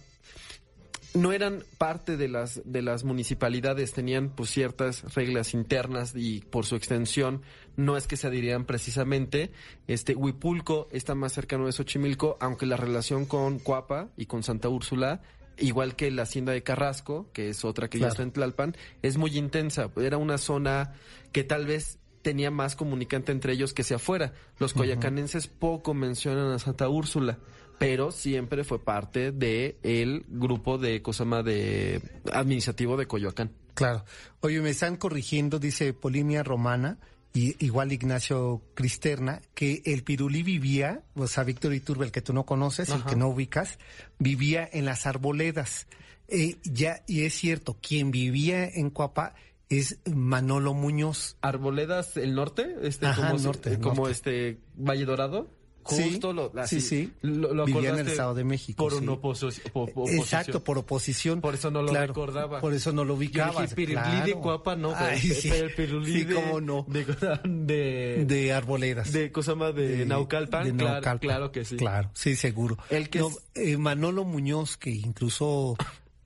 no 1.14 1.32
eran 1.32 1.64
parte 1.78 2.18
de 2.18 2.28
las 2.28 2.62
de 2.66 2.82
las 2.82 3.04
municipalidades, 3.04 3.94
tenían 3.94 4.30
pues 4.30 4.52
ciertas 4.52 5.16
reglas 5.16 5.54
internas 5.54 6.14
y 6.16 6.42
por 6.42 6.66
su 6.66 6.76
extensión 6.76 7.42
no 7.76 7.98
es 7.98 8.08
que 8.08 8.18
se 8.18 8.28
adhirieran 8.28 8.66
precisamente. 8.66 9.52
Este 9.88 10.16
Huipulco 10.16 10.88
está 10.92 11.16
más 11.16 11.34
cercano 11.34 11.66
de 11.66 11.72
Xochimilco, 11.72 12.38
aunque 12.40 12.66
la 12.66 12.78
relación 12.78 13.26
con 13.26 13.60
Cuapa 13.60 14.10
y 14.18 14.26
con 14.26 14.44
Santa 14.44 14.70
Úrsula 14.70 15.22
igual 15.60 15.96
que 15.96 16.12
la 16.12 16.24
hacienda 16.24 16.54
de 16.54 16.64
Carrasco, 16.64 17.30
que 17.34 17.50
es 17.50 17.66
otra 17.66 17.90
que 17.90 18.00
ya 18.00 18.10
está 18.10 18.24
en 18.24 18.32
Tlalpan, 18.32 18.76
es 19.02 19.18
muy 19.18 19.36
intensa. 19.38 19.90
Era 19.98 20.18
una 20.18 20.38
zona 20.38 20.94
que 21.32 21.44
tal 21.44 21.66
vez 21.66 22.00
tenía 22.22 22.52
más 22.52 22.76
comunicante 22.76 23.32
entre 23.32 23.54
ellos 23.54 23.74
que 23.74 23.82
hacia 23.82 23.96
afuera. 23.96 24.34
Los 24.60 24.74
coyacanenses 24.74 25.48
poco 25.48 25.94
mencionan 25.94 26.52
a 26.52 26.60
Santa 26.60 26.90
Úrsula, 26.90 27.40
pero 27.78 28.12
siempre 28.12 28.64
fue 28.64 28.84
parte 28.84 29.32
de 29.32 29.78
el 29.84 30.26
grupo 30.28 30.78
de 30.78 31.02
Cosama 31.02 31.44
de 31.44 32.02
administrativo 32.32 32.98
de 32.98 33.08
Coyoacán. 33.08 33.52
Claro. 33.74 34.04
Oye, 34.42 34.60
me 34.62 34.72
están 34.72 34.98
corrigiendo, 34.98 35.60
dice 35.60 35.94
Polimia 35.94 36.42
Romana, 36.44 36.98
y 37.34 37.64
igual 37.64 37.92
Ignacio 37.92 38.64
Cristerna, 38.74 39.42
que 39.54 39.84
el 39.86 40.04
Pirulí 40.04 40.42
vivía, 40.42 41.04
o 41.14 41.28
sea, 41.28 41.44
Víctor 41.44 41.74
Iturbe, 41.76 42.06
el 42.06 42.12
que 42.12 42.22
tú 42.22 42.34
no 42.34 42.46
conoces, 42.46 42.90
el 42.90 42.96
Ajá. 42.96 43.10
que 43.10 43.16
no 43.16 43.28
ubicas, 43.28 43.78
vivía 44.18 44.68
en 44.72 44.86
las 44.86 45.06
arboledas. 45.06 45.86
Eh, 46.28 46.58
ya, 46.64 47.04
y 47.06 47.26
es 47.26 47.36
cierto, 47.36 47.78
quien 47.80 48.10
vivía 48.10 48.66
en 48.68 48.90
Coapa 48.90 49.36
es 49.70 50.00
Manolo 50.12 50.74
Muñoz. 50.74 51.38
Arboledas, 51.42 52.18
el 52.18 52.34
norte, 52.34 52.76
este, 52.82 53.06
Ajá, 53.06 53.28
como, 53.28 53.38
el 53.38 53.44
norte, 53.44 53.70
el 53.70 53.80
como 53.80 53.96
norte. 53.96 54.12
este 54.12 54.60
Valle 54.76 55.06
Dorado. 55.06 55.52
Sí, 55.90 56.10
Justo 56.12 56.34
lo, 56.34 56.52
sí, 56.52 56.60
así, 56.60 56.82
sí. 56.82 57.14
Lo, 57.22 57.54
lo 57.54 57.66
Vivía 57.66 57.90
en 57.92 58.00
el 58.00 58.08
Estado 58.08 58.34
de 58.36 58.44
México, 58.44 58.84
Por 58.84 58.94
sí. 58.94 59.00
una 59.00 59.14
oposi- 59.14 59.62
po- 59.72 59.86
po- 59.88 60.02
oposición. 60.02 60.20
Exacto, 60.24 60.64
por 60.64 60.78
oposición. 60.78 61.42
Por 61.42 61.54
eso 61.56 61.72
no 61.72 61.82
lo 61.82 61.90
Claro, 61.90 62.08
recordaba. 62.08 62.60
Por 62.62 62.74
eso 62.74 62.92
no 62.94 63.04
lo 63.06 63.14
ubicaba. 63.16 63.66
pirulí 63.68 64.22
de 64.26 64.34
Cuapa, 64.34 64.76
no, 64.76 64.90
pero, 64.94 65.06
Ay, 65.06 65.20
sí. 65.20 65.50
pero 65.50 65.66
el 65.68 65.74
pirulí 65.76 66.14
Sí, 66.14 66.24
de, 66.26 66.36
cómo 66.36 66.62
no. 66.62 66.86
de, 66.88 67.06
de, 67.46 68.26
De 68.26 68.54
arboledas. 68.54 69.12
de 69.12 69.32
Cosama 69.32 69.72
de, 69.72 70.06
Naucalpan, 70.06 70.64
de 70.66 70.74
claro, 70.74 70.94
Naucalpan. 70.96 71.18
claro 71.20 71.52
que 71.52 71.66
sí. 71.66 71.76
Claro, 71.78 72.10
sí, 72.14 72.36
seguro. 72.36 72.78
El 72.90 73.10
que 73.10 73.20
No, 73.20 73.30
es- 73.30 73.38
eh, 73.56 73.78
Manolo 73.78 74.24
Muñoz, 74.26 74.78
que 74.78 74.90
incluso 74.92 75.76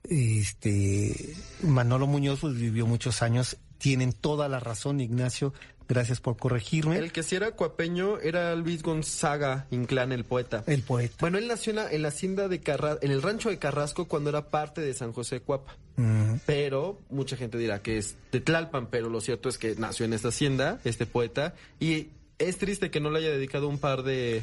este 0.04 1.34
Manolo 1.62 2.06
Muñoz 2.06 2.40
pues, 2.40 2.54
vivió 2.56 2.86
muchos 2.86 3.22
años, 3.22 3.56
tienen 3.78 4.12
toda 4.12 4.48
la 4.48 4.60
razón, 4.60 5.00
Ignacio. 5.00 5.52
Gracias 5.92 6.20
por 6.22 6.38
corregirme. 6.38 6.96
El 6.96 7.12
que 7.12 7.22
sí 7.22 7.36
era 7.36 7.50
cuapeño 7.50 8.18
era 8.18 8.54
Luis 8.56 8.82
Gonzaga 8.82 9.66
Inclán, 9.70 10.10
el 10.12 10.24
poeta. 10.24 10.64
El 10.66 10.80
poeta. 10.82 11.14
Bueno, 11.20 11.36
él 11.36 11.46
nació 11.48 11.70
en 11.72 11.76
la, 11.76 11.92
en 11.92 12.00
la 12.00 12.08
hacienda 12.08 12.48
de 12.48 12.60
Carrasco, 12.60 13.04
en 13.04 13.10
el 13.10 13.20
rancho 13.20 13.50
de 13.50 13.58
Carrasco 13.58 14.08
cuando 14.08 14.30
era 14.30 14.48
parte 14.48 14.80
de 14.80 14.94
San 14.94 15.12
José 15.12 15.34
de 15.36 15.40
Cuapa. 15.42 15.76
Mm, 15.96 16.36
Pero 16.46 16.98
mucha 17.10 17.36
gente 17.36 17.58
dirá 17.58 17.82
que 17.82 17.98
es 17.98 18.16
de 18.32 18.40
Tlalpan, 18.40 18.86
pero 18.86 19.10
lo 19.10 19.20
cierto 19.20 19.50
es 19.50 19.58
que 19.58 19.74
nació 19.74 20.06
en 20.06 20.14
esta 20.14 20.28
hacienda, 20.28 20.80
este 20.84 21.04
poeta, 21.04 21.54
y 21.78 22.08
es 22.38 22.56
triste 22.56 22.90
que 22.90 22.98
no 23.00 23.10
le 23.10 23.18
haya 23.18 23.28
dedicado 23.30 23.68
un 23.68 23.76
par 23.78 24.02
de, 24.02 24.42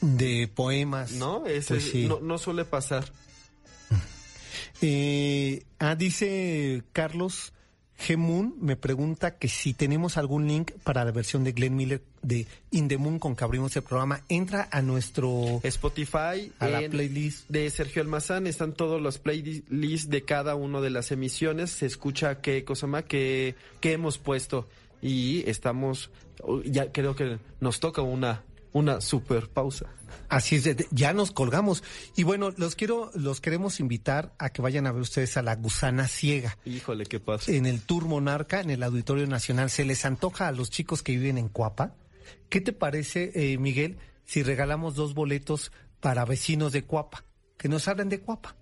de 0.00 0.50
poemas. 0.52 1.12
¿no? 1.12 1.46
Ese 1.46 1.74
Pues 1.74 1.90
sí. 1.90 2.08
no, 2.08 2.18
no 2.18 2.38
suele 2.38 2.64
pasar. 2.64 3.04
Eh, 4.80 5.64
ah, 5.80 5.94
dice 5.96 6.82
Carlos 6.92 7.52
Gemun, 7.98 8.54
me 8.60 8.76
pregunta 8.76 9.38
que 9.38 9.48
si 9.48 9.74
tenemos 9.74 10.18
algún 10.18 10.46
link 10.46 10.70
para 10.84 11.04
la 11.04 11.10
versión 11.10 11.42
de 11.42 11.50
Glenn 11.50 11.74
Miller 11.74 12.00
de 12.22 12.46
In 12.70 12.86
the 12.86 12.96
Moon 12.96 13.18
con 13.18 13.34
que 13.34 13.42
abrimos 13.42 13.74
el 13.76 13.82
programa. 13.82 14.22
Entra 14.28 14.68
a 14.70 14.82
nuestro... 14.82 15.60
Spotify, 15.64 16.52
A 16.60 16.68
la 16.68 16.88
playlist. 16.88 17.48
de 17.48 17.68
Sergio 17.70 18.00
Almazán, 18.00 18.46
están 18.46 18.72
todos 18.72 19.02
los 19.02 19.18
playlists 19.18 20.08
de 20.08 20.22
cada 20.22 20.54
una 20.54 20.80
de 20.80 20.90
las 20.90 21.10
emisiones, 21.10 21.70
se 21.70 21.86
escucha 21.86 22.40
qué 22.40 22.64
cosa 22.64 22.86
más 22.86 23.04
que, 23.04 23.56
que 23.80 23.92
hemos 23.92 24.18
puesto 24.18 24.68
y 25.02 25.48
estamos, 25.50 26.10
ya 26.64 26.92
creo 26.92 27.16
que 27.16 27.38
nos 27.60 27.80
toca 27.80 28.02
una, 28.02 28.44
una 28.72 29.00
super 29.00 29.48
pausa. 29.48 29.86
Así 30.28 30.56
es, 30.56 30.76
ya 30.90 31.12
nos 31.12 31.30
colgamos. 31.30 31.82
Y 32.16 32.22
bueno, 32.22 32.50
los 32.56 32.74
quiero, 32.74 33.10
los 33.14 33.40
queremos 33.40 33.80
invitar 33.80 34.34
a 34.38 34.50
que 34.50 34.62
vayan 34.62 34.86
a 34.86 34.92
ver 34.92 35.02
ustedes 35.02 35.36
a 35.36 35.42
la 35.42 35.56
gusana 35.56 36.06
ciega. 36.06 36.58
Híjole, 36.64 37.06
qué 37.06 37.20
pasa. 37.20 37.50
en 37.50 37.66
el 37.66 37.80
Tour 37.80 38.04
Monarca, 38.04 38.60
en 38.60 38.70
el 38.70 38.82
Auditorio 38.82 39.26
Nacional. 39.26 39.70
¿Se 39.70 39.84
les 39.84 40.04
antoja 40.04 40.48
a 40.48 40.52
los 40.52 40.70
chicos 40.70 41.02
que 41.02 41.12
viven 41.12 41.38
en 41.38 41.48
Cuapa? 41.48 41.94
¿Qué 42.48 42.60
te 42.60 42.72
parece, 42.72 43.32
eh, 43.34 43.58
Miguel, 43.58 43.98
si 44.24 44.42
regalamos 44.42 44.94
dos 44.94 45.14
boletos 45.14 45.72
para 46.00 46.24
vecinos 46.24 46.72
de 46.72 46.84
Cuapa? 46.84 47.24
Que 47.56 47.68
nos 47.68 47.88
hablen 47.88 48.08
de 48.08 48.20
Cuapa. 48.20 48.56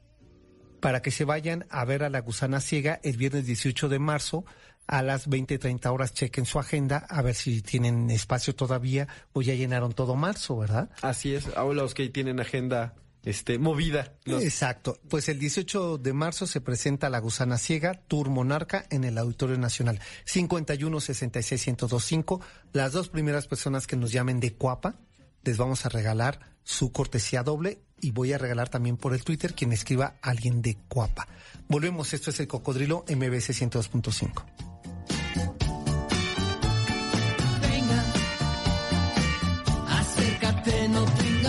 Para 0.80 1.02
que 1.02 1.10
se 1.10 1.24
vayan 1.24 1.66
a 1.70 1.84
ver 1.84 2.04
a 2.04 2.10
la 2.10 2.20
gusana 2.20 2.60
ciega 2.60 3.00
el 3.02 3.16
viernes 3.16 3.46
18 3.46 3.88
de 3.88 3.98
marzo 3.98 4.44
a 4.86 5.02
las 5.02 5.28
20, 5.28 5.58
30 5.58 5.90
horas. 5.92 6.12
Chequen 6.14 6.44
su 6.46 6.58
agenda 6.58 6.98
a 7.08 7.22
ver 7.22 7.34
si 7.34 7.62
tienen 7.62 8.10
espacio 8.10 8.54
todavía 8.54 9.08
o 9.32 9.42
ya 9.42 9.54
llenaron 9.54 9.92
todo 9.92 10.14
marzo, 10.16 10.56
¿verdad? 10.58 10.90
Así 11.02 11.34
es, 11.34 11.46
ahora 11.56 11.82
los 11.82 11.94
que 11.94 12.08
tienen 12.08 12.40
agenda 12.40 12.94
este 13.22 13.58
movida. 13.58 14.12
los- 14.24 14.44
Exacto. 14.44 14.98
Pues 15.08 15.28
el 15.28 15.40
18 15.40 15.98
de 15.98 16.12
marzo 16.12 16.46
se 16.46 16.60
presenta 16.60 17.10
La 17.10 17.18
Gusana 17.18 17.58
Ciega, 17.58 17.94
Tour 18.06 18.28
Monarca, 18.30 18.86
en 18.90 19.02
el 19.02 19.18
Auditorio 19.18 19.58
Nacional. 19.58 19.98
51 20.26 21.00
66 21.00 21.66
1025. 21.66 22.40
Las 22.72 22.92
dos 22.92 23.08
primeras 23.08 23.48
personas 23.48 23.88
que 23.88 23.96
nos 23.96 24.12
llamen 24.12 24.38
de 24.38 24.54
Cuapa, 24.54 24.94
les 25.42 25.56
vamos 25.56 25.84
a 25.86 25.88
regalar 25.88 26.38
su 26.62 26.92
cortesía 26.92 27.42
doble 27.42 27.80
y 28.00 28.10
voy 28.12 28.32
a 28.32 28.38
regalar 28.38 28.68
también 28.68 28.96
por 28.96 29.12
el 29.14 29.24
Twitter 29.24 29.54
quien 29.54 29.72
escriba 29.72 30.16
a 30.22 30.30
alguien 30.30 30.62
de 30.62 30.76
Cuapa. 30.88 31.26
Volvemos, 31.68 32.12
esto 32.14 32.30
es 32.30 32.38
el 32.40 32.46
Cocodrilo 32.46 33.04
MBC 33.08 33.52
102.5. 33.54 34.44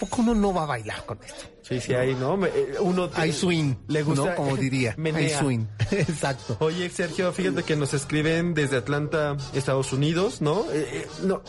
poco 0.00 0.22
uno 0.22 0.34
no 0.34 0.52
va 0.52 0.64
a 0.64 0.66
bailar 0.66 1.04
con 1.06 1.18
esto? 1.22 1.44
Sí, 1.62 1.80
sí, 1.80 1.94
ahí, 1.94 2.16
¿no? 2.16 2.44
Eh, 2.46 2.74
Uno 2.80 3.08
te- 3.08 3.20
Hay 3.20 3.32
swing, 3.32 3.74
le 3.86 4.02
gusta, 4.02 4.30
¿no? 4.30 4.34
Como 4.34 4.56
diría. 4.56 4.90
Hay 4.92 4.96
menea. 4.98 5.38
swing. 5.38 5.66
Exacto. 5.92 6.56
Oye, 6.58 6.88
Sergio, 6.90 7.30
fíjate 7.32 7.62
que 7.62 7.76
nos 7.76 7.94
escriben 7.94 8.54
desde 8.54 8.78
Atlanta, 8.78 9.36
Estados 9.54 9.92
Unidos, 9.92 10.40
¿no? 10.42 10.64
Eh, 10.72 10.88
eh, 11.04 11.06
no 11.22 11.42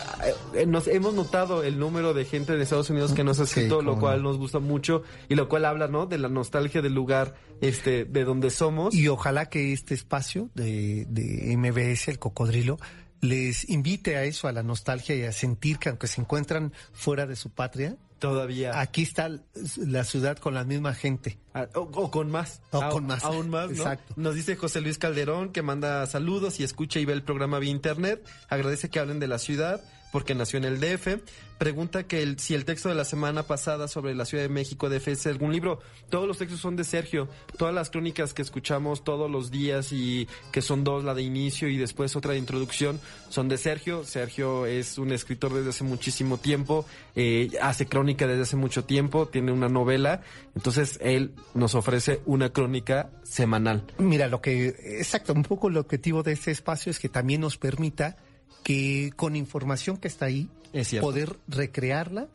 eh, 0.54 0.66
nos 0.68 0.88
hemos 0.88 1.16
notado 1.16 1.64
el 1.64 1.80
número 1.80 2.14
de 2.14 2.26
gente 2.26 2.56
de 2.56 2.62
Estados 2.62 2.92
Unidos 2.92 3.14
que 3.14 3.24
nos 3.24 3.40
ha 3.40 3.46
Sí, 3.48 3.62
escrito, 3.62 3.82
lo 3.82 3.98
cual 4.00 4.22
no. 4.22 4.30
nos 4.30 4.38
gusta 4.38 4.60
mucho 4.60 5.02
y 5.28 5.34
lo 5.34 5.50
cual 5.50 5.66
habla, 5.66 5.88
¿no? 5.88 6.06
De 6.06 6.20
la 6.20 6.30
nostalgia 6.30 6.84
del 6.84 6.94
lugar, 6.94 7.34
este, 7.62 8.06
de 8.06 8.24
donde 8.24 8.52
somos. 8.52 8.94
Y 8.94 9.08
ojalá 9.08 9.48
que 9.50 9.74
este 9.74 9.96
espacio 9.96 10.50
de, 10.54 11.06
de 11.10 11.58
MBS, 11.58 12.10
el 12.10 12.20
cocodrilo, 12.20 12.78
les 13.22 13.70
invite 13.70 14.16
a 14.18 14.24
eso, 14.26 14.48
a 14.48 14.52
la 14.52 14.64
nostalgia 14.64 15.16
y 15.16 15.24
a 15.24 15.32
sentir 15.32 15.78
que 15.80 15.90
aunque 15.90 16.08
se 16.08 16.22
encuentran 16.22 16.74
fuera 16.94 17.26
de 17.28 17.36
su 17.36 17.50
patria, 17.52 17.96
Todavía. 18.20 18.80
aquí 18.80 19.02
está 19.04 19.30
la 19.78 20.04
ciudad 20.04 20.38
con 20.38 20.54
la 20.54 20.64
misma 20.64 20.94
gente. 20.94 21.40
Ah, 21.56 21.68
O, 21.76 21.80
o 21.82 22.12
con 22.12 22.30
más. 22.30 22.62
O 22.72 22.82
A- 22.82 22.90
con 22.90 23.06
más. 23.08 23.24
Aún 23.24 23.50
más, 23.50 23.70
¿no? 23.72 23.76
Exacto. 23.78 24.14
Nos 24.16 24.36
dice 24.36 24.56
José 24.56 24.82
Luis 24.82 24.98
Calderón 25.00 25.52
que 25.52 25.62
manda 25.64 26.06
saludos 26.06 26.60
y 26.60 26.64
escucha 26.64 27.00
y 27.00 27.06
ve 27.06 27.14
el 27.14 27.24
programa 27.24 27.58
vía 27.60 27.72
internet. 27.72 28.24
Agradece 28.50 28.90
que 28.90 29.00
hablen 29.00 29.20
de 29.20 29.28
la 29.28 29.40
ciudad 29.40 29.82
porque 30.12 30.36
nació 30.36 30.58
en 30.58 30.66
el 30.66 30.80
DF. 30.80 31.20
Pregunta 31.58 32.04
que 32.08 32.24
el- 32.24 32.40
si 32.40 32.56
el 32.56 32.66
texto 32.66 32.90
de 32.90 32.96
la 32.96 33.06
semana 33.06 33.44
pasada 33.44 33.88
sobre 33.88 34.16
la 34.16 34.26
Ciudad 34.26 34.44
de 34.44 34.50
México 34.50 34.90
DF 34.90 35.10
es 35.12 35.28
algún 35.28 35.52
libro. 35.54 35.80
Todos 36.10 36.28
los 36.28 36.38
textos 36.40 36.60
son 36.60 36.76
de 36.76 36.84
Sergio. 36.84 37.30
Todas 37.58 37.74
las 37.74 37.92
crónicas 37.92 38.34
que 38.34 38.42
escuchamos 38.42 39.04
todos 39.04 39.30
los 39.30 39.52
días 39.52 39.92
y 39.92 40.28
que 40.52 40.62
son 40.64 40.84
dos, 40.84 41.04
la 41.04 41.14
de 41.14 41.22
inicio 41.22 41.68
y 41.68 41.78
después 41.78 42.16
otra 42.16 42.32
de 42.32 42.40
introducción, 42.40 43.00
son 43.30 43.48
de 43.48 43.58
Sergio. 43.58 44.04
Sergio 44.04 44.66
es 44.66 44.98
un 44.98 45.12
escritor 45.12 45.54
desde 45.54 45.70
hace 45.70 45.84
muchísimo 45.84 46.38
tiempo, 46.40 46.86
eh, 47.16 47.52
hace 47.62 47.86
crónica 47.86 48.26
desde 48.26 48.42
hace 48.42 48.56
mucho 48.56 48.84
tiempo, 48.86 49.28
tiene 49.28 49.52
una 49.52 49.70
novela. 49.70 50.22
Entonces 50.56 50.98
él 51.02 51.34
nos 51.54 51.76
ofrece 51.76 52.22
una 52.26 52.52
crónica 52.52 53.12
semanal. 53.24 53.84
Mira, 54.00 54.28
lo 54.28 54.42
que, 54.42 54.70
exacto, 55.00 55.32
un 55.34 55.44
poco 55.44 55.68
el 55.68 55.78
objetivo 55.78 56.24
de 56.24 56.32
este 56.32 56.50
espacio 56.50 56.90
es 56.90 56.98
que 57.00 57.08
también 57.10 57.42
nos 57.42 57.58
permita 57.58 58.18
que 58.64 59.12
con 59.16 59.36
información 59.36 59.98
que 59.98 60.08
está 60.08 60.26
ahí, 60.26 60.50
Es 60.74 60.94
poder 60.96 61.38
recrearla 61.48 62.28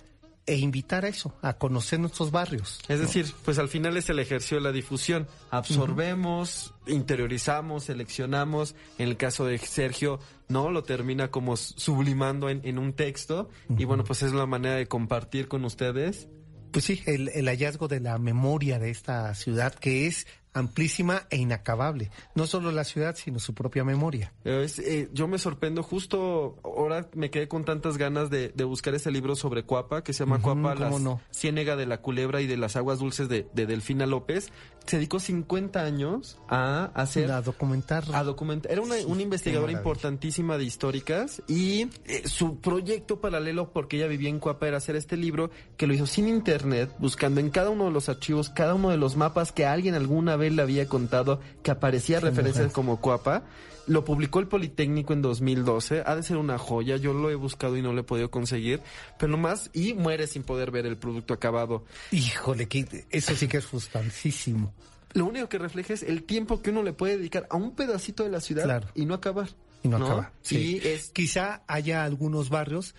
e 0.46 0.56
invitar 0.58 1.04
a 1.04 1.08
eso, 1.08 1.34
a 1.42 1.54
conocer 1.54 1.98
nuestros 1.98 2.30
barrios. 2.30 2.80
Es 2.88 3.00
decir, 3.00 3.26
pues 3.44 3.58
al 3.58 3.68
final 3.68 3.96
es 3.96 4.08
el 4.10 4.20
ejercicio 4.20 4.58
de 4.58 4.62
la 4.62 4.70
difusión. 4.70 5.26
Absorbemos, 5.50 6.72
interiorizamos, 6.86 7.84
seleccionamos. 7.84 8.76
En 8.98 9.08
el 9.08 9.16
caso 9.16 9.44
de 9.44 9.58
Sergio, 9.58 10.20
¿no? 10.48 10.70
Lo 10.70 10.84
termina 10.84 11.32
como 11.32 11.56
sublimando 11.56 12.48
en, 12.48 12.60
en 12.64 12.78
un 12.78 12.92
texto. 12.92 13.50
Y 13.76 13.84
bueno, 13.84 14.04
pues 14.04 14.22
es 14.22 14.32
la 14.32 14.46
manera 14.46 14.76
de 14.76 14.86
compartir 14.86 15.48
con 15.48 15.64
ustedes. 15.64 16.28
Pues 16.70 16.84
sí, 16.84 17.02
el, 17.06 17.28
el 17.30 17.46
hallazgo 17.46 17.88
de 17.88 18.00
la 18.00 18.18
memoria 18.18 18.78
de 18.78 18.90
esta 18.90 19.34
ciudad 19.34 19.74
que 19.74 20.06
es 20.06 20.26
amplísima 20.56 21.26
e 21.30 21.36
inacabable. 21.36 22.10
No 22.34 22.46
solo 22.46 22.72
la 22.72 22.84
ciudad, 22.84 23.14
sino 23.16 23.38
su 23.38 23.54
propia 23.54 23.84
memoria. 23.84 24.32
Es, 24.44 24.78
eh, 24.78 25.08
yo 25.12 25.28
me 25.28 25.38
sorprendo 25.38 25.82
justo 25.82 26.56
ahora 26.64 27.08
me 27.14 27.30
quedé 27.30 27.48
con 27.48 27.64
tantas 27.64 27.98
ganas 27.98 28.30
de, 28.30 28.48
de 28.48 28.64
buscar 28.64 28.94
ese 28.94 29.10
libro 29.10 29.36
sobre 29.36 29.64
Cuapa 29.64 30.02
que 30.02 30.12
se 30.12 30.24
llama 30.24 30.36
Ujú, 30.36 30.44
Cuapa, 30.62 30.74
la 30.74 30.90
no. 30.98 31.20
ciénega 31.32 31.76
de 31.76 31.86
la 31.86 32.00
culebra 32.00 32.40
y 32.40 32.46
de 32.46 32.56
las 32.56 32.76
aguas 32.76 32.98
dulces 32.98 33.28
de, 33.28 33.46
de 33.54 33.66
Delfina 33.66 34.06
López. 34.06 34.50
Se 34.86 34.96
dedicó 34.98 35.18
50 35.18 35.82
años 35.82 36.38
a 36.48 36.84
hacer 36.94 37.32
A 37.32 37.42
documentar. 37.42 38.04
a 38.12 38.22
documentar. 38.22 38.70
Era 38.70 38.82
una, 38.82 38.94
Sí, 38.96 39.04
una 39.06 39.20
investigadora 39.22 39.72
importantísima 39.72 40.56
de 40.58 40.64
históricas 40.64 41.42
y 41.48 41.88
eh, 42.06 42.22
su 42.26 42.60
proyecto 42.60 43.20
paralelo, 43.20 43.72
porque 43.72 43.96
ella 43.96 44.06
vivía 44.06 44.28
en 44.30 44.38
Cuapa, 44.38 44.68
era 44.68 44.76
hacer 44.76 44.94
este 44.94 45.16
libro 45.16 45.50
que 45.76 45.86
lo 45.88 45.94
hizo 45.94 46.06
sin 46.06 46.28
internet, 46.28 46.90
buscando 47.00 47.40
en 47.40 47.50
cada 47.50 47.70
uno 47.70 47.86
de 47.86 47.90
los 47.90 48.08
archivos, 48.08 48.48
cada 48.50 48.74
uno 48.74 48.90
de 48.90 48.96
los 48.96 49.16
mapas 49.16 49.50
que 49.50 49.66
alguien 49.66 49.94
alguna 49.96 50.36
vez 50.36 50.45
le 50.52 50.62
había 50.62 50.86
contado 50.88 51.40
que 51.62 51.70
aparecía 51.70 52.20
referencias 52.20 52.72
como 52.72 53.00
Cuapa. 53.00 53.44
Lo 53.86 54.04
publicó 54.04 54.40
el 54.40 54.48
Politécnico 54.48 55.12
en 55.12 55.22
2012. 55.22 56.02
Ha 56.04 56.16
de 56.16 56.22
ser 56.24 56.36
una 56.38 56.58
joya. 56.58 56.96
Yo 56.96 57.12
lo 57.12 57.30
he 57.30 57.36
buscado 57.36 57.76
y 57.76 57.82
no 57.82 57.92
lo 57.92 58.00
he 58.00 58.04
podido 58.04 58.30
conseguir. 58.30 58.80
Pero 59.18 59.30
nomás, 59.30 59.70
y 59.72 59.94
muere 59.94 60.26
sin 60.26 60.42
poder 60.42 60.70
ver 60.72 60.86
el 60.86 60.96
producto 60.96 61.32
acabado. 61.34 61.84
Híjole, 62.10 62.66
que 62.66 63.06
eso 63.10 63.34
sí 63.36 63.46
que 63.46 63.58
es 63.58 63.66
frustrancísimo. 63.66 64.74
Lo 65.12 65.24
único 65.26 65.48
que 65.48 65.58
refleja 65.58 65.94
es 65.94 66.02
el 66.02 66.24
tiempo 66.24 66.60
que 66.62 66.70
uno 66.70 66.82
le 66.82 66.92
puede 66.92 67.16
dedicar 67.16 67.46
a 67.48 67.56
un 67.56 67.76
pedacito 67.76 68.24
de 68.24 68.30
la 68.30 68.40
ciudad 68.40 68.64
Claro. 68.64 68.88
y 68.94 69.06
no 69.06 69.14
acabar. 69.14 69.48
Y 69.82 69.88
no, 69.88 69.96
acaba. 69.98 70.32
Sí, 70.42 70.80
es 70.82 71.10
Quizá 71.10 71.62
haya 71.68 72.04
algunos 72.04 72.50
barrios 72.50 72.94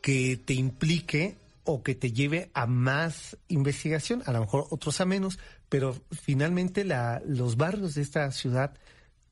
que 0.00 0.36
te 0.36 0.54
implique 0.54 1.36
o 1.64 1.82
que 1.84 1.94
te 1.94 2.12
lleve 2.12 2.50
a 2.52 2.66
más 2.66 3.36
investigación, 3.48 4.22
a 4.26 4.32
lo 4.32 4.40
mejor 4.40 4.66
otros 4.70 5.00
a 5.00 5.04
menos, 5.06 5.38
pero 5.72 5.96
finalmente 6.10 6.84
la, 6.84 7.22
los 7.26 7.56
barrios 7.56 7.94
de 7.94 8.02
esta 8.02 8.30
ciudad 8.30 8.74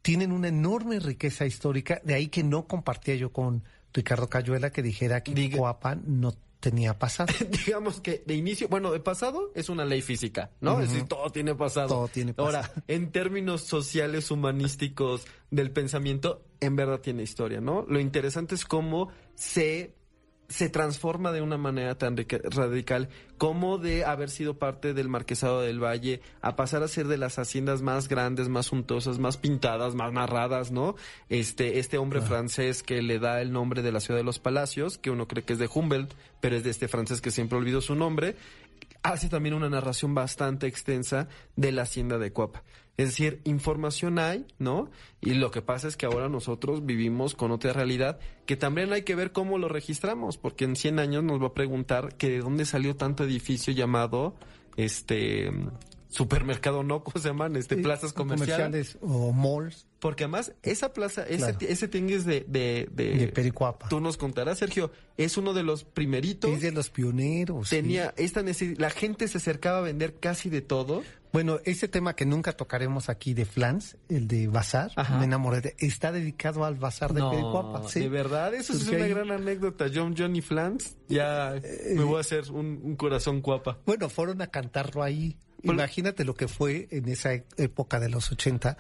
tienen 0.01 0.33
una 0.33 0.49
enorme 0.49 0.99
riqueza 0.99 1.45
histórica, 1.45 2.01
de 2.03 2.15
ahí 2.15 2.29
que 2.29 2.43
no 2.43 2.67
compartía 2.67 3.15
yo 3.15 3.31
con 3.31 3.63
Ricardo 3.93 4.31
Cayuela 4.31 4.71
que 4.73 4.83
dijera 4.83 5.23
que 5.23 5.35
Diga- 5.35 5.59
Coapan 5.59 6.03
no 6.07 6.33
tenía 6.59 6.99
pasado. 6.99 7.31
digamos 7.67 8.01
que 8.01 8.23
de 8.27 8.35
inicio, 8.37 8.69
bueno, 8.69 8.91
de 8.91 9.01
pasado 9.01 9.53
es 9.55 9.69
una 9.69 9.85
ley 9.85 10.01
física, 10.01 10.51
¿no? 10.63 10.81
Es 10.81 10.91
decir, 10.91 11.07
todo 11.07 11.29
tiene 11.29 11.55
pasado. 11.55 11.89
Todo 11.89 12.09
tiene 12.09 12.33
pasado. 12.33 12.57
Ahora, 12.57 12.73
en 12.89 13.13
términos 13.13 13.61
sociales, 13.65 14.31
humanísticos 14.31 15.27
del 15.51 15.73
pensamiento, 15.73 16.43
en 16.61 16.75
verdad 16.75 17.01
tiene 17.01 17.23
historia, 17.23 17.61
¿no? 17.61 17.85
Lo 17.87 18.01
interesante 18.01 18.55
es 18.55 18.65
cómo 18.65 19.11
se 19.35 19.93
se 20.51 20.69
transforma 20.69 21.31
de 21.31 21.43
una 21.43 21.57
manera 21.57 21.97
tan 21.97 22.17
radical 22.17 23.09
como 23.39 23.79
de 23.79 24.05
haber 24.05 24.29
sido 24.29 24.59
parte 24.59 24.93
del 24.93 25.09
Marquesado 25.09 25.61
del 25.63 25.83
Valle 25.83 26.21
a 26.43 26.57
pasar 26.57 26.83
a 26.83 26.89
ser 26.89 27.07
de 27.07 27.17
las 27.17 27.39
haciendas 27.39 27.83
más 27.83 28.09
grandes, 28.09 28.49
más 28.49 28.67
suntuosas, 28.67 29.21
más 29.21 29.37
pintadas, 29.37 29.95
más 29.95 30.13
narradas, 30.13 30.73
¿no? 30.73 30.97
Este, 31.29 31.79
este 31.79 31.99
hombre 31.99 32.21
francés 32.21 32.83
que 32.83 33.01
le 33.01 33.21
da 33.21 33.41
el 33.41 33.53
nombre 33.53 33.81
de 33.81 33.93
la 33.93 34.01
ciudad 34.01 34.19
de 34.19 34.25
los 34.25 34.41
palacios, 34.41 34.99
que 34.99 35.11
uno 35.11 35.29
cree 35.29 35.45
que 35.45 35.53
es 35.53 35.59
de 35.61 35.71
Humboldt, 35.73 36.13
pero 36.41 36.57
es 36.57 36.65
de 36.65 36.71
este 36.71 36.89
francés 36.89 37.21
que 37.21 37.31
siempre 37.31 37.57
olvidó 37.57 37.81
su 37.81 37.95
nombre, 37.95 38.35
hace 39.03 39.29
también 39.29 39.55
una 39.55 39.71
narración 39.71 40.15
bastante 40.15 40.67
extensa 40.67 41.29
de 41.55 41.71
la 41.71 41.83
hacienda 41.83 42.19
de 42.19 42.33
Cuapa. 42.33 42.65
Es 43.01 43.09
decir, 43.09 43.41
información 43.45 44.19
hay, 44.19 44.45
¿no? 44.59 44.91
Y 45.23 45.35
lo 45.35 45.51
que 45.51 45.63
pasa 45.63 45.89
es 45.89 45.97
que 45.97 46.07
ahora 46.07 46.29
nosotros 46.29 46.85
vivimos 46.85 47.35
con 47.35 47.51
otra 47.51 47.73
realidad 47.73 48.19
que 48.47 48.57
también 48.57 48.93
hay 48.93 49.03
que 49.03 49.15
ver 49.15 49.33
cómo 49.33 49.57
lo 49.59 49.69
registramos, 49.69 50.37
porque 50.37 50.65
en 50.65 50.77
100 50.77 50.99
años 50.99 51.25
nos 51.25 51.41
va 51.41 51.47
a 51.49 51.55
preguntar 51.55 52.17
que 52.17 52.29
de 52.29 52.39
dónde 52.41 52.65
salió 52.67 52.97
tanto 52.97 53.25
edificio 53.25 53.73
llamado 53.73 54.35
este 54.77 55.51
supermercado 56.09 56.83
no, 56.83 57.05
¿cómo 57.05 57.21
se 57.23 57.29
llaman? 57.29 57.55
Este 57.57 57.77
plazas 57.77 58.13
comerciales. 58.13 58.99
o 59.01 59.33
malls 59.33 59.87
Porque 60.01 60.25
además 60.25 60.53
esa 60.65 60.93
plaza, 60.93 61.23
ese, 61.23 61.37
Claro. 61.39 61.59
ese 61.61 61.87
tianguis 61.87 62.25
de, 62.25 62.45
de, 62.49 62.89
de, 62.91 63.15
de 63.15 63.29
Pericuapa. 63.29 63.89
tú 63.89 64.01
nos 64.01 64.17
contarás, 64.17 64.59
Sergio, 64.59 64.91
es 65.17 65.37
uno 65.37 65.55
de 65.55 65.63
los 65.63 65.85
primeritos 65.85 66.51
Es 66.51 66.63
de 66.63 66.73
los 66.73 66.91
pioneros. 66.91 67.69
sí. 67.69 67.77
tenía 67.77 68.13
esta 68.17 68.43
necesidad, 68.43 68.79
la 68.81 68.91
gente 68.91 69.29
se 69.29 69.39
acercaba 69.39 69.79
a 69.79 69.83
vender 69.83 70.15
casi 70.19 70.51
de 70.51 70.61
todo. 70.63 71.05
Bueno, 71.33 71.59
ese 71.65 71.87
tema 71.87 72.15
que 72.17 72.27
nunca 72.27 72.53
tocaremos 72.53 73.09
aquí 73.09 73.35
de 73.35 73.45
Flans, 73.45 73.97
el 74.09 74.27
de 74.27 74.49
Bazar, 74.49 74.91
Ajá. 74.97 75.17
me 75.19 75.25
enamoré 75.27 75.61
de, 75.61 75.77
está 75.79 76.11
dedicado 76.11 76.65
al 76.65 76.75
Bazar 76.75 77.13
de 77.15 77.23
Pericuapa. 77.23 77.89
sí. 77.89 78.01
de 78.01 78.09
verdad, 78.09 78.53
eso 78.55 78.73
es 78.73 78.89
una 78.89 79.07
gran 79.07 79.31
anécdota. 79.31 79.87
John 79.95 80.15
Johnny 80.17 80.41
Flans, 80.41 80.97
ya 81.09 81.55
Eh, 81.57 81.95
me 81.97 82.03
voy 82.05 82.17
a 82.17 82.21
hacer 82.21 82.51
un, 82.51 82.81
un 82.83 82.97
corazón 82.97 83.43
guapa. 83.43 83.79
Bueno, 83.87 84.09
fueron 84.09 84.43
a 84.43 84.49
cantarlo 84.49 85.03
ahí. 85.03 85.37
Imagínate 85.63 86.25
lo 86.25 86.35
que 86.35 86.49
fue 86.49 86.89
en 86.91 87.09
esa 87.09 87.35
e- 87.35 87.45
época 87.59 88.01
de 88.01 88.09
los 88.09 88.33
80, 88.33 88.77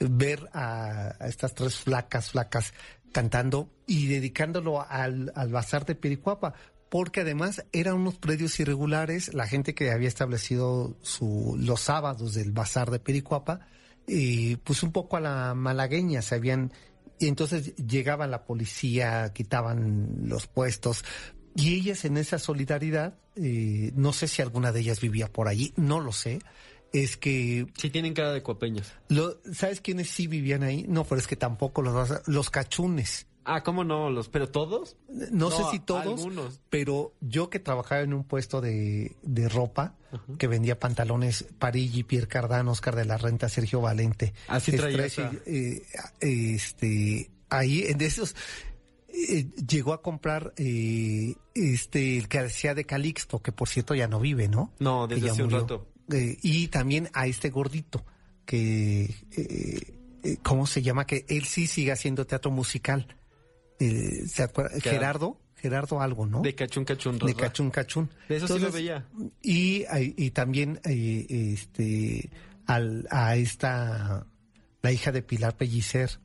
ver 0.00 0.48
a, 0.52 1.14
a 1.18 1.28
estas 1.28 1.54
tres 1.54 1.76
flacas, 1.76 2.30
flacas 2.32 2.74
cantando 3.12 3.70
y 3.86 4.08
dedicándolo 4.08 4.82
al, 4.86 5.32
al 5.36 5.52
Bazar 5.52 5.86
de 5.86 5.94
Pericuapa. 5.94 6.52
Porque 6.94 7.22
además 7.22 7.64
eran 7.72 7.96
unos 7.96 8.14
predios 8.14 8.60
irregulares, 8.60 9.34
la 9.34 9.48
gente 9.48 9.74
que 9.74 9.90
había 9.90 10.06
establecido 10.06 10.96
su, 11.02 11.56
los 11.58 11.80
sábados 11.80 12.34
del 12.34 12.52
Bazar 12.52 12.92
de 12.92 13.00
Pericuapa, 13.00 13.66
y 14.06 14.54
pues 14.58 14.84
un 14.84 14.92
poco 14.92 15.16
a 15.16 15.20
la 15.20 15.54
malagueña, 15.54 16.22
se 16.22 16.36
habían 16.36 16.72
y 17.18 17.26
entonces 17.26 17.74
llegaba 17.74 18.28
la 18.28 18.44
policía, 18.44 19.32
quitaban 19.34 20.28
los 20.28 20.46
puestos. 20.46 21.04
Y 21.56 21.74
ellas 21.74 22.04
en 22.04 22.16
esa 22.16 22.38
solidaridad, 22.38 23.18
eh, 23.34 23.90
no 23.96 24.12
sé 24.12 24.28
si 24.28 24.40
alguna 24.40 24.70
de 24.70 24.78
ellas 24.78 25.00
vivía 25.00 25.26
por 25.26 25.48
allí, 25.48 25.72
no 25.74 25.98
lo 25.98 26.12
sé, 26.12 26.38
es 26.92 27.16
que, 27.16 27.66
Sí 27.76 27.90
tienen 27.90 28.14
cara 28.14 28.32
de 28.32 28.44
copeños. 28.44 28.92
lo, 29.08 29.40
¿sabes 29.52 29.80
quiénes 29.80 30.10
sí 30.10 30.28
vivían 30.28 30.62
ahí? 30.62 30.86
No, 30.86 31.02
pero 31.02 31.18
es 31.18 31.26
que 31.26 31.34
tampoco 31.34 31.82
los, 31.82 32.22
los 32.28 32.50
cachunes. 32.50 33.26
Ah, 33.44 33.62
¿cómo 33.62 33.84
no? 33.84 34.08
Los, 34.10 34.28
¿Pero 34.28 34.48
todos? 34.48 34.96
No, 35.30 35.50
sé 35.50 35.62
si 35.70 35.78
todos, 35.78 36.02
algunos. 36.06 36.60
pero 36.70 37.12
yo 37.20 37.50
que 37.50 37.58
trabajaba 37.60 38.00
en 38.00 38.14
un 38.14 38.24
puesto 38.24 38.60
de, 38.60 39.16
de 39.22 39.48
ropa, 39.48 39.96
que 40.38 40.46
vendía 40.46 40.78
pantalones 40.78 41.44
Parigi, 41.58 42.04
Pierre 42.04 42.28
Cardán, 42.28 42.68
Oscar 42.68 42.96
de 42.96 43.04
la 43.04 43.18
Renta, 43.18 43.48
Sergio 43.48 43.80
Valente. 43.80 44.32
Así 44.48 44.72
traía 44.72 45.04
esa- 45.06 45.32
eh, 45.46 45.82
este, 46.20 47.30
ahí, 47.50 47.82
en 47.86 47.98
de 47.98 48.06
esos, 48.06 48.34
eh, 49.08 49.46
llegó 49.68 49.92
a 49.92 50.02
comprar 50.02 50.54
eh, 50.56 51.34
este, 51.54 52.16
el 52.18 52.28
que 52.28 52.38
hacía 52.38 52.74
de 52.74 52.84
Calixto, 52.84 53.42
que 53.42 53.52
por 53.52 53.68
cierto 53.68 53.94
ya 53.94 54.08
no 54.08 54.20
vive, 54.20 54.48
¿no? 54.48 54.72
No, 54.78 55.06
desde 55.06 55.30
hace 55.30 55.42
un 55.42 55.50
rato. 55.50 55.88
Eh, 56.12 56.38
y 56.42 56.68
también 56.68 57.08
a 57.12 57.26
este 57.26 57.50
gordito, 57.50 58.04
que, 58.44 59.04
eh, 59.36 59.94
eh, 60.22 60.36
¿cómo 60.42 60.66
se 60.66 60.82
llama? 60.82 61.06
Que 61.06 61.24
él 61.28 61.44
sí 61.44 61.66
sigue 61.66 61.92
haciendo 61.92 62.26
teatro 62.26 62.50
musical. 62.50 63.16
Eh, 63.80 64.26
¿Se 64.26 64.42
acuerda? 64.42 64.78
Gerardo, 64.80 65.40
Gerardo 65.56 66.00
algo, 66.00 66.26
¿no? 66.26 66.42
De 66.42 66.54
cachún 66.54 66.84
cachún. 66.84 67.18
De. 67.18 67.34
Cachún 67.34 67.70
Cachún. 67.70 68.10
De 68.28 68.36
eso 68.36 68.46
sí 68.46 68.58
lo 68.58 68.70
veía. 68.70 69.06
Y, 69.42 69.84
y 69.98 70.30
también 70.30 70.80
eh, 70.84 71.26
este 71.28 72.30
al, 72.66 73.06
a 73.10 73.36
esta 73.36 74.26
la 74.82 74.92
hija 74.92 75.12
de 75.12 75.22
Pilar 75.22 75.56
Pellicer, 75.56 76.20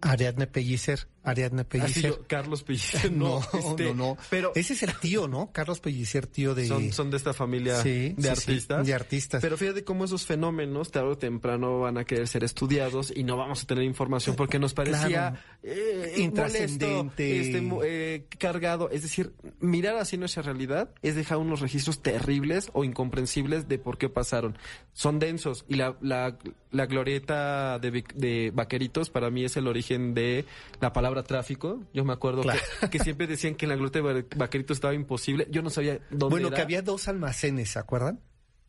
Ariadne 0.00 0.46
Pellicer, 0.46 1.08
Ariadne 1.22 1.62
Así 1.62 1.68
Pellicer. 1.78 2.20
Carlos 2.26 2.62
Pellicer. 2.62 3.12
no, 3.12 3.40
No, 3.52 3.58
este, 3.58 3.84
no, 3.86 3.94
no. 3.94 4.16
Pero 4.30 4.52
Ese 4.54 4.72
es 4.72 4.82
el 4.82 4.94
tío, 4.98 5.28
¿no? 5.28 5.50
Carlos 5.52 5.80
Pellicer, 5.80 6.26
tío 6.26 6.54
de... 6.54 6.66
son, 6.66 6.92
son 6.92 7.10
de 7.10 7.16
esta 7.16 7.32
familia 7.34 7.80
Sí, 7.82 8.14
de 8.16 8.22
sí, 8.22 8.28
artistas. 8.28 8.86
de 8.86 8.94
artistas. 8.94 9.42
Pero 9.42 9.56
fíjate 9.56 9.84
cómo 9.84 10.04
esos 10.04 10.24
fenómenos 10.26 10.90
tarde 10.90 11.08
o 11.10 11.18
temprano 11.18 11.80
van 11.80 11.98
a 11.98 12.04
querer 12.04 12.26
ser 12.28 12.44
estudiados 12.44 13.12
y 13.14 13.22
no 13.24 13.36
vamos 13.36 13.62
a 13.62 13.66
tener 13.66 13.84
información 13.84 14.36
porque 14.36 14.58
nos 14.58 14.72
parecía 14.74 15.08
Claro. 15.08 15.36
eh, 15.62 16.14
Intrascendente. 16.18 17.60
molesto, 17.62 17.82
este, 17.84 18.14
eh, 18.14 18.24
cargado. 18.38 18.90
Es 18.90 19.02
decir, 19.02 19.32
mirar 19.60 19.96
así 19.96 20.16
nuestra 20.16 20.42
realidad 20.42 20.90
es 21.02 21.16
dejar 21.16 21.38
unos 21.38 21.60
registros 21.60 22.02
terribles 22.02 22.70
o 22.72 22.84
incomprensibles 22.84 23.68
de 23.68 23.78
por 23.78 23.98
qué 23.98 24.08
pasaron. 24.08 24.56
Son 24.92 25.18
densos 25.18 25.64
y 25.68 25.74
la, 25.74 25.96
la, 26.00 26.38
la 26.70 26.86
glorieta 26.86 27.78
de, 27.78 28.04
de 28.14 28.52
vaqueritos 28.54 29.10
para 29.10 29.30
mí 29.30 29.44
es 29.44 29.56
el 29.56 29.66
origen 29.66 30.14
de 30.14 30.44
la 30.80 30.92
palabra 30.92 31.09
tráfico. 31.22 31.84
Yo 31.92 32.04
me 32.04 32.12
acuerdo 32.12 32.42
Claro. 32.42 32.60
que, 32.80 32.90
que 32.90 32.98
siempre 33.00 33.26
decían 33.26 33.54
que 33.54 33.64
en 33.66 33.70
la 33.70 33.76
glorieta 33.76 34.00
de 34.00 34.22
Va- 34.22 34.28
vaqueritos 34.36 34.76
estaba 34.76 34.94
imposible. 34.94 35.46
Yo 35.50 35.62
no 35.62 35.70
sabía 35.70 35.98
dónde 36.10 36.26
bueno, 36.34 36.48
era. 36.48 36.56
que 36.56 36.62
había 36.62 36.82
dos 36.82 37.08
almacenes, 37.08 37.70
¿se 37.70 37.78
acuerdan? 37.78 38.20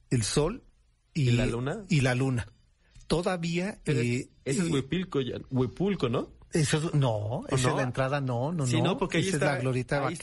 El 0.09 0.23
sol 0.23 0.63
y, 1.13 1.29
¿Y 1.29 1.31
la 1.31 1.45
luna? 1.45 1.85
Y 1.89 2.01
la 2.01 2.15
luna. 2.15 2.47
Todavía... 3.07 3.79
Es- 3.85 3.95
eh, 3.95 4.29
ese 4.45 4.61
es 4.61 4.67
eh, 4.67 4.71
Huipilco, 4.71 5.21
ya, 5.21 5.35
Huipulco, 5.49 6.09
¿no? 6.09 6.31
Eso 6.53 6.77
es- 6.77 6.93
no, 6.93 7.43
esa 7.49 7.67
no? 7.67 7.69
es 7.69 7.75
la 7.77 7.83
entrada, 7.83 8.21
no, 8.21 8.51
no, 8.51 8.65
sí, 8.67 8.81
no. 8.81 8.97
porque 8.97 9.17
ahí 9.19 9.27
esa 9.27 9.37
está, 9.37 9.45
es 9.51 9.55
la 9.55 9.61
glorieta 9.61 10.09
de 10.09 10.15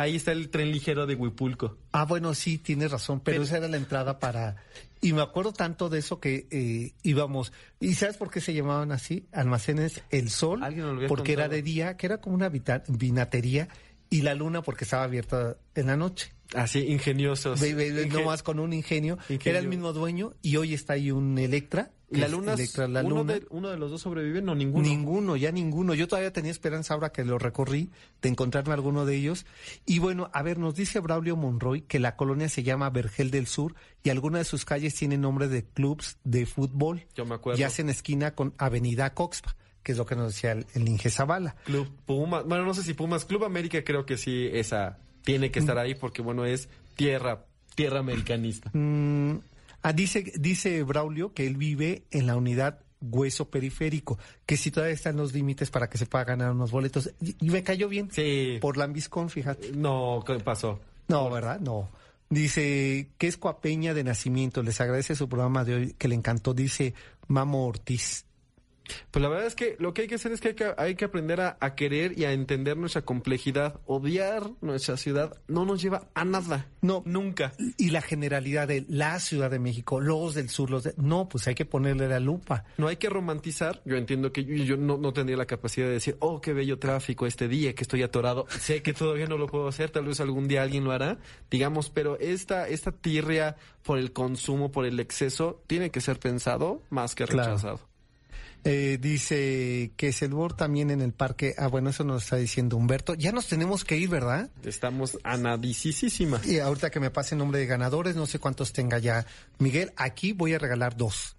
ahí 0.00 0.16
está 0.16 0.32
el 0.32 0.50
tren- 0.50 0.72
ligero 0.72 1.06
de 1.06 1.14
Huipulco. 1.14 1.76
Ah, 1.92 2.04
bueno, 2.04 2.34
sí, 2.34 2.58
tienes 2.58 2.90
razón, 2.90 3.20
pero, 3.20 3.34
Pero- 3.36 3.44
esa 3.44 3.58
era 3.58 3.68
la 3.68 3.76
entrada 3.76 4.18
para... 4.18 4.56
Y 5.02 5.14
me 5.14 5.22
acuerdo 5.22 5.52
tanto 5.54 5.88
de 5.88 5.98
eso 6.00 6.20
que 6.20 6.46
eh, 6.50 6.92
íbamos... 7.02 7.52
¿Y 7.80 7.94
sabes 7.94 8.16
por 8.18 8.30
qué 8.30 8.40
se 8.42 8.52
llamaban 8.52 8.92
así? 8.92 9.26
Almacenes 9.32 10.02
El 10.10 10.28
Sol, 10.28 10.60
porque 11.08 11.32
era 11.32 11.48
de 11.48 11.62
día, 11.62 11.96
que 11.96 12.06
era 12.06 12.18
como 12.20 12.34
una 12.36 12.50
vinatería, 12.88 13.68
y 14.10 14.22
la 14.22 14.34
luna 14.34 14.60
porque 14.62 14.84
estaba 14.84 15.04
abierta 15.04 15.56
en 15.74 15.86
la 15.86 15.96
noche. 15.96 16.32
Así, 16.54 16.80
ingeniosos. 16.80 17.62
Inge- 17.62 18.08
nomás 18.08 18.42
con 18.42 18.58
un 18.58 18.72
ingenio. 18.72 19.18
Ingenio. 19.28 19.50
Era 19.50 19.58
el 19.60 19.68
mismo 19.68 19.92
dueño 19.92 20.34
y 20.42 20.56
hoy 20.56 20.74
está 20.74 20.94
ahí 20.94 21.10
un 21.10 21.38
Electra. 21.38 21.92
¿Y 22.10 22.14
que 22.16 22.20
la 22.22 22.28
luna? 22.28 22.54
Electra, 22.54 22.88
la 22.88 23.02
uno, 23.04 23.18
luna. 23.18 23.34
de, 23.34 23.46
¿Uno 23.50 23.68
de 23.70 23.76
los 23.76 23.92
dos 23.92 24.00
sobrevive? 24.00 24.42
No, 24.42 24.56
ninguno. 24.56 24.82
Ninguno, 24.82 25.36
ya 25.36 25.52
ninguno. 25.52 25.94
Yo 25.94 26.08
todavía 26.08 26.32
tenía 26.32 26.50
esperanza 26.50 26.94
ahora 26.94 27.10
que 27.12 27.24
lo 27.24 27.38
recorrí 27.38 27.90
de 28.20 28.28
encontrarme 28.30 28.72
alguno 28.74 29.06
de 29.06 29.14
ellos. 29.14 29.46
Y 29.86 30.00
bueno, 30.00 30.28
a 30.32 30.42
ver, 30.42 30.58
nos 30.58 30.74
dice 30.74 30.98
Braulio 30.98 31.36
Monroy 31.36 31.82
que 31.82 32.00
la 32.00 32.16
colonia 32.16 32.48
se 32.48 32.64
llama 32.64 32.90
Vergel 32.90 33.30
del 33.30 33.46
Sur 33.46 33.76
y 34.02 34.10
algunas 34.10 34.40
de 34.40 34.44
sus 34.46 34.64
calles 34.64 34.96
tienen 34.96 35.20
nombre 35.20 35.46
de 35.46 35.64
clubs 35.64 36.18
de 36.24 36.46
fútbol. 36.46 37.06
Yo 37.14 37.24
me 37.24 37.36
acuerdo. 37.36 37.60
Y 37.60 37.62
hacen 37.62 37.88
esquina 37.88 38.34
con 38.34 38.54
Avenida 38.58 39.14
Coxpa, 39.14 39.54
que 39.84 39.92
es 39.92 39.98
lo 39.98 40.04
que 40.04 40.16
nos 40.16 40.34
decía 40.34 40.50
el, 40.50 40.66
el 40.74 40.88
Inge 40.88 41.10
Zavala. 41.10 41.54
Club 41.64 41.88
Pumas. 42.06 42.44
Bueno, 42.44 42.64
no 42.64 42.74
sé 42.74 42.82
si 42.82 42.92
Pumas. 42.94 43.24
Club 43.24 43.44
América 43.44 43.84
creo 43.84 44.04
que 44.04 44.16
sí, 44.16 44.48
esa 44.52 44.98
tiene 45.24 45.50
que 45.50 45.58
estar 45.58 45.76
Mm. 45.76 45.80
ahí 45.80 45.94
porque, 45.94 46.22
bueno, 46.22 46.44
es 46.44 46.68
tierra, 46.96 47.44
tierra 47.74 48.00
americanista. 48.00 48.70
Mm, 48.72 49.38
ah, 49.82 49.92
dice, 49.92 50.32
dice 50.38 50.82
Braulio 50.82 51.32
que 51.34 51.46
él 51.46 51.56
vive 51.56 52.02
en 52.10 52.26
la 52.26 52.36
unidad 52.36 52.80
hueso 53.02 53.48
periférico, 53.48 54.18
que 54.44 54.58
si 54.58 54.70
todavía 54.70 54.94
están 54.94 55.16
los 55.16 55.32
límites 55.32 55.70
para 55.70 55.88
que 55.88 55.96
se 55.96 56.04
pueda 56.04 56.24
ganar 56.24 56.50
unos 56.52 56.70
boletos. 56.70 57.10
Y, 57.20 57.34
y 57.40 57.50
me 57.50 57.62
cayó 57.62 57.88
bien. 57.88 58.10
Sí. 58.12 58.58
Por 58.60 58.76
Lambiscón, 58.76 59.30
fíjate. 59.30 59.72
No, 59.72 60.22
¿qué 60.26 60.34
pasó? 60.40 60.80
No, 61.08 61.30
¿verdad? 61.30 61.60
No. 61.60 61.88
Dice 62.28 63.08
que 63.18 63.26
es 63.26 63.36
coapeña 63.36 63.94
de 63.94 64.04
nacimiento. 64.04 64.62
Les 64.62 64.80
agradece 64.80 65.16
su 65.16 65.28
programa 65.28 65.64
de 65.64 65.74
hoy, 65.74 65.94
que 65.98 66.08
le 66.08 66.14
encantó. 66.14 66.54
Dice 66.54 66.94
Mamo 67.26 67.66
Ortiz. 67.66 68.26
Pues 69.10 69.22
la 69.22 69.28
verdad 69.28 69.46
es 69.46 69.54
que 69.54 69.76
lo 69.78 69.94
que 69.94 70.02
hay 70.02 70.08
que 70.08 70.16
hacer 70.16 70.32
es 70.32 70.40
que 70.40 70.48
hay 70.48 70.54
que, 70.54 70.74
hay 70.76 70.94
que 70.94 71.04
aprender 71.04 71.40
a, 71.40 71.56
a 71.60 71.74
querer 71.74 72.18
y 72.18 72.24
a 72.24 72.32
entender 72.32 72.76
nuestra 72.76 73.02
complejidad. 73.02 73.80
Odiar 73.86 74.50
nuestra 74.60 74.96
ciudad 74.96 75.38
no 75.48 75.64
nos 75.64 75.82
lleva 75.82 76.08
a 76.14 76.24
nada. 76.24 76.66
No. 76.80 77.02
Nunca. 77.04 77.52
Y 77.76 77.90
la 77.90 78.02
generalidad 78.02 78.68
de 78.68 78.84
la 78.88 79.20
Ciudad 79.20 79.50
de 79.50 79.58
México, 79.58 80.00
los 80.00 80.34
del 80.34 80.48
sur, 80.48 80.70
los 80.70 80.84
de... 80.84 80.94
No, 80.96 81.28
pues 81.28 81.46
hay 81.48 81.54
que 81.54 81.64
ponerle 81.64 82.08
la 82.08 82.20
lupa. 82.20 82.64
No 82.78 82.88
hay 82.88 82.96
que 82.96 83.08
romantizar. 83.08 83.82
Yo 83.84 83.96
entiendo 83.96 84.32
que 84.32 84.44
yo, 84.44 84.64
yo 84.64 84.76
no, 84.76 84.96
no 84.96 85.12
tendría 85.12 85.36
la 85.36 85.46
capacidad 85.46 85.86
de 85.86 85.92
decir, 85.92 86.16
oh, 86.20 86.40
qué 86.40 86.52
bello 86.52 86.78
tráfico 86.78 87.26
este 87.26 87.48
día, 87.48 87.74
que 87.74 87.82
estoy 87.82 88.02
atorado. 88.02 88.46
Sé 88.48 88.82
que 88.82 88.92
todavía 88.92 89.26
no 89.26 89.36
lo 89.36 89.46
puedo 89.46 89.68
hacer, 89.68 89.90
tal 89.90 90.06
vez 90.06 90.20
algún 90.20 90.48
día 90.48 90.62
alguien 90.62 90.84
lo 90.84 90.92
hará, 90.92 91.18
digamos, 91.50 91.90
pero 91.90 92.18
esta, 92.18 92.68
esta 92.68 92.92
tirria 92.92 93.56
por 93.82 93.98
el 93.98 94.12
consumo, 94.12 94.72
por 94.72 94.84
el 94.84 95.00
exceso, 95.00 95.62
tiene 95.66 95.90
que 95.90 96.00
ser 96.00 96.18
pensado 96.18 96.82
más 96.90 97.14
que 97.14 97.24
Claro. 97.30 97.89
Eh, 98.64 98.98
dice 99.00 99.92
que 99.96 100.12
Selbor 100.12 100.54
también 100.54 100.90
en 100.90 101.00
el 101.00 101.12
parque. 101.12 101.54
Ah, 101.56 101.68
bueno, 101.68 101.90
eso 101.90 102.04
nos 102.04 102.24
está 102.24 102.36
diciendo 102.36 102.76
Humberto. 102.76 103.14
Ya 103.14 103.32
nos 103.32 103.46
tenemos 103.46 103.84
que 103.84 103.96
ir, 103.96 104.08
¿verdad? 104.08 104.50
Estamos 104.64 105.18
anadicísimas. 105.24 106.46
Y 106.46 106.58
ahorita 106.58 106.90
que 106.90 107.00
me 107.00 107.10
pase 107.10 107.34
el 107.34 107.38
nombre 107.38 107.60
de 107.60 107.66
ganadores, 107.66 108.16
no 108.16 108.26
sé 108.26 108.38
cuántos 108.38 108.72
tenga 108.72 108.98
ya 108.98 109.26
Miguel. 109.58 109.92
Aquí 109.96 110.32
voy 110.32 110.54
a 110.54 110.58
regalar 110.58 110.96
dos. 110.96 111.36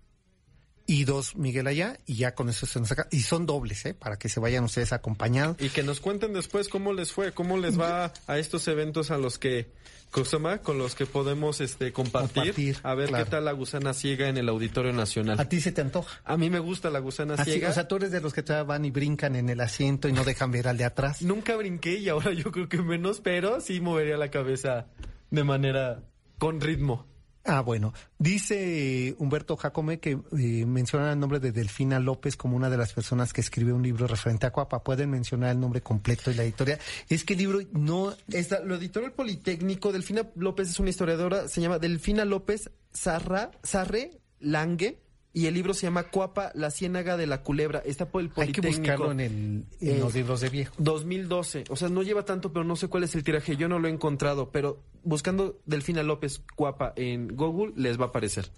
Y 0.88 1.06
dos 1.06 1.36
Miguel 1.36 1.68
allá, 1.68 2.00
y 2.06 2.16
ya 2.16 2.34
con 2.34 2.50
eso 2.50 2.66
se 2.66 2.80
nos 2.80 2.90
saca. 2.90 3.08
Y 3.12 3.22
son 3.22 3.46
dobles, 3.46 3.86
¿eh? 3.86 3.94
Para 3.94 4.18
que 4.18 4.28
se 4.28 4.40
vayan 4.40 4.64
ustedes 4.64 4.92
acompañados. 4.92 5.58
Y 5.60 5.70
que 5.70 5.84
nos 5.84 6.02
cuenten 6.02 6.34
después 6.34 6.70
cómo 6.70 6.92
les 6.92 7.12
fue, 7.12 7.34
cómo 7.34 7.58
les 7.58 7.80
va 7.80 8.12
a 8.28 8.40
estos 8.40 8.68
eventos 8.68 9.12
a 9.12 9.18
los 9.18 9.38
que, 9.38 9.72
¿cómo 10.12 10.26
se 10.26 10.38
llama? 10.38 10.60
Con 10.60 10.78
los 10.78 10.94
que 10.94 11.06
podemos 11.06 11.62
este, 11.62 11.92
compartir. 11.92 12.34
Compartir, 12.36 12.78
a 12.84 12.94
ver 12.94 13.10
claro. 13.10 13.26
qué 13.26 13.32
tal 13.32 13.46
la 13.46 13.52
gusana 13.54 13.94
ciega 13.94 14.28
en 14.28 14.38
el 14.38 14.50
Auditorio 14.50 14.94
Nacional. 14.94 15.40
¿A 15.40 15.50
ti 15.50 15.62
se 15.62 15.72
te 15.72 15.82
antoja? 15.82 16.22
A 16.24 16.38
mí 16.38 16.50
me 16.50 16.60
gusta 16.60 16.90
la 16.90 17.00
gusana 17.00 17.36
Así, 17.36 17.52
ciega. 17.52 17.70
o 17.70 17.74
sea, 17.74 17.88
tú 17.88 17.96
eres 17.96 18.12
de 18.12 18.22
los 18.22 18.34
que 18.34 18.44
todavía 18.44 18.64
van 18.68 18.86
y 18.86 18.92
brincan 18.92 19.36
en 19.36 19.50
el 19.50 19.62
asiento 19.62 20.08
y 20.08 20.14
no 20.14 20.24
dejan 20.24 20.52
ver 20.52 20.68
al 20.68 20.78
de 20.78 20.86
atrás. 20.86 21.22
Nunca 21.32 21.56
brinqué 21.56 21.98
y 21.98 22.10
ahora 22.10 22.34
yo 22.34 22.52
creo 22.52 22.70
que 22.70 22.82
menos, 22.82 23.22
pero 23.22 23.62
sí 23.62 23.82
movería 23.82 24.18
la 24.18 24.30
cabeza 24.30 24.88
de 25.30 25.44
manera 25.44 26.04
con 26.38 26.62
ritmo. 26.62 27.11
Ah, 27.44 27.62
bueno. 27.62 27.94
Dice 28.20 29.16
Humberto 29.18 29.58
Jacome 29.58 30.00
que 30.00 30.12
eh, 30.12 30.66
menciona 30.66 31.12
el 31.12 31.20
nombre 31.20 31.40
de 31.40 31.52
Delfina 31.52 32.00
López 32.00 32.38
como 32.38 32.56
una 32.56 32.70
de 32.70 32.78
las 32.78 32.94
personas 32.94 33.34
que 33.34 33.42
escribe 33.42 33.74
un 33.74 33.82
libro 33.82 34.06
referente 34.06 34.46
a 34.46 34.52
Cuapa. 34.52 34.84
¿Pueden 34.84 35.10
mencionar 35.10 35.52
el 35.52 35.60
nombre 35.60 35.82
completo 35.82 36.30
y 36.30 36.36
la 36.36 36.44
editorial? 36.44 36.80
Es 37.10 37.24
que 37.24 37.34
el 37.34 37.40
libro 37.40 37.60
no... 37.72 38.14
Esta, 38.32 38.60
lo 38.60 38.76
editó 38.76 39.00
el 39.00 39.14
Politécnico. 39.14 39.92
Delfina 39.92 40.30
López 40.36 40.70
es 40.70 40.80
una 40.80 40.92
historiadora, 40.92 41.48
se 41.48 41.62
llama 41.62 41.80
Delfina 41.80 42.26
López 42.26 42.70
Sarra, 42.92 43.52
Sarre 43.64 44.20
Lange. 44.40 45.00
Y 45.34 45.46
el 45.46 45.54
libro 45.54 45.74
se 45.74 45.84
llama 45.84 46.04
Cuapa, 46.04 46.52
la 46.56 46.72
ciénaga 46.72 47.16
de 47.16 47.26
la 47.26 47.42
culebra. 47.42 47.82
Está 47.86 48.10
por 48.10 48.22
el 48.22 48.28
Hay 48.36 48.52
que 48.52 48.62
Politécnico. 48.62 48.78
buscarlo 48.82 49.12
en, 49.14 49.20
el, 49.22 49.32
en 49.32 49.66
Eh, 49.96 50.00
los 50.00 50.14
libros 50.14 50.42
de 50.42 50.50
viejo. 50.50 50.74
2012. 50.78 51.64
O 51.70 51.76
sea, 51.78 51.88
no 51.88 52.04
lleva 52.04 52.26
tanto, 52.26 52.52
pero 52.52 52.66
no 52.66 52.76
sé 52.76 52.90
cuál 52.90 53.04
es 53.06 53.16
el 53.16 53.24
tiraje. 53.24 53.56
Yo 53.56 53.70
no 53.70 53.80
lo 53.80 53.88
he 53.88 53.92
encontrado, 53.92 54.50
pero 54.52 54.82
buscando 55.04 55.58
Delfina 55.66 56.04
López 56.04 56.42
Cuapa 56.56 56.92
en 56.98 57.30
Google 57.36 57.72
les 57.78 57.98
va 58.00 58.06
a 58.06 58.08
aparecer. 58.10 58.50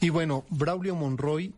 Y 0.00 0.10
bueno, 0.10 0.44
Braulio 0.50 0.96
Monroy 0.96 1.54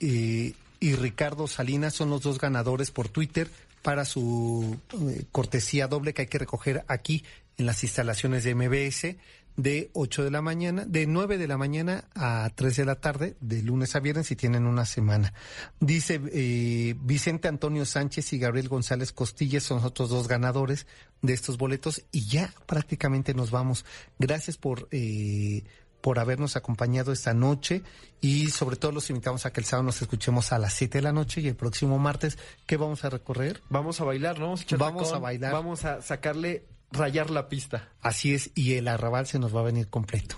eh, 0.00 0.54
y 0.80 0.94
Ricardo 0.96 1.46
Salinas 1.46 1.94
son 1.94 2.10
los 2.10 2.22
dos 2.22 2.38
ganadores 2.40 2.90
por 2.90 3.08
Twitter 3.08 3.48
para 3.82 4.04
su 4.04 4.76
eh, 5.08 5.24
cortesía 5.30 5.86
doble 5.86 6.14
que 6.14 6.22
hay 6.22 6.28
que 6.28 6.38
recoger 6.38 6.84
aquí 6.88 7.24
en 7.58 7.66
las 7.66 7.82
instalaciones 7.84 8.42
de 8.44 8.54
MBS 8.54 9.16
de 9.56 9.90
8 9.92 10.24
de 10.24 10.30
la 10.30 10.42
mañana, 10.42 10.84
de 10.86 11.06
9 11.06 11.38
de 11.38 11.48
la 11.48 11.56
mañana 11.56 12.04
a 12.14 12.50
3 12.54 12.76
de 12.76 12.84
la 12.84 12.96
tarde, 12.96 13.36
de 13.40 13.62
lunes 13.62 13.94
a 13.96 14.00
viernes, 14.00 14.28
si 14.28 14.36
tienen 14.36 14.66
una 14.66 14.84
semana. 14.84 15.32
Dice 15.80 16.20
eh, 16.32 16.94
Vicente 17.00 17.48
Antonio 17.48 17.84
Sánchez 17.84 18.32
y 18.32 18.38
Gabriel 18.38 18.68
González 18.68 19.12
Costillas 19.12 19.62
son 19.62 19.84
otros 19.84 20.10
dos 20.10 20.28
ganadores 20.28 20.86
de 21.22 21.34
estos 21.34 21.58
boletos 21.58 22.02
y 22.12 22.26
ya 22.26 22.52
prácticamente 22.66 23.34
nos 23.34 23.50
vamos. 23.50 23.84
Gracias 24.18 24.56
por... 24.56 24.88
Eh, 24.90 25.64
por 26.00 26.18
habernos 26.18 26.56
acompañado 26.56 27.12
esta 27.12 27.34
noche 27.34 27.82
y 28.20 28.48
sobre 28.50 28.76
todo 28.76 28.92
los 28.92 29.10
invitamos 29.10 29.46
a 29.46 29.52
que 29.52 29.60
el 29.60 29.66
sábado 29.66 29.84
nos 29.84 30.02
escuchemos 30.02 30.52
a 30.52 30.58
las 30.58 30.72
7 30.74 30.98
de 30.98 31.02
la 31.02 31.12
noche 31.12 31.40
y 31.40 31.48
el 31.48 31.56
próximo 31.56 31.98
martes, 31.98 32.38
¿qué 32.66 32.76
vamos 32.76 33.04
a 33.04 33.10
recorrer? 33.10 33.62
Vamos 33.68 34.00
a 34.00 34.04
bailar, 34.04 34.38
¿no? 34.38 34.46
Vamos 34.46 34.60
a, 34.60 34.64
echar 34.64 34.78
Vamos 34.78 35.02
tacón, 35.04 35.16
a 35.16 35.20
bailar. 35.20 35.52
Vamos 35.52 35.84
a 35.84 36.02
sacarle, 36.02 36.64
rayar 36.92 37.30
la 37.30 37.48
pista. 37.48 37.88
Así 38.00 38.34
es, 38.34 38.50
y 38.54 38.74
el 38.74 38.88
arrabal 38.88 39.26
se 39.26 39.38
nos 39.38 39.54
va 39.54 39.60
a 39.60 39.64
venir 39.64 39.88
completo. 39.88 40.36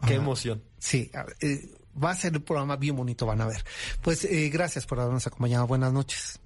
Qué 0.00 0.14
Ajá. 0.14 0.22
emoción. 0.22 0.62
Sí, 0.78 1.10
eh, 1.40 1.68
va 2.02 2.10
a 2.10 2.14
ser 2.14 2.36
un 2.36 2.42
programa 2.42 2.76
bien 2.76 2.96
bonito, 2.96 3.26
van 3.26 3.40
a 3.40 3.46
ver. 3.46 3.64
Pues 4.00 4.24
eh, 4.24 4.48
gracias 4.50 4.86
por 4.86 5.00
habernos 5.00 5.26
acompañado. 5.26 5.66
Buenas 5.66 5.92
noches. 5.92 6.40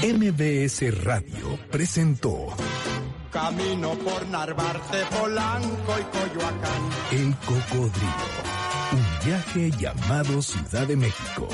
MBS 0.00 1.04
Radio 1.04 1.58
presentó 1.70 2.54
Camino 3.30 3.90
por 3.94 4.26
Narvarte, 4.28 5.04
Polanco 5.18 5.94
y 5.98 6.04
Coyoacán. 6.18 6.90
El 7.12 7.36
Cocodrilo. 7.36 8.58
Un 8.92 9.26
viaje 9.26 9.70
llamado 9.72 10.40
Ciudad 10.40 10.86
de 10.86 10.96
México. 10.96 11.48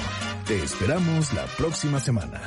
Te 0.46 0.62
esperamos 0.62 1.32
la 1.32 1.46
próxima 1.56 1.98
semana. 1.98 2.42